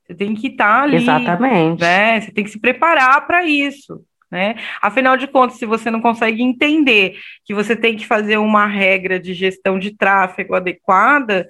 Você 0.05 0.15
tem 0.15 0.33
que 0.33 0.47
estar 0.47 0.79
tá 0.79 0.83
ali. 0.83 0.97
Exatamente. 0.97 1.81
Né, 1.81 2.21
você 2.21 2.31
tem 2.31 2.43
que 2.43 2.49
se 2.49 2.59
preparar 2.59 3.27
para 3.27 3.45
isso. 3.45 4.03
Né? 4.31 4.55
Afinal 4.81 5.17
de 5.17 5.27
contas, 5.27 5.57
se 5.57 5.65
você 5.65 5.89
não 5.89 6.01
consegue 6.01 6.43
entender 6.43 7.17
que 7.43 7.53
você 7.53 7.75
tem 7.75 7.95
que 7.95 8.05
fazer 8.05 8.37
uma 8.37 8.65
regra 8.65 9.19
de 9.19 9.33
gestão 9.33 9.79
de 9.79 9.95
tráfego 9.95 10.53
adequada, 10.53 11.49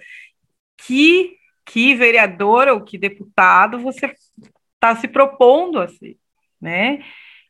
que, 0.77 1.35
que 1.65 1.93
vereador 1.93 2.69
ou 2.69 2.81
que 2.81 2.97
deputado 2.97 3.79
você 3.79 4.13
está 4.75 4.95
se 4.95 5.09
propondo 5.09 5.81
assim, 5.81 6.15
né? 6.61 7.03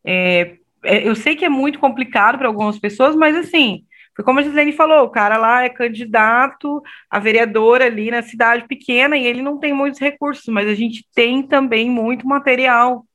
É, 0.04 0.42
é, 0.42 0.58
eu 0.84 1.16
sei 1.16 1.36
que 1.36 1.46
é 1.46 1.50
muito 1.50 1.80
complicado 1.80 2.38
para 2.38 2.48
algumas 2.48 2.80
pessoas, 2.80 3.16
mas 3.16 3.36
assim, 3.36 3.84
foi 4.16 4.26
como 4.26 4.40
a 4.40 4.42
Gisele 4.42 4.74
falou, 4.74 5.06
o 5.06 5.10
cara 5.10 5.38
lá 5.38 5.64
é 5.64 5.70
candidato 5.70 6.84
a 7.10 7.20
vereador 7.20 7.82
ali 7.82 8.12
na 8.12 8.22
cidade 8.22 8.68
pequena 8.68 9.16
e 9.16 9.26
ele 9.26 9.42
não 9.42 9.58
tem 9.58 9.74
muitos 9.74 10.00
recursos, 10.00 10.46
mas 10.48 10.68
a 10.68 10.76
gente 10.76 11.08
tem 11.16 11.42
também 11.42 11.90
muito 11.90 12.28
material 12.28 13.06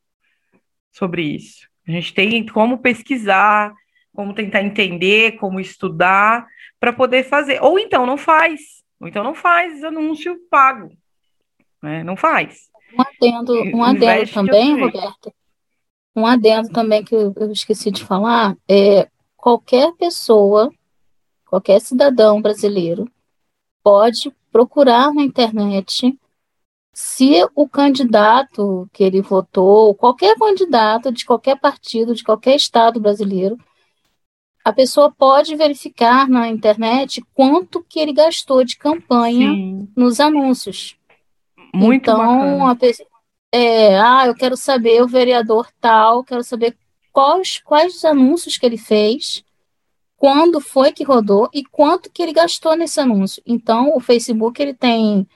sobre 0.90 1.22
isso. 1.22 1.68
A 1.86 1.90
gente 1.90 2.14
tem 2.14 2.46
como 2.46 2.78
pesquisar, 2.78 3.74
como 4.14 4.32
tentar 4.32 4.62
entender, 4.62 5.32
como 5.32 5.60
estudar, 5.60 6.46
para 6.80 6.92
poder 6.92 7.24
fazer. 7.24 7.62
Ou 7.62 7.78
então 7.78 8.06
não 8.06 8.16
faz, 8.16 8.60
ou 8.98 9.06
então 9.06 9.22
não 9.22 9.34
faz 9.34 9.84
anúncio 9.84 10.38
pago. 10.50 10.90
Né? 11.82 12.02
Não 12.02 12.16
faz. 12.16 12.70
Um 12.96 13.02
adendo, 13.02 13.76
um 13.76 13.84
adendo 13.84 14.32
também, 14.32 14.80
Roberto. 14.80 15.34
Um 16.16 16.26
adendo 16.26 16.68
também 16.70 17.04
que 17.04 17.14
eu, 17.14 17.32
eu 17.36 17.50
esqueci 17.50 17.90
de 17.90 18.04
falar 18.04 18.56
é 18.68 19.08
qualquer 19.36 19.92
pessoa, 19.94 20.72
qualquer 21.46 21.80
cidadão 21.80 22.40
brasileiro 22.40 23.10
pode 23.82 24.32
procurar 24.50 25.12
na 25.12 25.22
internet 25.22 26.18
se 26.94 27.44
o 27.56 27.68
candidato 27.68 28.88
que 28.92 29.02
ele 29.02 29.20
votou, 29.20 29.94
qualquer 29.94 30.36
candidato 30.36 31.10
de 31.10 31.26
qualquer 31.26 31.58
partido, 31.58 32.14
de 32.14 32.22
qualquer 32.22 32.54
estado 32.54 33.00
brasileiro, 33.00 33.58
a 34.64 34.72
pessoa 34.72 35.10
pode 35.10 35.54
verificar 35.56 36.28
na 36.28 36.48
internet 36.48 37.22
quanto 37.34 37.84
que 37.86 37.98
ele 37.98 38.12
gastou 38.12 38.64
de 38.64 38.78
campanha 38.78 39.52
Sim. 39.52 39.88
nos 39.94 40.20
anúncios. 40.20 40.96
Muito 41.74 42.02
então, 42.02 42.66
a 42.66 42.74
pessoa, 42.76 43.08
é, 43.56 43.96
ah, 44.00 44.26
eu 44.26 44.34
quero 44.34 44.56
saber 44.56 45.00
o 45.00 45.06
vereador 45.06 45.68
tal, 45.80 46.24
quero 46.24 46.42
saber 46.42 46.76
quais, 47.12 47.58
quais 47.58 47.96
os 47.96 48.04
anúncios 48.04 48.58
que 48.58 48.66
ele 48.66 48.76
fez, 48.76 49.44
quando 50.16 50.60
foi 50.60 50.90
que 50.90 51.04
rodou 51.04 51.48
e 51.54 51.64
quanto 51.64 52.10
que 52.10 52.20
ele 52.22 52.32
gastou 52.32 52.76
nesse 52.76 52.98
anúncio. 52.98 53.40
Então, 53.46 53.94
o 53.94 54.00
Facebook 54.00 54.60
ele 54.60 54.74
tem 54.74 55.28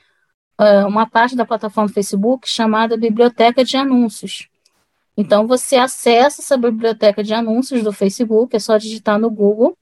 uma 0.89 1.07
parte 1.07 1.37
da 1.37 1.47
plataforma 1.47 1.89
do 1.89 1.95
Facebook 1.95 2.49
chamada 2.49 2.97
Biblioteca 2.97 3.65
de 3.65 3.77
Anúncios. 3.77 4.49
Então, 5.17 5.47
você 5.47 5.77
acessa 5.77 6.43
essa 6.43 6.57
biblioteca 6.57 7.23
de 7.23 7.33
anúncios 7.33 7.85
do 7.85 7.93
Facebook, 7.93 8.57
é 8.57 8.59
só 8.59 8.77
digitar 8.77 9.19
no 9.21 9.31
Google, 9.31 9.77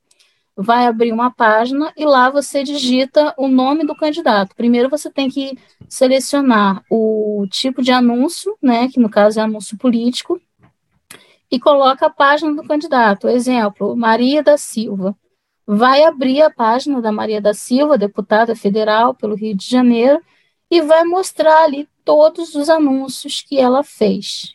vai 0.56 0.86
abrir 0.86 1.12
uma 1.12 1.30
página 1.30 1.92
e 1.96 2.04
lá 2.06 2.30
você 2.30 2.62
digita 2.62 3.34
o 3.36 3.46
nome 3.46 3.84
do 3.84 3.94
candidato. 3.94 4.56
Primeiro, 4.56 4.88
você 4.88 5.10
tem 5.10 5.28
que 5.28 5.58
selecionar 5.86 6.82
o 6.90 7.46
tipo 7.50 7.82
de 7.82 7.92
anúncio, 7.92 8.56
né, 8.62 8.88
que 8.88 8.98
no 8.98 9.10
caso 9.10 9.38
é 9.38 9.42
anúncio 9.42 9.76
político, 9.76 10.40
e 11.50 11.60
coloca 11.60 12.06
a 12.06 12.10
página 12.10 12.54
do 12.54 12.66
candidato. 12.66 13.28
Exemplo, 13.28 13.94
Maria 13.94 14.42
da 14.42 14.56
Silva. 14.56 15.16
Vai 15.66 16.04
abrir 16.04 16.42
a 16.42 16.50
página 16.50 17.02
da 17.02 17.12
Maria 17.12 17.40
da 17.40 17.52
Silva, 17.52 17.98
deputada 17.98 18.56
federal 18.56 19.14
pelo 19.14 19.34
Rio 19.34 19.54
de 19.54 19.68
Janeiro, 19.68 20.22
e 20.70 20.80
vai 20.80 21.04
mostrar 21.04 21.64
ali 21.64 21.88
todos 22.04 22.54
os 22.54 22.70
anúncios 22.70 23.42
que 23.42 23.58
ela 23.58 23.82
fez. 23.82 24.52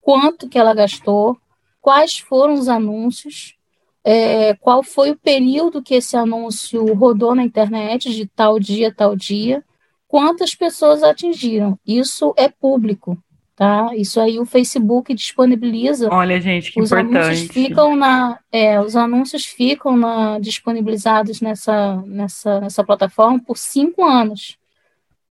Quanto 0.00 0.48
que 0.48 0.58
ela 0.58 0.74
gastou, 0.74 1.38
quais 1.80 2.18
foram 2.18 2.54
os 2.54 2.68
anúncios, 2.68 3.56
é, 4.04 4.54
qual 4.54 4.82
foi 4.82 5.10
o 5.10 5.16
período 5.16 5.82
que 5.82 5.94
esse 5.94 6.16
anúncio 6.16 6.92
rodou 6.94 7.34
na 7.34 7.44
internet, 7.44 8.12
de 8.12 8.26
tal 8.26 8.58
dia, 8.58 8.92
tal 8.92 9.14
dia, 9.14 9.62
quantas 10.08 10.54
pessoas 10.54 11.02
atingiram. 11.02 11.78
Isso 11.86 12.34
é 12.36 12.48
público, 12.48 13.16
tá? 13.54 13.90
Isso 13.94 14.20
aí 14.20 14.38
o 14.38 14.44
Facebook 14.44 15.14
disponibiliza. 15.14 16.08
Olha, 16.10 16.40
gente, 16.40 16.72
que 16.72 16.80
os 16.80 16.90
importante. 16.90 17.16
Anúncios 17.16 17.50
ficam 17.50 17.96
na, 17.96 18.38
é, 18.50 18.80
os 18.80 18.96
anúncios 18.96 19.46
ficam 19.46 19.96
na, 19.96 20.38
disponibilizados 20.38 21.40
nessa, 21.40 22.02
nessa, 22.04 22.60
nessa 22.60 22.84
plataforma 22.84 23.40
por 23.40 23.56
cinco 23.56 24.04
anos. 24.04 24.58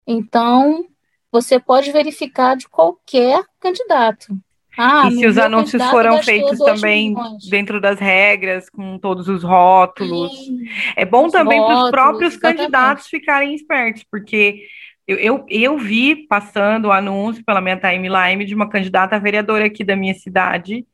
Então, 0.07 0.85
você 1.31 1.59
pode 1.59 1.91
verificar 1.91 2.55
de 2.55 2.67
qualquer 2.67 3.43
candidato. 3.59 4.35
Ah, 4.77 5.07
e 5.07 5.15
se 5.15 5.27
os 5.27 5.37
anúncios 5.37 5.83
foram 5.89 6.21
feitos 6.23 6.57
também 6.59 7.09
milhões. 7.09 7.49
dentro 7.49 7.81
das 7.81 7.99
regras, 7.99 8.69
com 8.69 8.97
todos 8.97 9.27
os 9.27 9.43
rótulos. 9.43 10.31
Sim, 10.31 10.65
é 10.95 11.05
bom 11.05 11.29
também 11.29 11.59
para 11.61 11.83
os 11.83 11.91
próprios 11.91 12.33
exatamente. 12.33 12.57
candidatos 12.57 13.07
ficarem 13.07 13.53
espertos, 13.53 14.05
porque 14.09 14.63
eu, 15.07 15.17
eu, 15.17 15.45
eu, 15.49 15.77
vi 15.77 16.27
passando 16.27 16.85
o 16.85 16.91
anúncio 16.91 17.43
pela 17.43 17.59
minha 17.59 17.77
timeline 17.77 18.45
de 18.45 18.55
uma 18.55 18.69
candidata 18.69 19.19
vereadora 19.19 19.65
aqui 19.65 19.83
da 19.83 19.95
minha 19.95 20.13
cidade. 20.13 20.85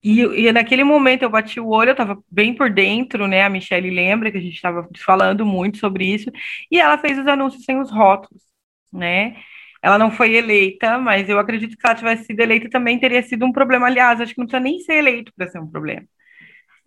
E, 0.00 0.20
e 0.20 0.52
naquele 0.52 0.84
momento 0.84 1.22
eu 1.22 1.30
bati 1.30 1.58
o 1.58 1.70
olho, 1.70 1.88
eu 1.88 1.92
estava 1.92 2.16
bem 2.30 2.54
por 2.54 2.70
dentro, 2.70 3.26
né? 3.26 3.42
A 3.42 3.50
Michelle 3.50 3.90
lembra 3.90 4.30
que 4.30 4.38
a 4.38 4.40
gente 4.40 4.54
estava 4.54 4.88
falando 4.96 5.44
muito 5.44 5.78
sobre 5.78 6.06
isso, 6.06 6.30
e 6.70 6.78
ela 6.78 6.96
fez 6.98 7.18
os 7.18 7.26
anúncios 7.26 7.64
sem 7.64 7.80
os 7.80 7.90
rótulos 7.90 8.48
né? 8.92 9.36
Ela 9.82 9.98
não 9.98 10.10
foi 10.10 10.34
eleita, 10.34 10.98
mas 10.98 11.28
eu 11.28 11.38
acredito 11.38 11.76
que 11.76 11.80
se 11.80 11.86
ela 11.86 11.94
tivesse 11.94 12.24
sido 12.24 12.40
eleita 12.40 12.68
também 12.70 12.98
teria 12.98 13.22
sido 13.22 13.44
um 13.46 13.52
problema. 13.52 13.86
Aliás, 13.86 14.20
acho 14.20 14.34
que 14.34 14.40
não 14.40 14.46
precisa 14.46 14.62
nem 14.62 14.80
ser 14.80 14.94
eleito 14.94 15.32
para 15.36 15.48
ser 15.48 15.60
um 15.60 15.70
problema. 15.70 16.06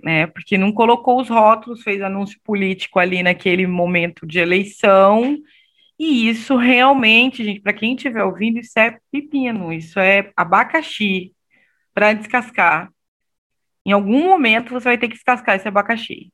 né? 0.04 0.28
Porque 0.28 0.58
não 0.58 0.72
colocou 0.74 1.22
os 1.22 1.30
rótulos, 1.30 1.84
fez 1.84 2.02
anúncio 2.02 2.40
político 2.44 3.00
ali 3.00 3.24
naquele 3.24 3.68
momento 3.68 4.26
de 4.28 4.40
eleição. 4.40 5.38
E 6.00 6.30
isso 6.30 6.58
realmente, 6.58 7.44
gente, 7.44 7.62
para 7.62 7.74
quem 7.74 7.96
estiver 7.96 8.24
ouvindo, 8.24 8.60
isso 8.60 8.78
é 8.80 8.98
pepino, 9.12 9.74
isso 9.74 10.00
é 10.00 10.32
abacaxi 10.38 11.34
para 11.94 12.14
descascar. 12.14 12.92
Em 13.86 13.92
algum 13.92 14.26
momento 14.26 14.72
você 14.74 14.86
vai 14.86 14.98
ter 14.98 15.08
que 15.08 15.16
descascar 15.16 15.56
esse 15.56 15.68
abacaxi. 15.68 16.32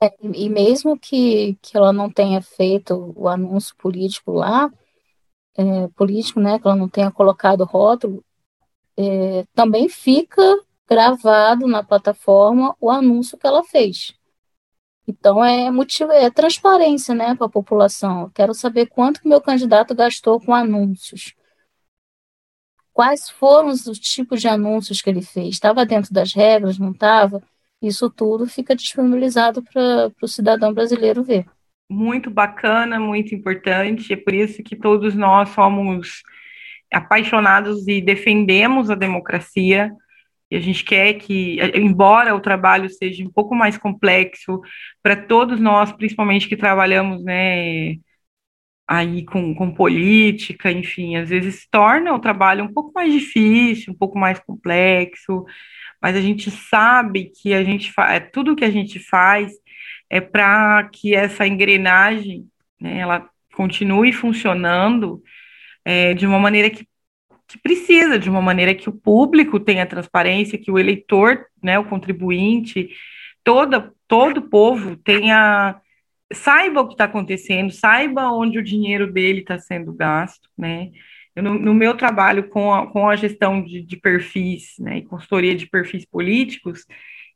É, 0.00 0.14
e 0.22 0.48
mesmo 0.48 0.98
que, 0.98 1.56
que 1.60 1.76
ela 1.76 1.92
não 1.92 2.10
tenha 2.10 2.40
feito 2.40 3.12
o 3.16 3.28
anúncio 3.28 3.74
político 3.76 4.32
lá, 4.32 4.70
é, 5.56 5.88
político, 5.88 6.40
né, 6.40 6.58
que 6.58 6.66
ela 6.66 6.76
não 6.76 6.88
tenha 6.88 7.10
colocado 7.10 7.64
rótulo, 7.64 8.24
é, 8.96 9.44
também 9.54 9.88
fica 9.88 10.42
gravado 10.88 11.66
na 11.66 11.82
plataforma 11.82 12.76
o 12.80 12.90
anúncio 12.90 13.36
que 13.38 13.46
ela 13.46 13.64
fez. 13.64 14.14
Então 15.06 15.44
é 15.44 15.70
motivo, 15.70 16.12
é 16.12 16.30
transparência, 16.30 17.14
né, 17.14 17.34
para 17.34 17.46
a 17.46 17.50
população. 17.50 18.30
Quero 18.30 18.54
saber 18.54 18.86
quanto 18.86 19.20
que 19.20 19.28
meu 19.28 19.40
candidato 19.40 19.94
gastou 19.94 20.40
com 20.40 20.54
anúncios. 20.54 21.34
Quais 22.92 23.30
foram 23.30 23.68
os 23.68 23.98
tipos 23.98 24.40
de 24.40 24.48
anúncios 24.48 25.00
que 25.00 25.08
ele 25.08 25.22
fez? 25.22 25.50
Estava 25.54 25.86
dentro 25.86 26.12
das 26.12 26.32
regras, 26.32 26.78
não 26.78 26.90
estava? 26.90 27.42
Isso 27.80 28.10
tudo 28.10 28.46
fica 28.46 28.74
disponibilizado 28.74 29.62
para 29.62 30.10
o 30.20 30.26
cidadão 30.28 30.72
brasileiro 30.72 31.22
ver. 31.22 31.46
Muito 31.88 32.30
bacana, 32.30 32.98
muito 32.98 33.34
importante. 33.34 34.12
É 34.12 34.16
por 34.16 34.34
isso 34.34 34.62
que 34.62 34.76
todos 34.76 35.14
nós 35.14 35.50
somos 35.50 36.22
apaixonados 36.92 37.86
e 37.86 38.00
defendemos 38.00 38.90
a 38.90 38.94
democracia. 38.94 39.92
E 40.50 40.56
a 40.56 40.60
gente 40.60 40.82
quer 40.82 41.14
que, 41.14 41.58
embora 41.74 42.34
o 42.34 42.40
trabalho 42.40 42.88
seja 42.88 43.22
um 43.22 43.30
pouco 43.30 43.54
mais 43.54 43.76
complexo, 43.76 44.60
para 45.02 45.14
todos 45.14 45.60
nós, 45.60 45.92
principalmente 45.92 46.48
que 46.48 46.56
trabalhamos, 46.56 47.22
né, 47.22 47.96
aí 48.86 49.24
com, 49.26 49.54
com 49.54 49.74
política, 49.74 50.72
enfim, 50.72 51.16
às 51.16 51.28
vezes 51.28 51.68
torna 51.70 52.14
o 52.14 52.18
trabalho 52.18 52.64
um 52.64 52.72
pouco 52.72 52.90
mais 52.94 53.12
difícil, 53.12 53.92
um 53.92 53.96
pouco 53.96 54.18
mais 54.18 54.40
complexo, 54.40 55.44
mas 56.00 56.16
a 56.16 56.20
gente 56.20 56.50
sabe 56.50 57.30
que 57.30 57.52
a 57.54 57.62
gente 57.64 57.92
faz, 57.92 58.16
é, 58.16 58.20
tudo 58.20 58.56
que 58.56 58.64
a 58.64 58.70
gente 58.70 58.98
faz 58.98 59.52
é 60.10 60.20
para 60.20 60.88
que 60.92 61.14
essa 61.14 61.46
engrenagem, 61.46 62.46
né, 62.80 62.98
ela 62.98 63.28
continue 63.54 64.12
funcionando 64.12 65.22
é, 65.84 66.14
de 66.14 66.26
uma 66.26 66.38
maneira 66.38 66.70
que, 66.70 66.86
que 67.46 67.58
precisa, 67.58 68.18
de 68.18 68.30
uma 68.30 68.40
maneira 68.40 68.74
que 68.74 68.88
o 68.88 68.92
público 68.92 69.58
tenha 69.58 69.86
transparência, 69.86 70.58
que 70.58 70.70
o 70.70 70.78
eleitor, 70.78 71.46
né, 71.62 71.78
o 71.78 71.84
contribuinte, 71.84 72.90
toda, 73.42 73.92
todo 74.06 74.38
o 74.38 74.48
povo 74.48 74.96
tenha 74.96 75.80
saiba 76.32 76.82
o 76.82 76.86
que 76.86 76.94
está 76.94 77.04
acontecendo, 77.04 77.72
saiba 77.72 78.30
onde 78.30 78.58
o 78.58 78.64
dinheiro 78.64 79.10
dele 79.10 79.40
está 79.40 79.58
sendo 79.58 79.92
gasto, 79.92 80.48
né? 80.56 80.90
No, 81.42 81.58
no, 81.58 81.74
meu 81.74 81.96
trabalho 81.96 82.48
com 82.48 82.72
a, 82.72 82.86
com 82.86 83.08
a 83.08 83.16
gestão 83.16 83.62
de, 83.62 83.82
de 83.82 83.96
perfis, 83.96 84.74
né, 84.78 84.98
e 84.98 85.04
consultoria 85.04 85.54
de 85.54 85.66
perfis 85.66 86.04
políticos, 86.04 86.86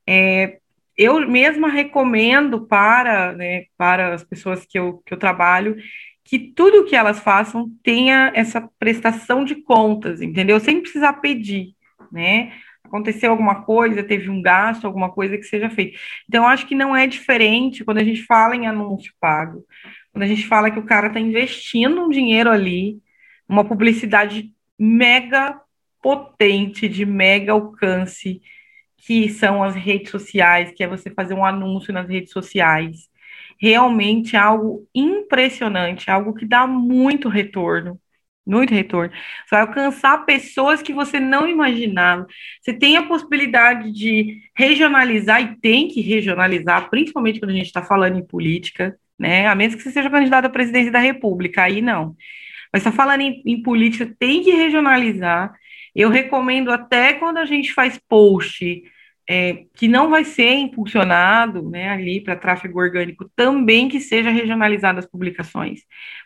é, 0.07 0.59
eu 0.97 1.27
mesma 1.29 1.69
recomendo 1.69 2.67
para, 2.67 3.33
né, 3.33 3.65
para 3.77 4.15
as 4.15 4.25
pessoas 4.25 4.67
que 4.67 4.79
eu, 4.79 5.03
que 5.07 5.15
eu 5.15 5.19
trabalho 5.19 5.77
que 6.25 6.39
tudo 6.39 6.85
que 6.85 6.97
elas 6.97 7.19
façam 7.21 7.71
tenha 7.83 8.33
essa 8.35 8.69
prestação 8.79 9.45
de 9.45 9.57
contas, 9.57 10.23
entendeu? 10.23 10.59
Sem 10.61 10.81
precisar 10.81 11.15
pedir, 11.15 11.75
né? 12.11 12.53
Aconteceu 12.85 13.31
alguma 13.31 13.63
coisa, 13.63 14.03
teve 14.03 14.29
um 14.29 14.43
gasto, 14.43 14.87
alguma 14.87 15.11
coisa 15.11 15.37
que 15.37 15.45
seja 15.45 15.71
feita. 15.71 15.99
Então, 16.29 16.47
acho 16.47 16.67
que 16.67 16.75
não 16.75 16.95
é 16.95 17.07
diferente 17.07 17.85
quando 17.85 17.99
a 17.99 18.05
gente 18.05 18.23
fala 18.25 18.55
em 18.55 18.67
anúncio 18.67 19.13
pago, 19.19 19.65
quando 20.13 20.25
a 20.25 20.27
gente 20.27 20.47
fala 20.47 20.71
que 20.71 20.79
o 20.79 20.85
cara 20.85 21.09
está 21.09 21.19
investindo 21.19 22.05
um 22.05 22.09
dinheiro 22.09 22.51
ali, 22.51 22.99
uma 23.53 23.65
publicidade 23.65 24.51
mega 24.79 25.61
potente, 26.01 26.89
de 26.89 27.05
mega 27.05 27.53
alcance, 27.53 28.41
que 28.97 29.29
são 29.29 29.63
as 29.63 29.75
redes 29.75 30.11
sociais, 30.11 30.73
que 30.73 30.83
é 30.83 30.89
você 30.89 31.11
fazer 31.11 31.35
um 31.35 31.45
anúncio 31.45 31.93
nas 31.93 32.09
redes 32.09 32.33
sociais. 32.33 33.11
Realmente 33.61 34.37
é 34.37 34.39
algo 34.39 34.89
impressionante, 34.95 36.11
algo 36.11 36.35
que 36.35 36.47
dá 36.47 36.67
muito 36.67 37.29
retorno. 37.29 38.01
Muito 38.45 38.75
retorno. 38.75 39.13
Você 39.13 39.51
vai 39.55 39.61
alcançar 39.61 40.25
pessoas 40.25 40.83
que 40.83 40.93
você 40.93 41.21
não 41.21 41.47
imaginava. 41.47 42.27
Você 42.61 42.73
tem 42.73 42.97
a 42.97 43.07
possibilidade 43.07 43.93
de 43.93 44.43
regionalizar 44.57 45.41
e 45.43 45.57
tem 45.61 45.89
que 45.89 46.01
regionalizar, 46.01 46.91
principalmente 46.91 47.39
quando 47.39 47.51
a 47.51 47.55
gente 47.55 47.67
está 47.67 47.85
falando 47.85 48.19
em 48.19 48.27
política, 48.27 48.99
né? 49.17 49.47
A 49.47 49.55
menos 49.55 49.77
que 49.77 49.83
você 49.83 49.93
seja 49.93 50.11
candidato 50.11 50.47
à 50.47 50.51
presidência 50.51 50.91
da 50.91 50.99
República, 50.99 51.63
aí 51.63 51.81
não. 51.81 52.17
Mas 52.73 52.81
está 52.81 52.91
falando 52.91 53.21
em, 53.21 53.43
em 53.45 53.63
política, 53.63 54.15
tem 54.19 54.43
que 54.43 54.51
regionalizar. 54.53 55.55
Eu 55.95 56.09
recomendo 56.09 56.71
até 56.71 57.13
quando 57.15 57.37
a 57.37 57.45
gente 57.45 57.73
faz 57.75 58.01
post 58.09 58.83
é, 59.29 59.65
que 59.75 59.87
não 59.89 60.11
vai 60.11 60.25
ser 60.25 60.55
impulsionado 60.55 61.69
né, 61.69 61.91
ali 61.91 62.21
para 62.23 62.37
tráfego 62.37 62.79
orgânico, 62.81 63.31
também 63.37 63.89
que 63.89 64.01
seja 64.01 64.31
regionalizado 64.31 64.99
as 64.99 65.07
publicações, 65.07 65.81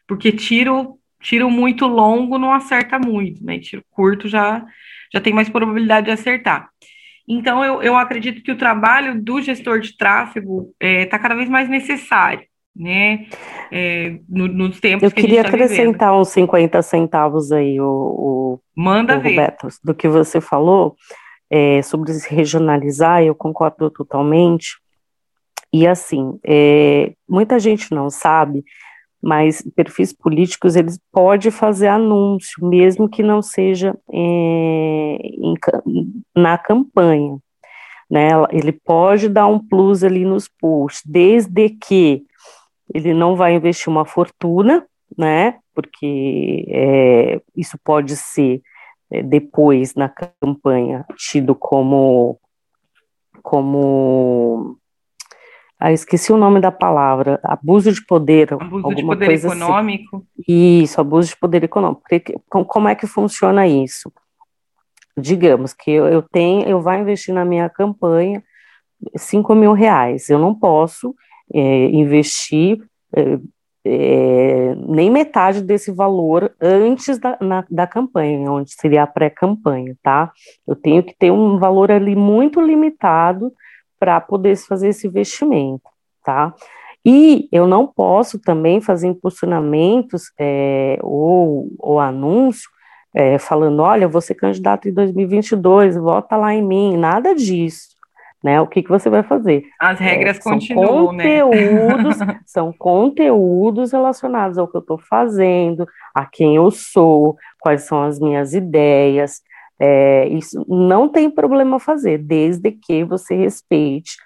porque 0.07 0.33
tiro, 0.33 0.99
tiro 1.21 1.51
muito 1.51 1.87
longo 1.87 2.39
não 2.39 2.53
acerta 2.53 2.99
muito, 2.99 3.45
né? 3.45 3.59
Tiro 3.59 3.85
curto 3.91 4.29
já, 4.29 4.65
já 5.13 5.21
tem 5.21 5.33
mais 5.33 5.49
probabilidade 5.49 6.07
de 6.07 6.13
acertar. 6.13 6.71
Então, 7.29 7.65
eu, 7.65 7.83
eu 7.83 7.97
acredito 7.97 8.43
que 8.43 8.53
o 8.53 8.57
trabalho 8.57 9.21
do 9.21 9.43
gestor 9.43 9.81
de 9.81 9.97
tráfego 9.97 10.73
está 10.81 10.87
é, 10.87 11.07
tá 11.07 11.19
cada 11.19 11.35
vez 11.35 11.49
mais 11.49 11.69
necessário 11.69 12.47
né? 12.79 13.27
É, 13.73 14.19
no, 14.29 14.47
nos 14.47 14.79
tempos 14.79 15.03
Eu 15.03 15.11
que 15.11 15.23
queria 15.23 15.43
tá 15.43 15.49
acrescentar 15.49 16.17
uns 16.17 16.29
50 16.29 16.83
centavos 16.83 17.51
aí, 17.51 17.81
o, 17.81 17.87
o 17.87 18.61
Manda 18.77 19.17
o 19.17 19.21
ver. 19.21 19.31
Roberto, 19.31 19.69
do 19.83 19.95
que 19.95 20.07
você 20.07 20.41
falou 20.41 20.95
é, 21.51 21.81
sobre 21.83 22.13
se 22.13 22.33
regionalizar, 22.33 23.23
eu 23.23 23.35
concordo 23.35 23.91
totalmente. 23.91 24.79
E 25.73 25.87
assim, 25.87 26.39
é, 26.45 27.13
muita 27.29 27.59
gente 27.59 27.93
não 27.93 28.11
sabe, 28.11 28.65
mas 29.23 29.63
perfis 29.75 30.13
políticos 30.13 30.77
eles 30.77 30.99
podem 31.13 31.51
fazer 31.51 31.89
anúncio, 31.89 32.67
mesmo 32.67 33.09
que 33.09 33.23
não 33.23 33.41
seja 33.41 33.97
é, 34.13 34.17
em, 34.17 35.55
na 36.35 36.59
campanha. 36.59 37.39
Né, 38.09 38.29
ele 38.53 38.71
pode 38.71 39.29
dar 39.29 39.49
um 39.49 39.59
plus 39.59 40.05
ali 40.05 40.25
nos 40.25 40.47
posts, 40.47 41.03
desde 41.05 41.71
que 41.71 42.23
ele 42.93 43.13
não 43.13 43.37
vai 43.37 43.55
investir 43.55 43.89
uma 43.89 44.05
fortuna, 44.05 44.87
né? 45.17 45.59
Porque 45.75 46.65
é, 46.69 47.41
isso 47.57 47.79
pode 47.83 48.17
ser 48.17 48.63
é, 49.11 49.23
depois 49.23 49.95
na 49.95 50.09
campanha 50.09 51.05
tido 51.17 51.55
como 51.55 52.39
como 53.43 54.77
ah, 55.79 55.93
esqueci 55.93 56.33
o 56.33 56.37
nome 56.39 56.59
da 56.59 56.73
palavra, 56.73 57.39
abuso 57.45 57.93
de 57.93 58.05
poder, 58.05 58.55
abuso 58.55 58.95
de 58.95 59.05
poder 59.05 59.31
assim. 59.33 59.47
econômico. 59.47 60.17
Assim. 60.17 60.83
Isso, 60.83 61.01
abuso 61.01 61.29
de 61.29 61.37
poder 61.37 61.63
econômico. 61.63 62.03
Como 62.49 62.89
é 62.89 62.95
que 62.95 63.07
funciona 63.07 63.67
isso? 63.69 64.11
Digamos 65.17 65.75
que 65.75 65.91
eu 65.91 66.23
tenho, 66.23 66.67
eu 66.67 66.81
vou 66.81 66.93
investir 66.95 67.35
na 67.35 67.45
minha 67.45 67.69
campanha 67.69 68.43
5 69.15 69.55
mil 69.55 69.73
reais. 69.73 70.31
Eu 70.31 70.39
não 70.39 70.55
posso 70.55 71.15
é, 71.53 71.87
investir 71.87 72.79
é, 73.15 73.39
é, 73.89 74.75
nem 74.89 75.09
metade 75.11 75.63
desse 75.63 75.93
valor 75.93 76.53
antes 76.61 77.19
da, 77.19 77.39
na, 77.41 77.65
da 77.71 77.87
campanha, 77.87 78.51
onde 78.51 78.73
seria 78.73 79.05
a 79.05 79.07
pré-campanha, 79.07 79.97
tá? 80.03 80.33
Eu 80.67 80.75
tenho 80.75 81.03
que 81.05 81.15
ter 81.17 81.31
um 81.31 81.59
valor 81.59 81.93
ali 81.93 82.17
muito 82.17 82.61
limitado 82.61 83.53
para 83.99 84.21
poder 84.21 84.57
fazer 84.57 84.89
esse 84.89 85.07
investimento, 85.07 85.89
tá? 86.25 86.53
E 87.05 87.49
eu 87.53 87.69
não 87.69 87.87
posso 87.87 88.41
também 88.41 88.81
fazer 88.81 89.07
impulsionamentos 89.07 90.33
é, 90.39 90.99
ou, 91.03 91.69
ou 91.79 92.01
anúncio 92.01 92.69
é, 93.15 93.39
falando, 93.39 93.81
olha, 93.81 94.09
você 94.09 94.35
candidato 94.35 94.89
em 94.89 94.93
2022, 94.93 95.97
vota 95.97 96.37
lá 96.37 96.53
em 96.53 96.63
mim, 96.63 96.97
nada 96.97 97.35
disso 97.35 97.96
né? 98.47 98.61
O 98.61 98.67
que, 98.69 98.81
que 98.81 98.89
você 98.89 99.11
vai 99.11 99.25
fazer? 99.25 99.65
As 99.81 99.99
regras 99.99 100.37
é, 100.37 100.41
continuam, 100.41 101.07
conteúdos, 101.07 102.19
né? 102.21 102.39
são 102.47 102.73
conteúdos 102.73 103.91
relacionados 103.91 104.57
ao 104.57 104.69
que 104.69 104.77
eu 104.77 104.81
estou 104.81 104.99
fazendo, 104.99 105.85
a 106.15 106.25
quem 106.25 106.55
eu 106.55 106.71
sou, 106.71 107.37
quais 107.59 107.83
são 107.83 108.05
as 108.05 108.21
minhas 108.21 108.55
ideias. 108.55 109.41
É, 109.81 110.29
isso 110.29 110.65
não 110.69 111.09
tem 111.09 111.29
problema 111.29 111.81
fazer, 111.81 112.19
desde 112.19 112.71
que 112.71 113.03
você 113.03 113.35
respeite 113.35 114.17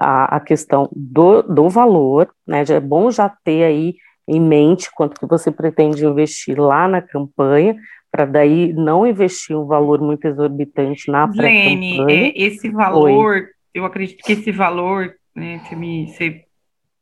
a, 0.00 0.36
a 0.36 0.40
questão 0.40 0.88
do, 0.90 1.42
do 1.42 1.68
valor, 1.68 2.30
né? 2.48 2.64
É 2.70 2.80
bom 2.80 3.10
já 3.10 3.28
ter 3.28 3.62
aí 3.62 3.94
em 4.26 4.40
mente 4.40 4.90
quanto 4.96 5.20
que 5.20 5.26
você 5.26 5.50
pretende 5.52 6.04
investir 6.04 6.58
lá 6.58 6.88
na 6.88 7.02
campanha, 7.02 7.76
para 8.10 8.24
daí 8.24 8.72
não 8.72 9.06
investir 9.06 9.54
um 9.54 9.66
valor 9.66 10.00
muito 10.00 10.24
exorbitante 10.24 11.10
na 11.10 11.28
pré-campanha. 11.28 12.28
É, 12.28 12.32
esse 12.34 12.70
valor, 12.70 13.34
Oi. 13.34 13.55
Eu 13.76 13.84
acredito 13.84 14.24
que 14.24 14.32
esse 14.32 14.50
valor, 14.50 15.14
né, 15.34 15.60
você 15.62 15.76
me, 15.76 16.06
você 16.08 16.44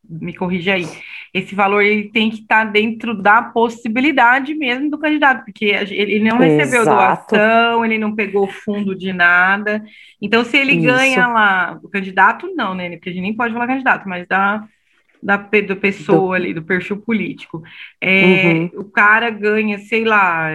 me 0.08 0.34
corrija 0.34 0.74
aí, 0.74 0.86
esse 1.32 1.54
valor 1.54 1.82
ele 1.82 2.10
tem 2.10 2.30
que 2.30 2.40
estar 2.42 2.66
tá 2.66 2.70
dentro 2.70 3.14
da 3.14 3.42
possibilidade 3.42 4.54
mesmo 4.54 4.90
do 4.90 4.98
candidato, 4.98 5.44
porque 5.44 5.66
ele 5.66 6.20
não 6.20 6.38
recebeu 6.38 6.82
Exato. 6.82 7.30
doação, 7.30 7.84
ele 7.84 7.98
não 7.98 8.14
pegou 8.14 8.46
fundo 8.46 8.94
de 8.94 9.12
nada. 9.12 9.82
Então, 10.20 10.44
se 10.44 10.56
ele 10.56 10.74
Isso. 10.74 10.86
ganha 10.86 11.26
lá, 11.28 11.78
o 11.82 11.88
candidato 11.88 12.52
não, 12.54 12.74
né? 12.74 12.90
Porque 12.90 13.10
a 13.10 13.12
gente 13.12 13.22
nem 13.22 13.34
pode 13.34 13.52
falar 13.52 13.66
candidato, 13.66 14.08
mas 14.08 14.26
da, 14.28 14.64
da, 15.22 15.36
da 15.36 15.76
pessoa 15.76 16.28
do... 16.28 16.32
ali, 16.32 16.54
do 16.54 16.62
perfil 16.62 16.98
político. 16.98 17.62
É, 18.00 18.52
uhum. 18.52 18.70
O 18.74 18.84
cara 18.84 19.30
ganha, 19.30 19.78
sei 19.78 20.04
lá, 20.04 20.50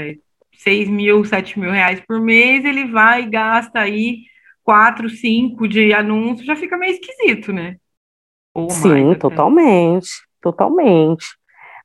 6 0.58 0.90
mil, 0.90 1.26
7 1.26 1.60
mil 1.60 1.72
reais 1.72 2.02
por 2.08 2.22
mês, 2.22 2.64
ele 2.66 2.86
vai 2.86 3.24
e 3.24 3.30
gasta 3.30 3.80
aí 3.80 4.30
4, 4.70 5.10
5 5.10 5.68
de 5.68 5.92
anúncio, 5.92 6.46
já 6.46 6.56
fica 6.56 6.78
meio 6.78 6.94
esquisito, 6.94 7.52
né? 7.52 7.78
Ou 8.54 8.70
Sim, 8.70 9.16
totalmente, 9.16 10.10
totalmente. 10.40 11.26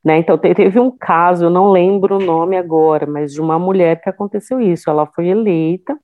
Né? 0.05 0.19
Então, 0.19 0.37
teve 0.37 0.79
um 0.79 0.91
caso, 0.95 1.47
eu 1.47 1.51
não 1.51 1.73
lembro 1.73 2.17
o 2.17 2.23
nome 2.23 2.59
agora, 2.59 3.07
mas 3.07 3.33
de 3.33 3.41
uma 3.41 3.59
mulher 3.59 4.03
que 4.03 4.11
aconteceu 4.11 4.61
isso. 4.61 4.91
Ela 4.91 5.07
foi 5.07 5.29
eleita, 5.29 5.99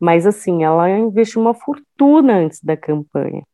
mas 0.00 0.26
assim, 0.26 0.64
ela 0.64 0.90
investiu 0.90 1.40
uma 1.40 1.54
fortuna 1.54 2.38
antes 2.38 2.60
da 2.60 2.76
campanha. 2.76 3.44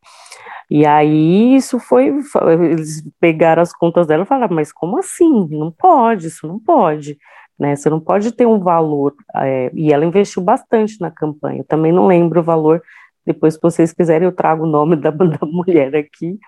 E 0.70 0.86
aí 0.86 1.56
isso 1.56 1.78
foi, 1.78 2.06
eles 2.06 3.06
pegaram 3.20 3.60
as 3.60 3.74
contas 3.74 4.06
dela 4.06 4.22
e 4.22 4.26
falaram, 4.26 4.56
mas 4.56 4.72
como 4.72 4.98
assim? 4.98 5.46
Não 5.50 5.70
pode, 5.70 6.28
isso 6.28 6.48
não 6.48 6.58
pode. 6.58 7.18
Né? 7.58 7.74
Você 7.74 7.88
não 7.88 8.00
pode 8.00 8.32
ter 8.32 8.46
um 8.46 8.58
valor. 8.58 9.14
É, 9.36 9.70
e 9.74 9.92
ela 9.92 10.04
investiu 10.04 10.42
bastante 10.42 11.00
na 11.00 11.10
campanha. 11.10 11.60
Eu 11.60 11.64
também 11.64 11.92
não 11.92 12.06
lembro 12.06 12.40
o 12.40 12.44
valor 12.44 12.82
depois, 13.26 13.54
se 13.54 13.60
vocês 13.60 13.92
quiserem, 13.92 14.24
eu 14.24 14.32
trago 14.32 14.62
o 14.62 14.70
nome 14.70 14.94
da, 14.96 15.10
da 15.10 15.38
mulher 15.42 15.94
aqui. 15.96 16.38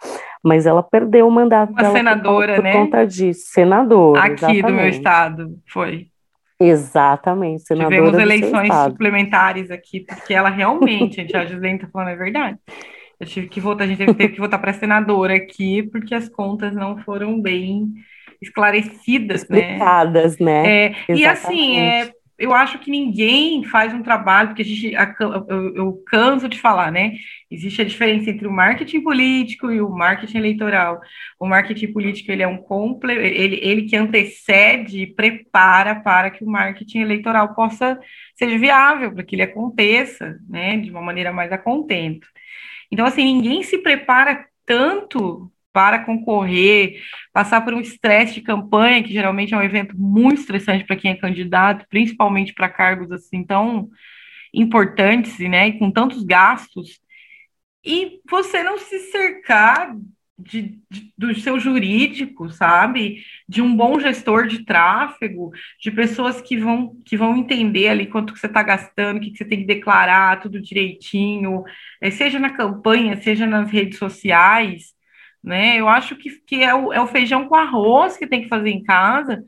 Mas 0.42 0.64
ela 0.64 0.82
perdeu 0.82 1.26
o 1.26 1.30
mandato 1.30 1.72
Uma 1.72 1.90
senadora, 1.90 2.54
por, 2.54 2.62
né? 2.62 2.72
por 2.72 2.78
conta 2.78 3.04
disso. 3.04 3.48
Senadora. 3.48 4.20
Aqui 4.20 4.44
exatamente. 4.44 4.62
do 4.62 4.72
meu 4.72 4.88
estado, 4.88 5.58
foi. 5.66 6.06
Exatamente, 6.60 7.62
senadora. 7.62 7.96
Tivemos 7.96 8.18
eleições 8.18 8.74
suplementares 8.84 9.70
aqui, 9.70 10.00
porque 10.00 10.34
ela 10.34 10.48
realmente, 10.48 11.20
a 11.36 11.44
Gislaine 11.44 11.76
está 11.76 11.88
falando 11.88 12.08
a 12.08 12.16
verdade. 12.16 12.58
Eu 13.18 13.26
tive 13.26 13.48
que 13.48 13.60
votar, 13.60 13.86
a 13.86 13.90
gente 13.90 14.14
teve 14.14 14.34
que 14.34 14.40
votar 14.40 14.60
para 14.60 14.72
senadora 14.72 15.34
aqui, 15.34 15.82
porque 15.84 16.14
as 16.14 16.28
contas 16.28 16.74
não 16.74 16.98
foram 16.98 17.40
bem 17.40 17.92
esclarecidas, 18.40 19.42
Explicadas, 19.42 20.38
né? 20.38 20.62
né? 20.62 20.86
É, 20.86 20.94
e 21.14 21.24
assim, 21.24 21.78
é, 21.78 22.12
eu 22.38 22.54
acho 22.54 22.78
que 22.78 22.88
ninguém 22.88 23.64
faz 23.64 23.92
um 23.92 24.00
trabalho, 24.00 24.50
porque 24.50 24.62
a 24.62 24.64
gente, 24.64 24.94
eu, 24.94 25.74
eu, 25.74 26.02
canso 26.06 26.48
de 26.48 26.60
falar, 26.60 26.92
né? 26.92 27.14
Existe 27.50 27.82
a 27.82 27.84
diferença 27.84 28.30
entre 28.30 28.46
o 28.46 28.52
marketing 28.52 29.00
político 29.00 29.72
e 29.72 29.80
o 29.80 29.90
marketing 29.90 30.38
eleitoral. 30.38 31.00
O 31.40 31.46
marketing 31.46 31.92
político 31.92 32.30
ele 32.30 32.44
é 32.44 32.46
um 32.46 32.58
comple, 32.58 33.12
ele, 33.12 33.58
ele 33.60 33.82
que 33.82 33.96
antecede 33.96 35.02
e 35.02 35.06
prepara 35.06 35.96
para 35.96 36.30
que 36.30 36.44
o 36.44 36.48
marketing 36.48 37.00
eleitoral 37.00 37.54
possa 37.54 37.98
ser 38.36 38.56
viável, 38.56 39.12
para 39.12 39.24
que 39.24 39.34
ele 39.34 39.42
aconteça, 39.42 40.38
né? 40.48 40.76
De 40.76 40.92
uma 40.92 41.02
maneira 41.02 41.32
mais 41.32 41.50
a 41.50 41.58
contento. 41.58 42.28
Então, 42.90 43.04
assim, 43.04 43.24
ninguém 43.24 43.64
se 43.64 43.78
prepara 43.78 44.46
tanto 44.64 45.50
para 45.72 46.04
concorrer, 46.04 47.00
passar 47.32 47.60
por 47.62 47.74
um 47.74 47.80
estresse 47.80 48.34
de 48.34 48.42
campanha, 48.42 49.02
que 49.02 49.12
geralmente 49.12 49.54
é 49.54 49.56
um 49.56 49.62
evento 49.62 49.96
muito 49.98 50.40
estressante 50.40 50.84
para 50.84 50.96
quem 50.96 51.12
é 51.12 51.16
candidato, 51.16 51.86
principalmente 51.88 52.52
para 52.54 52.68
cargos 52.68 53.12
assim 53.12 53.44
tão 53.44 53.88
importantes, 54.52 55.38
né, 55.38 55.68
e 55.68 55.78
com 55.78 55.90
tantos 55.90 56.24
gastos, 56.24 57.00
e 57.84 58.20
você 58.28 58.62
não 58.62 58.78
se 58.78 58.98
cercar 59.10 59.94
de, 60.38 60.78
de, 60.90 61.12
do 61.18 61.34
seu 61.40 61.58
jurídico, 61.58 62.48
sabe? 62.50 63.24
De 63.48 63.60
um 63.60 63.74
bom 63.74 63.98
gestor 63.98 64.46
de 64.46 64.64
tráfego, 64.64 65.50
de 65.80 65.90
pessoas 65.90 66.40
que 66.40 66.56
vão, 66.56 66.94
que 67.04 67.16
vão 67.16 67.36
entender 67.36 67.88
ali 67.88 68.06
quanto 68.06 68.32
que 68.32 68.38
você 68.38 68.46
está 68.46 68.62
gastando, 68.62 69.16
o 69.16 69.20
que, 69.20 69.30
que 69.32 69.38
você 69.38 69.44
tem 69.44 69.60
que 69.60 69.66
declarar, 69.66 70.40
tudo 70.40 70.60
direitinho, 70.62 71.64
eh, 72.00 72.10
seja 72.10 72.38
na 72.38 72.50
campanha, 72.50 73.20
seja 73.20 73.46
nas 73.46 73.70
redes 73.70 73.98
sociais, 73.98 74.94
né? 75.42 75.76
Eu 75.78 75.88
acho 75.88 76.16
que, 76.16 76.30
que 76.40 76.62
é, 76.62 76.74
o, 76.74 76.92
é 76.92 77.00
o 77.00 77.06
feijão 77.06 77.48
com 77.48 77.54
arroz 77.54 78.16
que 78.16 78.26
tem 78.26 78.42
que 78.42 78.48
fazer 78.48 78.70
em 78.70 78.82
casa. 78.82 79.44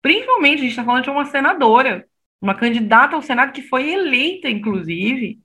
Principalmente, 0.00 0.58
a 0.58 0.62
gente 0.62 0.70
está 0.70 0.84
falando 0.84 1.04
de 1.04 1.10
uma 1.10 1.24
senadora, 1.26 2.06
uma 2.40 2.54
candidata 2.54 3.16
ao 3.16 3.22
Senado 3.22 3.52
que 3.52 3.62
foi 3.62 3.90
eleita, 3.90 4.48
inclusive. 4.48 5.38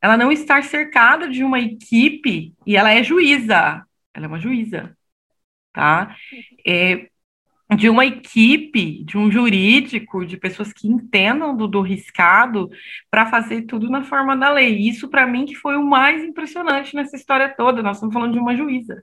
Ela 0.00 0.16
não 0.16 0.30
estar 0.30 0.62
cercada 0.64 1.28
de 1.28 1.42
uma 1.42 1.60
equipe 1.60 2.54
e 2.66 2.76
ela 2.76 2.92
é 2.92 3.02
juíza. 3.02 3.84
Ela 4.14 4.26
é 4.26 4.28
uma 4.28 4.40
juíza, 4.40 4.96
tá? 5.72 6.16
É, 6.66 7.08
de 7.76 7.88
uma 7.88 8.06
equipe, 8.06 9.04
de 9.04 9.18
um 9.18 9.30
jurídico, 9.30 10.24
de 10.24 10.38
pessoas 10.38 10.72
que 10.72 10.88
entendam 10.88 11.54
do, 11.54 11.68
do 11.68 11.82
riscado 11.82 12.70
para 13.10 13.26
fazer 13.26 13.62
tudo 13.62 13.90
na 13.90 14.02
forma 14.02 14.36
da 14.36 14.50
lei. 14.50 14.76
Isso, 14.88 15.08
para 15.08 15.26
mim, 15.26 15.44
que 15.44 15.54
foi 15.54 15.76
o 15.76 15.84
mais 15.84 16.24
impressionante 16.24 16.94
nessa 16.94 17.16
história 17.16 17.48
toda. 17.54 17.82
Nós 17.82 17.98
estamos 17.98 18.14
falando 18.14 18.32
de 18.32 18.38
uma 18.38 18.56
juíza. 18.56 19.02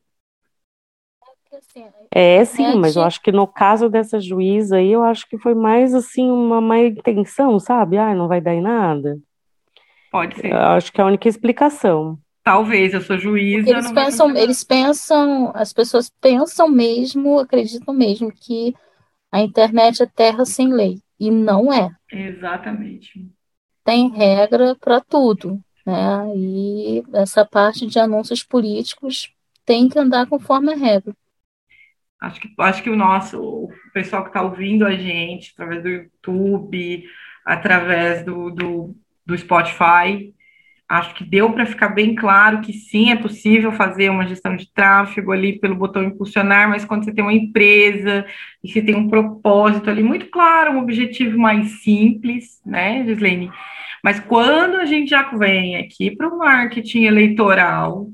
É, 2.11 2.43
sim, 2.43 2.75
mas 2.77 2.95
eu 2.95 3.03
acho 3.03 3.21
que 3.21 3.31
no 3.31 3.47
caso 3.47 3.89
dessa 3.89 4.19
juíza 4.19 4.77
aí, 4.77 4.91
eu 4.91 5.03
acho 5.03 5.27
que 5.27 5.37
foi 5.37 5.53
mais 5.53 5.93
assim 5.93 6.29
uma 6.29 6.59
má 6.59 6.79
intenção, 6.79 7.59
sabe? 7.59 7.97
Ah, 7.97 8.15
não 8.15 8.27
vai 8.27 8.41
dar 8.41 8.53
em 8.53 8.61
nada. 8.61 9.17
Pode 10.11 10.35
ser. 10.35 10.51
Eu 10.51 10.57
acho 10.57 10.91
que 10.91 10.99
é 10.99 11.03
a 11.03 11.07
única 11.07 11.29
explicação. 11.29 12.17
Talvez, 12.45 12.93
eu 12.93 13.01
sou 13.01 13.17
juíza. 13.17 13.67
Eles 13.67 13.91
pensam, 13.91 14.37
eles 14.37 14.63
pensam, 14.63 15.51
as 15.55 15.73
pessoas 15.73 16.11
pensam 16.21 16.69
mesmo, 16.69 17.39
acreditam 17.39 17.91
mesmo 17.91 18.31
que 18.31 18.71
a 19.31 19.41
internet 19.41 20.03
é 20.03 20.05
terra 20.05 20.45
sem 20.45 20.71
lei. 20.71 21.01
E 21.19 21.31
não 21.31 21.73
é. 21.73 21.89
Exatamente. 22.11 23.27
Tem 23.83 24.11
regra 24.11 24.75
para 24.75 25.01
tudo. 25.01 25.59
Né? 25.83 26.35
E 26.35 27.03
essa 27.15 27.43
parte 27.43 27.87
de 27.87 27.97
anúncios 27.97 28.43
políticos 28.43 29.33
tem 29.65 29.89
que 29.89 29.97
andar 29.97 30.27
conforme 30.27 30.71
a 30.71 30.77
regra. 30.77 31.15
Acho 32.21 32.41
que, 32.41 32.53
acho 32.59 32.83
que 32.83 32.89
o 32.91 32.95
nosso, 32.95 33.41
o 33.41 33.69
pessoal 33.91 34.21
que 34.21 34.29
está 34.29 34.43
ouvindo 34.43 34.85
a 34.85 34.95
gente, 34.95 35.51
através 35.53 35.81
do 35.81 35.89
YouTube, 35.89 37.05
através 37.43 38.23
do, 38.23 38.51
do, 38.51 38.95
do 39.25 39.35
Spotify, 39.35 40.34
acho 40.87 41.15
que 41.15 41.23
deu 41.23 41.51
para 41.51 41.65
ficar 41.65 41.89
bem 41.89 42.13
claro 42.13 42.61
que 42.61 42.71
sim, 42.71 43.11
é 43.11 43.15
possível 43.15 43.71
fazer 43.71 44.09
uma 44.09 44.27
gestão 44.27 44.55
de 44.55 44.71
tráfego 44.71 45.31
ali 45.31 45.59
pelo 45.59 45.75
botão 45.75 46.03
impulsionar, 46.03 46.69
mas 46.69 46.85
quando 46.85 47.05
você 47.05 47.13
tem 47.13 47.23
uma 47.23 47.33
empresa 47.33 48.25
e 48.63 48.71
você 48.71 48.81
tem 48.81 48.95
um 48.95 49.09
propósito 49.09 49.89
ali 49.89 50.03
muito 50.03 50.27
claro, 50.27 50.73
um 50.73 50.79
objetivo 50.79 51.37
mais 51.37 51.81
simples, 51.81 52.61
né, 52.65 53.03
Gislaine? 53.05 53.51
Mas 54.03 54.19
quando 54.19 54.75
a 54.75 54.85
gente 54.85 55.09
já 55.09 55.23
vem 55.35 55.77
aqui 55.77 56.15
para 56.15 56.27
o 56.27 56.37
marketing 56.37 57.05
eleitoral, 57.05 58.07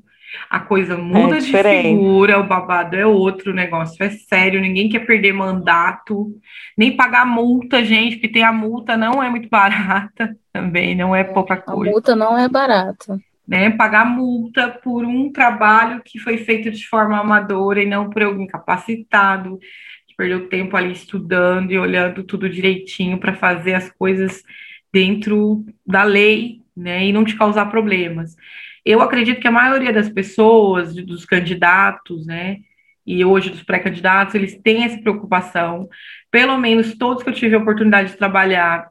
a 0.49 0.59
coisa 0.59 0.97
muda 0.97 1.38
é 1.38 1.39
de 1.39 1.51
figura, 1.51 2.39
o 2.39 2.47
babado 2.47 2.95
é 2.95 3.05
outro, 3.05 3.51
o 3.51 3.55
negócio 3.55 4.03
é 4.03 4.09
sério, 4.09 4.61
ninguém 4.61 4.89
quer 4.89 5.05
perder 5.05 5.34
mandato, 5.34 6.36
nem 6.77 6.95
pagar 6.95 7.25
multa, 7.25 7.84
gente, 7.84 8.15
porque 8.15 8.29
tem 8.29 8.43
a 8.43 8.51
multa 8.51 8.95
não 8.95 9.21
é 9.21 9.29
muito 9.29 9.47
barata 9.49 10.36
também, 10.51 10.95
não 10.95 11.15
é 11.15 11.23
pouca 11.23 11.57
coisa. 11.57 11.89
A 11.89 11.93
multa 11.93 12.15
não 12.15 12.38
é 12.38 12.47
barata. 12.47 13.19
Né, 13.47 13.69
pagar 13.71 14.05
multa 14.05 14.69
por 14.69 15.03
um 15.03 15.29
trabalho 15.32 16.01
que 16.05 16.17
foi 16.19 16.38
feito 16.38 16.71
de 16.71 16.88
forma 16.88 17.19
amadora 17.19 17.82
e 17.82 17.86
não 17.86 18.09
por 18.09 18.23
alguém 18.23 18.47
capacitado, 18.47 19.59
que 20.07 20.15
perdeu 20.15 20.47
tempo 20.47 20.77
ali 20.77 20.93
estudando 20.93 21.71
e 21.71 21.77
olhando 21.77 22.23
tudo 22.23 22.49
direitinho 22.49 23.19
para 23.19 23.34
fazer 23.34 23.73
as 23.73 23.89
coisas 23.91 24.41
dentro 24.93 25.65
da 25.86 26.03
lei, 26.03 26.61
né, 26.75 27.05
e 27.05 27.11
não 27.11 27.25
te 27.25 27.36
causar 27.36 27.65
problemas. 27.65 28.36
Eu 28.86 29.01
acredito 29.01 29.39
que 29.39 29.47
a 29.47 29.51
maioria 29.51 29.93
das 29.93 30.09
pessoas, 30.09 30.93
dos 30.95 31.25
candidatos, 31.25 32.25
né, 32.25 32.57
e 33.05 33.23
hoje 33.25 33.49
dos 33.49 33.63
pré-candidatos, 33.63 34.36
eles 34.36 34.59
têm 34.61 34.84
essa 34.84 34.99
preocupação. 34.99 35.88
Pelo 36.29 36.57
menos 36.57 36.97
todos 36.97 37.23
que 37.23 37.29
eu 37.29 37.34
tive 37.34 37.55
a 37.55 37.59
oportunidade 37.59 38.11
de 38.11 38.17
trabalhar 38.17 38.89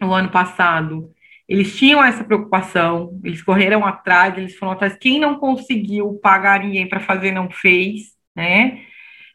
no 0.00 0.12
ano 0.12 0.30
passado, 0.30 1.12
eles 1.48 1.76
tinham 1.76 2.02
essa 2.02 2.24
preocupação, 2.24 3.20
eles 3.22 3.42
correram 3.42 3.84
atrás, 3.84 4.36
eles 4.36 4.56
foram 4.56 4.72
atrás. 4.72 4.96
Quem 4.96 5.18
não 5.20 5.38
conseguiu 5.38 6.18
pagar 6.22 6.60
ninguém 6.60 6.88
para 6.88 7.00
fazer, 7.00 7.32
não 7.32 7.50
fez, 7.50 8.16
né? 8.34 8.82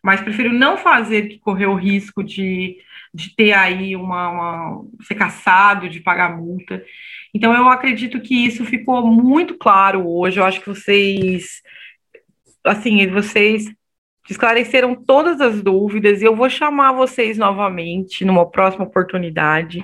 Mas 0.04 0.22
prefiro 0.22 0.54
não 0.54 0.78
fazer 0.78 1.28
que 1.28 1.39
correr 1.39 1.68
o 1.68 1.76
risco 1.76 2.24
de, 2.24 2.78
de 3.14 3.36
ter 3.36 3.54
aí 3.54 3.95
uma, 3.95 4.30
uma 4.30 4.86
ser 5.02 5.16
caçado, 5.16 5.89
de 5.89 6.00
pagar 6.00 6.38
multa. 6.38 6.84
Então, 7.34 7.54
eu 7.54 7.68
acredito 7.68 8.20
que 8.20 8.45
isso 8.45 8.66
ficou 8.66 9.06
muito 9.06 9.56
claro 9.56 10.08
hoje. 10.08 10.39
Eu 10.39 10.45
acho 10.45 10.60
que 10.60 10.68
vocês, 10.68 11.62
assim, 12.64 13.06
vocês 13.08 13.66
esclareceram 14.30 14.95
todas 14.95 15.39
as 15.39 15.62
dúvidas 15.62 16.22
e 16.22 16.26
eu 16.26 16.36
vou 16.36 16.50
chamar 16.50 16.91
vocês 16.91 17.38
novamente 17.38 18.26
numa 18.26 18.50
próxima 18.50 18.86
oportunidade 18.86 19.84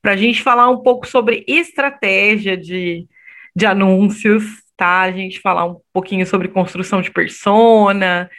para 0.00 0.12
a 0.12 0.16
gente 0.16 0.42
falar 0.42 0.70
um 0.70 0.82
pouco 0.82 1.06
sobre 1.06 1.44
estratégia 1.46 2.56
de, 2.56 3.06
de 3.54 3.66
anúncios, 3.66 4.44
tá? 4.76 5.02
A 5.02 5.12
gente 5.12 5.40
falar 5.40 5.66
um 5.66 5.76
pouquinho 5.92 6.26
sobre 6.26 6.48
construção 6.48 7.02
de 7.02 7.10
persona, 7.10 8.30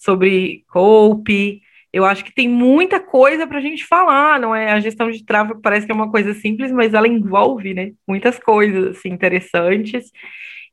sobre 0.00 0.64
copy. 0.68 1.60
Eu 1.92 2.04
acho 2.04 2.24
que 2.24 2.34
tem 2.34 2.48
muita 2.48 2.98
coisa 2.98 3.46
para 3.46 3.58
a 3.58 3.60
gente 3.60 3.84
falar, 3.84 4.40
não 4.40 4.54
é? 4.54 4.72
A 4.72 4.80
gestão 4.80 5.10
de 5.10 5.24
tráfego 5.24 5.60
parece 5.60 5.86
que 5.86 5.92
é 5.92 5.94
uma 5.94 6.10
coisa 6.10 6.32
simples, 6.34 6.72
mas 6.72 6.94
ela 6.94 7.06
envolve, 7.06 7.74
né, 7.74 7.92
muitas 8.08 8.38
coisas 8.38 8.96
assim, 8.96 9.10
interessantes. 9.10 10.10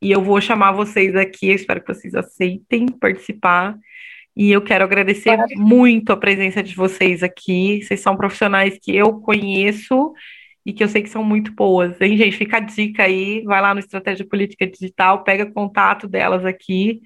E 0.01 0.11
eu 0.11 0.21
vou 0.21 0.39
chamar 0.39 0.71
vocês 0.73 1.15
aqui, 1.15 1.49
eu 1.49 1.55
espero 1.55 1.81
que 1.81 1.93
vocês 1.93 2.13
aceitem 2.15 2.87
participar 2.87 3.75
e 4.35 4.51
eu 4.51 4.61
quero 4.61 4.83
agradecer 4.83 5.35
muito 5.55 6.11
a 6.11 6.17
presença 6.17 6.61
de 6.61 6.75
vocês 6.75 7.23
aqui. 7.23 7.81
Vocês 7.81 7.99
são 7.99 8.15
profissionais 8.15 8.77
que 8.79 8.95
eu 8.95 9.19
conheço 9.19 10.13
e 10.63 10.71
que 10.71 10.83
eu 10.83 10.87
sei 10.87 11.01
que 11.01 11.09
são 11.09 11.23
muito 11.23 11.51
boas. 11.53 11.99
Hein, 11.99 12.15
gente? 12.17 12.37
Fica 12.37 12.57
a 12.57 12.59
dica 12.59 13.03
aí, 13.03 13.41
vai 13.45 13.59
lá 13.59 13.73
no 13.73 13.79
Estratégia 13.79 14.27
Política 14.27 14.67
Digital, 14.67 15.23
pega 15.23 15.51
contato 15.51 16.07
delas 16.07 16.45
aqui, 16.45 17.01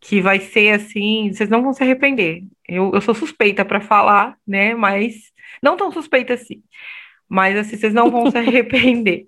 que 0.00 0.20
vai 0.20 0.40
ser 0.40 0.70
assim, 0.70 1.32
vocês 1.32 1.48
não 1.48 1.62
vão 1.62 1.72
se 1.72 1.82
arrepender. 1.82 2.44
Eu, 2.66 2.90
eu 2.94 3.00
sou 3.00 3.14
suspeita 3.14 3.64
para 3.64 3.80
falar, 3.80 4.36
né? 4.46 4.74
Mas 4.74 5.30
não 5.62 5.76
tão 5.76 5.92
suspeita 5.92 6.34
assim. 6.34 6.62
Mas 7.28 7.56
assim, 7.56 7.76
vocês 7.76 7.92
não 7.92 8.10
vão 8.10 8.30
se 8.30 8.36
arrepender. 8.38 9.26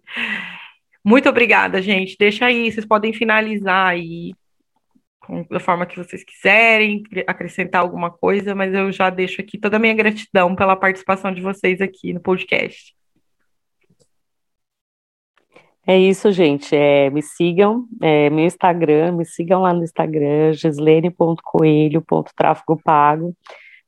Muito 1.05 1.29
obrigada, 1.29 1.83
gente. 1.83 2.16
Deixa 2.18 2.47
aí, 2.47 2.70
vocês 2.70 2.87
podem 2.87 3.12
finalizar 3.12 3.89
aí 3.89 4.33
da 5.51 5.61
forma 5.61 5.87
que 5.87 5.97
vocês 5.97 6.25
quiserem, 6.25 7.05
acrescentar 7.27 7.81
alguma 7.81 8.11
coisa, 8.11 8.55
mas 8.55 8.75
eu 8.75 8.91
já 8.91 9.09
deixo 9.09 9.41
aqui 9.41 9.59
toda 9.59 9.77
a 9.77 9.79
minha 9.79 9.95
gratidão 9.95 10.55
pela 10.57 10.75
participação 10.75 11.33
de 11.33 11.41
vocês 11.41 11.81
aqui 11.81 12.12
no 12.12 12.20
podcast. 12.20 12.95
É 15.87 15.99
isso, 15.99 16.30
gente. 16.30 16.76
É, 16.76 17.11
me 17.11 17.22
sigam, 17.22 17.89
é, 18.01 18.30
meu 18.30 18.45
Instagram, 18.45 19.11
me 19.12 19.24
sigam 19.24 19.62
lá 19.62 19.74
no 19.74 19.83
Instagram, 19.83 20.53
gislene.coelho.tráfego 20.53 22.80
pago. 22.83 23.35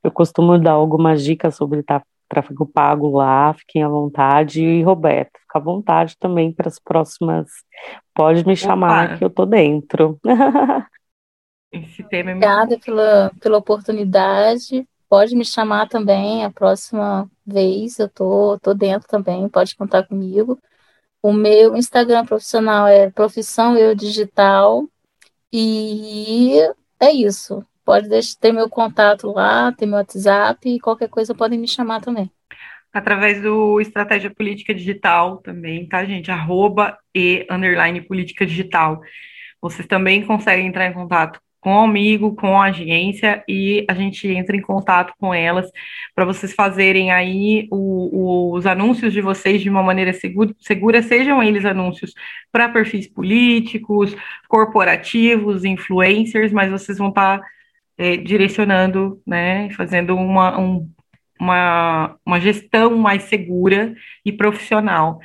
Eu 0.03 0.11
costumo 0.11 0.59
dar 0.59 0.73
algumas 0.73 1.23
dicas 1.23 1.55
sobre 1.55 1.81
tráfego 2.27 2.65
pago 2.65 3.17
lá, 3.17 3.53
fiquem 3.53 3.81
à 3.81 3.87
vontade. 3.87 4.61
E 4.61 4.83
Roberto, 4.83 5.39
fica 5.39 5.57
à 5.57 5.61
vontade 5.61 6.17
também 6.19 6.51
para 6.51 6.67
as 6.67 6.77
próximas. 6.79 7.47
Pode 8.13 8.45
me 8.45 8.57
chamar 8.57 9.05
Opa. 9.05 9.17
que 9.17 9.23
eu 9.23 9.29
tô 9.29 9.45
dentro. 9.45 10.19
Esse 11.71 12.03
tema 12.03 12.31
é 12.31 12.35
Obrigada 12.35 12.77
pela, 12.77 13.31
pela 13.41 13.57
oportunidade. 13.57 14.85
Pode 15.09 15.33
me 15.35 15.45
chamar 15.45 15.87
também 15.87 16.43
a 16.43 16.51
próxima 16.51 17.31
vez. 17.45 17.99
Eu 17.99 18.09
tô, 18.09 18.59
tô 18.59 18.73
dentro 18.73 19.07
também, 19.07 19.47
pode 19.47 19.73
contar 19.75 20.03
comigo. 20.03 20.59
O 21.25 21.33
meu 21.33 21.75
Instagram 21.75 22.23
profissional 22.23 22.87
é 22.87 23.09
Profissão 23.09 23.75
Eu 23.75 23.95
Digital. 23.95 24.87
E 25.51 26.59
é 26.99 27.11
isso. 27.11 27.65
Pode 27.83 28.07
deixar, 28.07 28.37
ter 28.39 28.51
meu 28.51 28.69
contato 28.69 29.31
lá, 29.31 29.71
ter 29.71 29.87
meu 29.87 29.97
WhatsApp 29.97 30.69
e 30.69 30.79
qualquer 30.79 31.09
coisa 31.09 31.33
podem 31.33 31.57
me 31.57 31.67
chamar 31.67 31.99
também. 31.99 32.29
Através 32.93 33.41
do 33.41 33.81
Estratégia 33.81 34.29
Política 34.29 34.71
Digital 34.71 35.37
também, 35.37 35.87
tá, 35.87 36.05
gente? 36.05 36.29
Arroba 36.29 36.95
e 37.15 37.47
underline 37.49 38.01
política 38.01 38.45
digital. 38.45 39.01
Vocês 39.59 39.87
também 39.87 40.23
conseguem 40.23 40.67
entrar 40.67 40.85
em 40.85 40.93
contato 40.93 41.41
com 41.65 41.77
o 41.77 41.79
amigo, 41.79 42.35
com 42.35 42.61
a 42.61 42.65
agência 42.67 43.43
e 43.49 43.83
a 43.89 43.95
gente 43.95 44.27
entra 44.27 44.55
em 44.55 44.61
contato 44.61 45.15
com 45.19 45.33
elas 45.33 45.67
para 46.13 46.23
vocês 46.23 46.53
fazerem 46.53 47.11
aí 47.11 47.67
o, 47.71 48.51
o, 48.51 48.53
os 48.53 48.67
anúncios 48.67 49.11
de 49.11 49.19
vocês 49.19 49.63
de 49.63 49.67
uma 49.67 49.81
maneira 49.81 50.13
segura, 50.13 50.53
segura 50.59 51.01
sejam 51.01 51.41
eles 51.41 51.65
anúncios 51.65 52.13
para 52.51 52.69
perfis 52.69 53.07
políticos, 53.07 54.15
corporativos, 54.47 55.65
influencers, 55.65 56.51
mas 56.53 56.69
vocês 56.69 56.99
vão 56.99 57.09
estar 57.09 57.39
tá, 57.39 57.47
é, 57.97 58.15
direcionando, 58.15 59.19
né, 59.25 59.67
fazendo 59.71 60.15
uma, 60.15 60.59
um, 60.59 60.87
uma, 61.41 62.15
uma 62.23 62.39
gestão 62.39 62.95
mais 62.95 63.23
segura 63.23 63.95
e 64.23 64.31
profissional. 64.31 65.19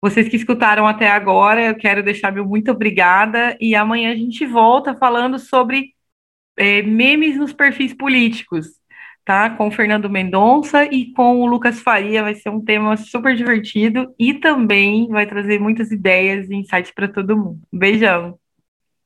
Vocês 0.00 0.28
que 0.28 0.36
escutaram 0.36 0.86
até 0.86 1.08
agora, 1.08 1.62
eu 1.66 1.76
quero 1.76 2.02
deixar 2.04 2.32
meu 2.32 2.44
muito 2.46 2.70
obrigada 2.70 3.56
e 3.60 3.74
amanhã 3.74 4.12
a 4.12 4.16
gente 4.16 4.46
volta 4.46 4.94
falando 4.94 5.38
sobre 5.38 5.94
é, 6.56 6.82
memes 6.82 7.36
nos 7.38 7.52
perfis 7.52 7.94
políticos, 7.94 8.68
tá? 9.24 9.50
Com 9.50 9.68
o 9.68 9.70
Fernando 9.72 10.10
Mendonça 10.10 10.84
e 10.86 11.12
com 11.12 11.40
o 11.40 11.46
Lucas 11.46 11.80
Faria, 11.80 12.22
vai 12.22 12.34
ser 12.34 12.50
um 12.50 12.64
tema 12.64 12.96
super 12.96 13.36
divertido 13.36 14.14
e 14.18 14.34
também 14.34 15.08
vai 15.08 15.26
trazer 15.26 15.60
muitas 15.60 15.90
ideias 15.90 16.48
e 16.50 16.54
insights 16.56 16.92
para 16.92 17.08
todo 17.08 17.36
mundo. 17.36 17.60
beijão! 17.72 18.38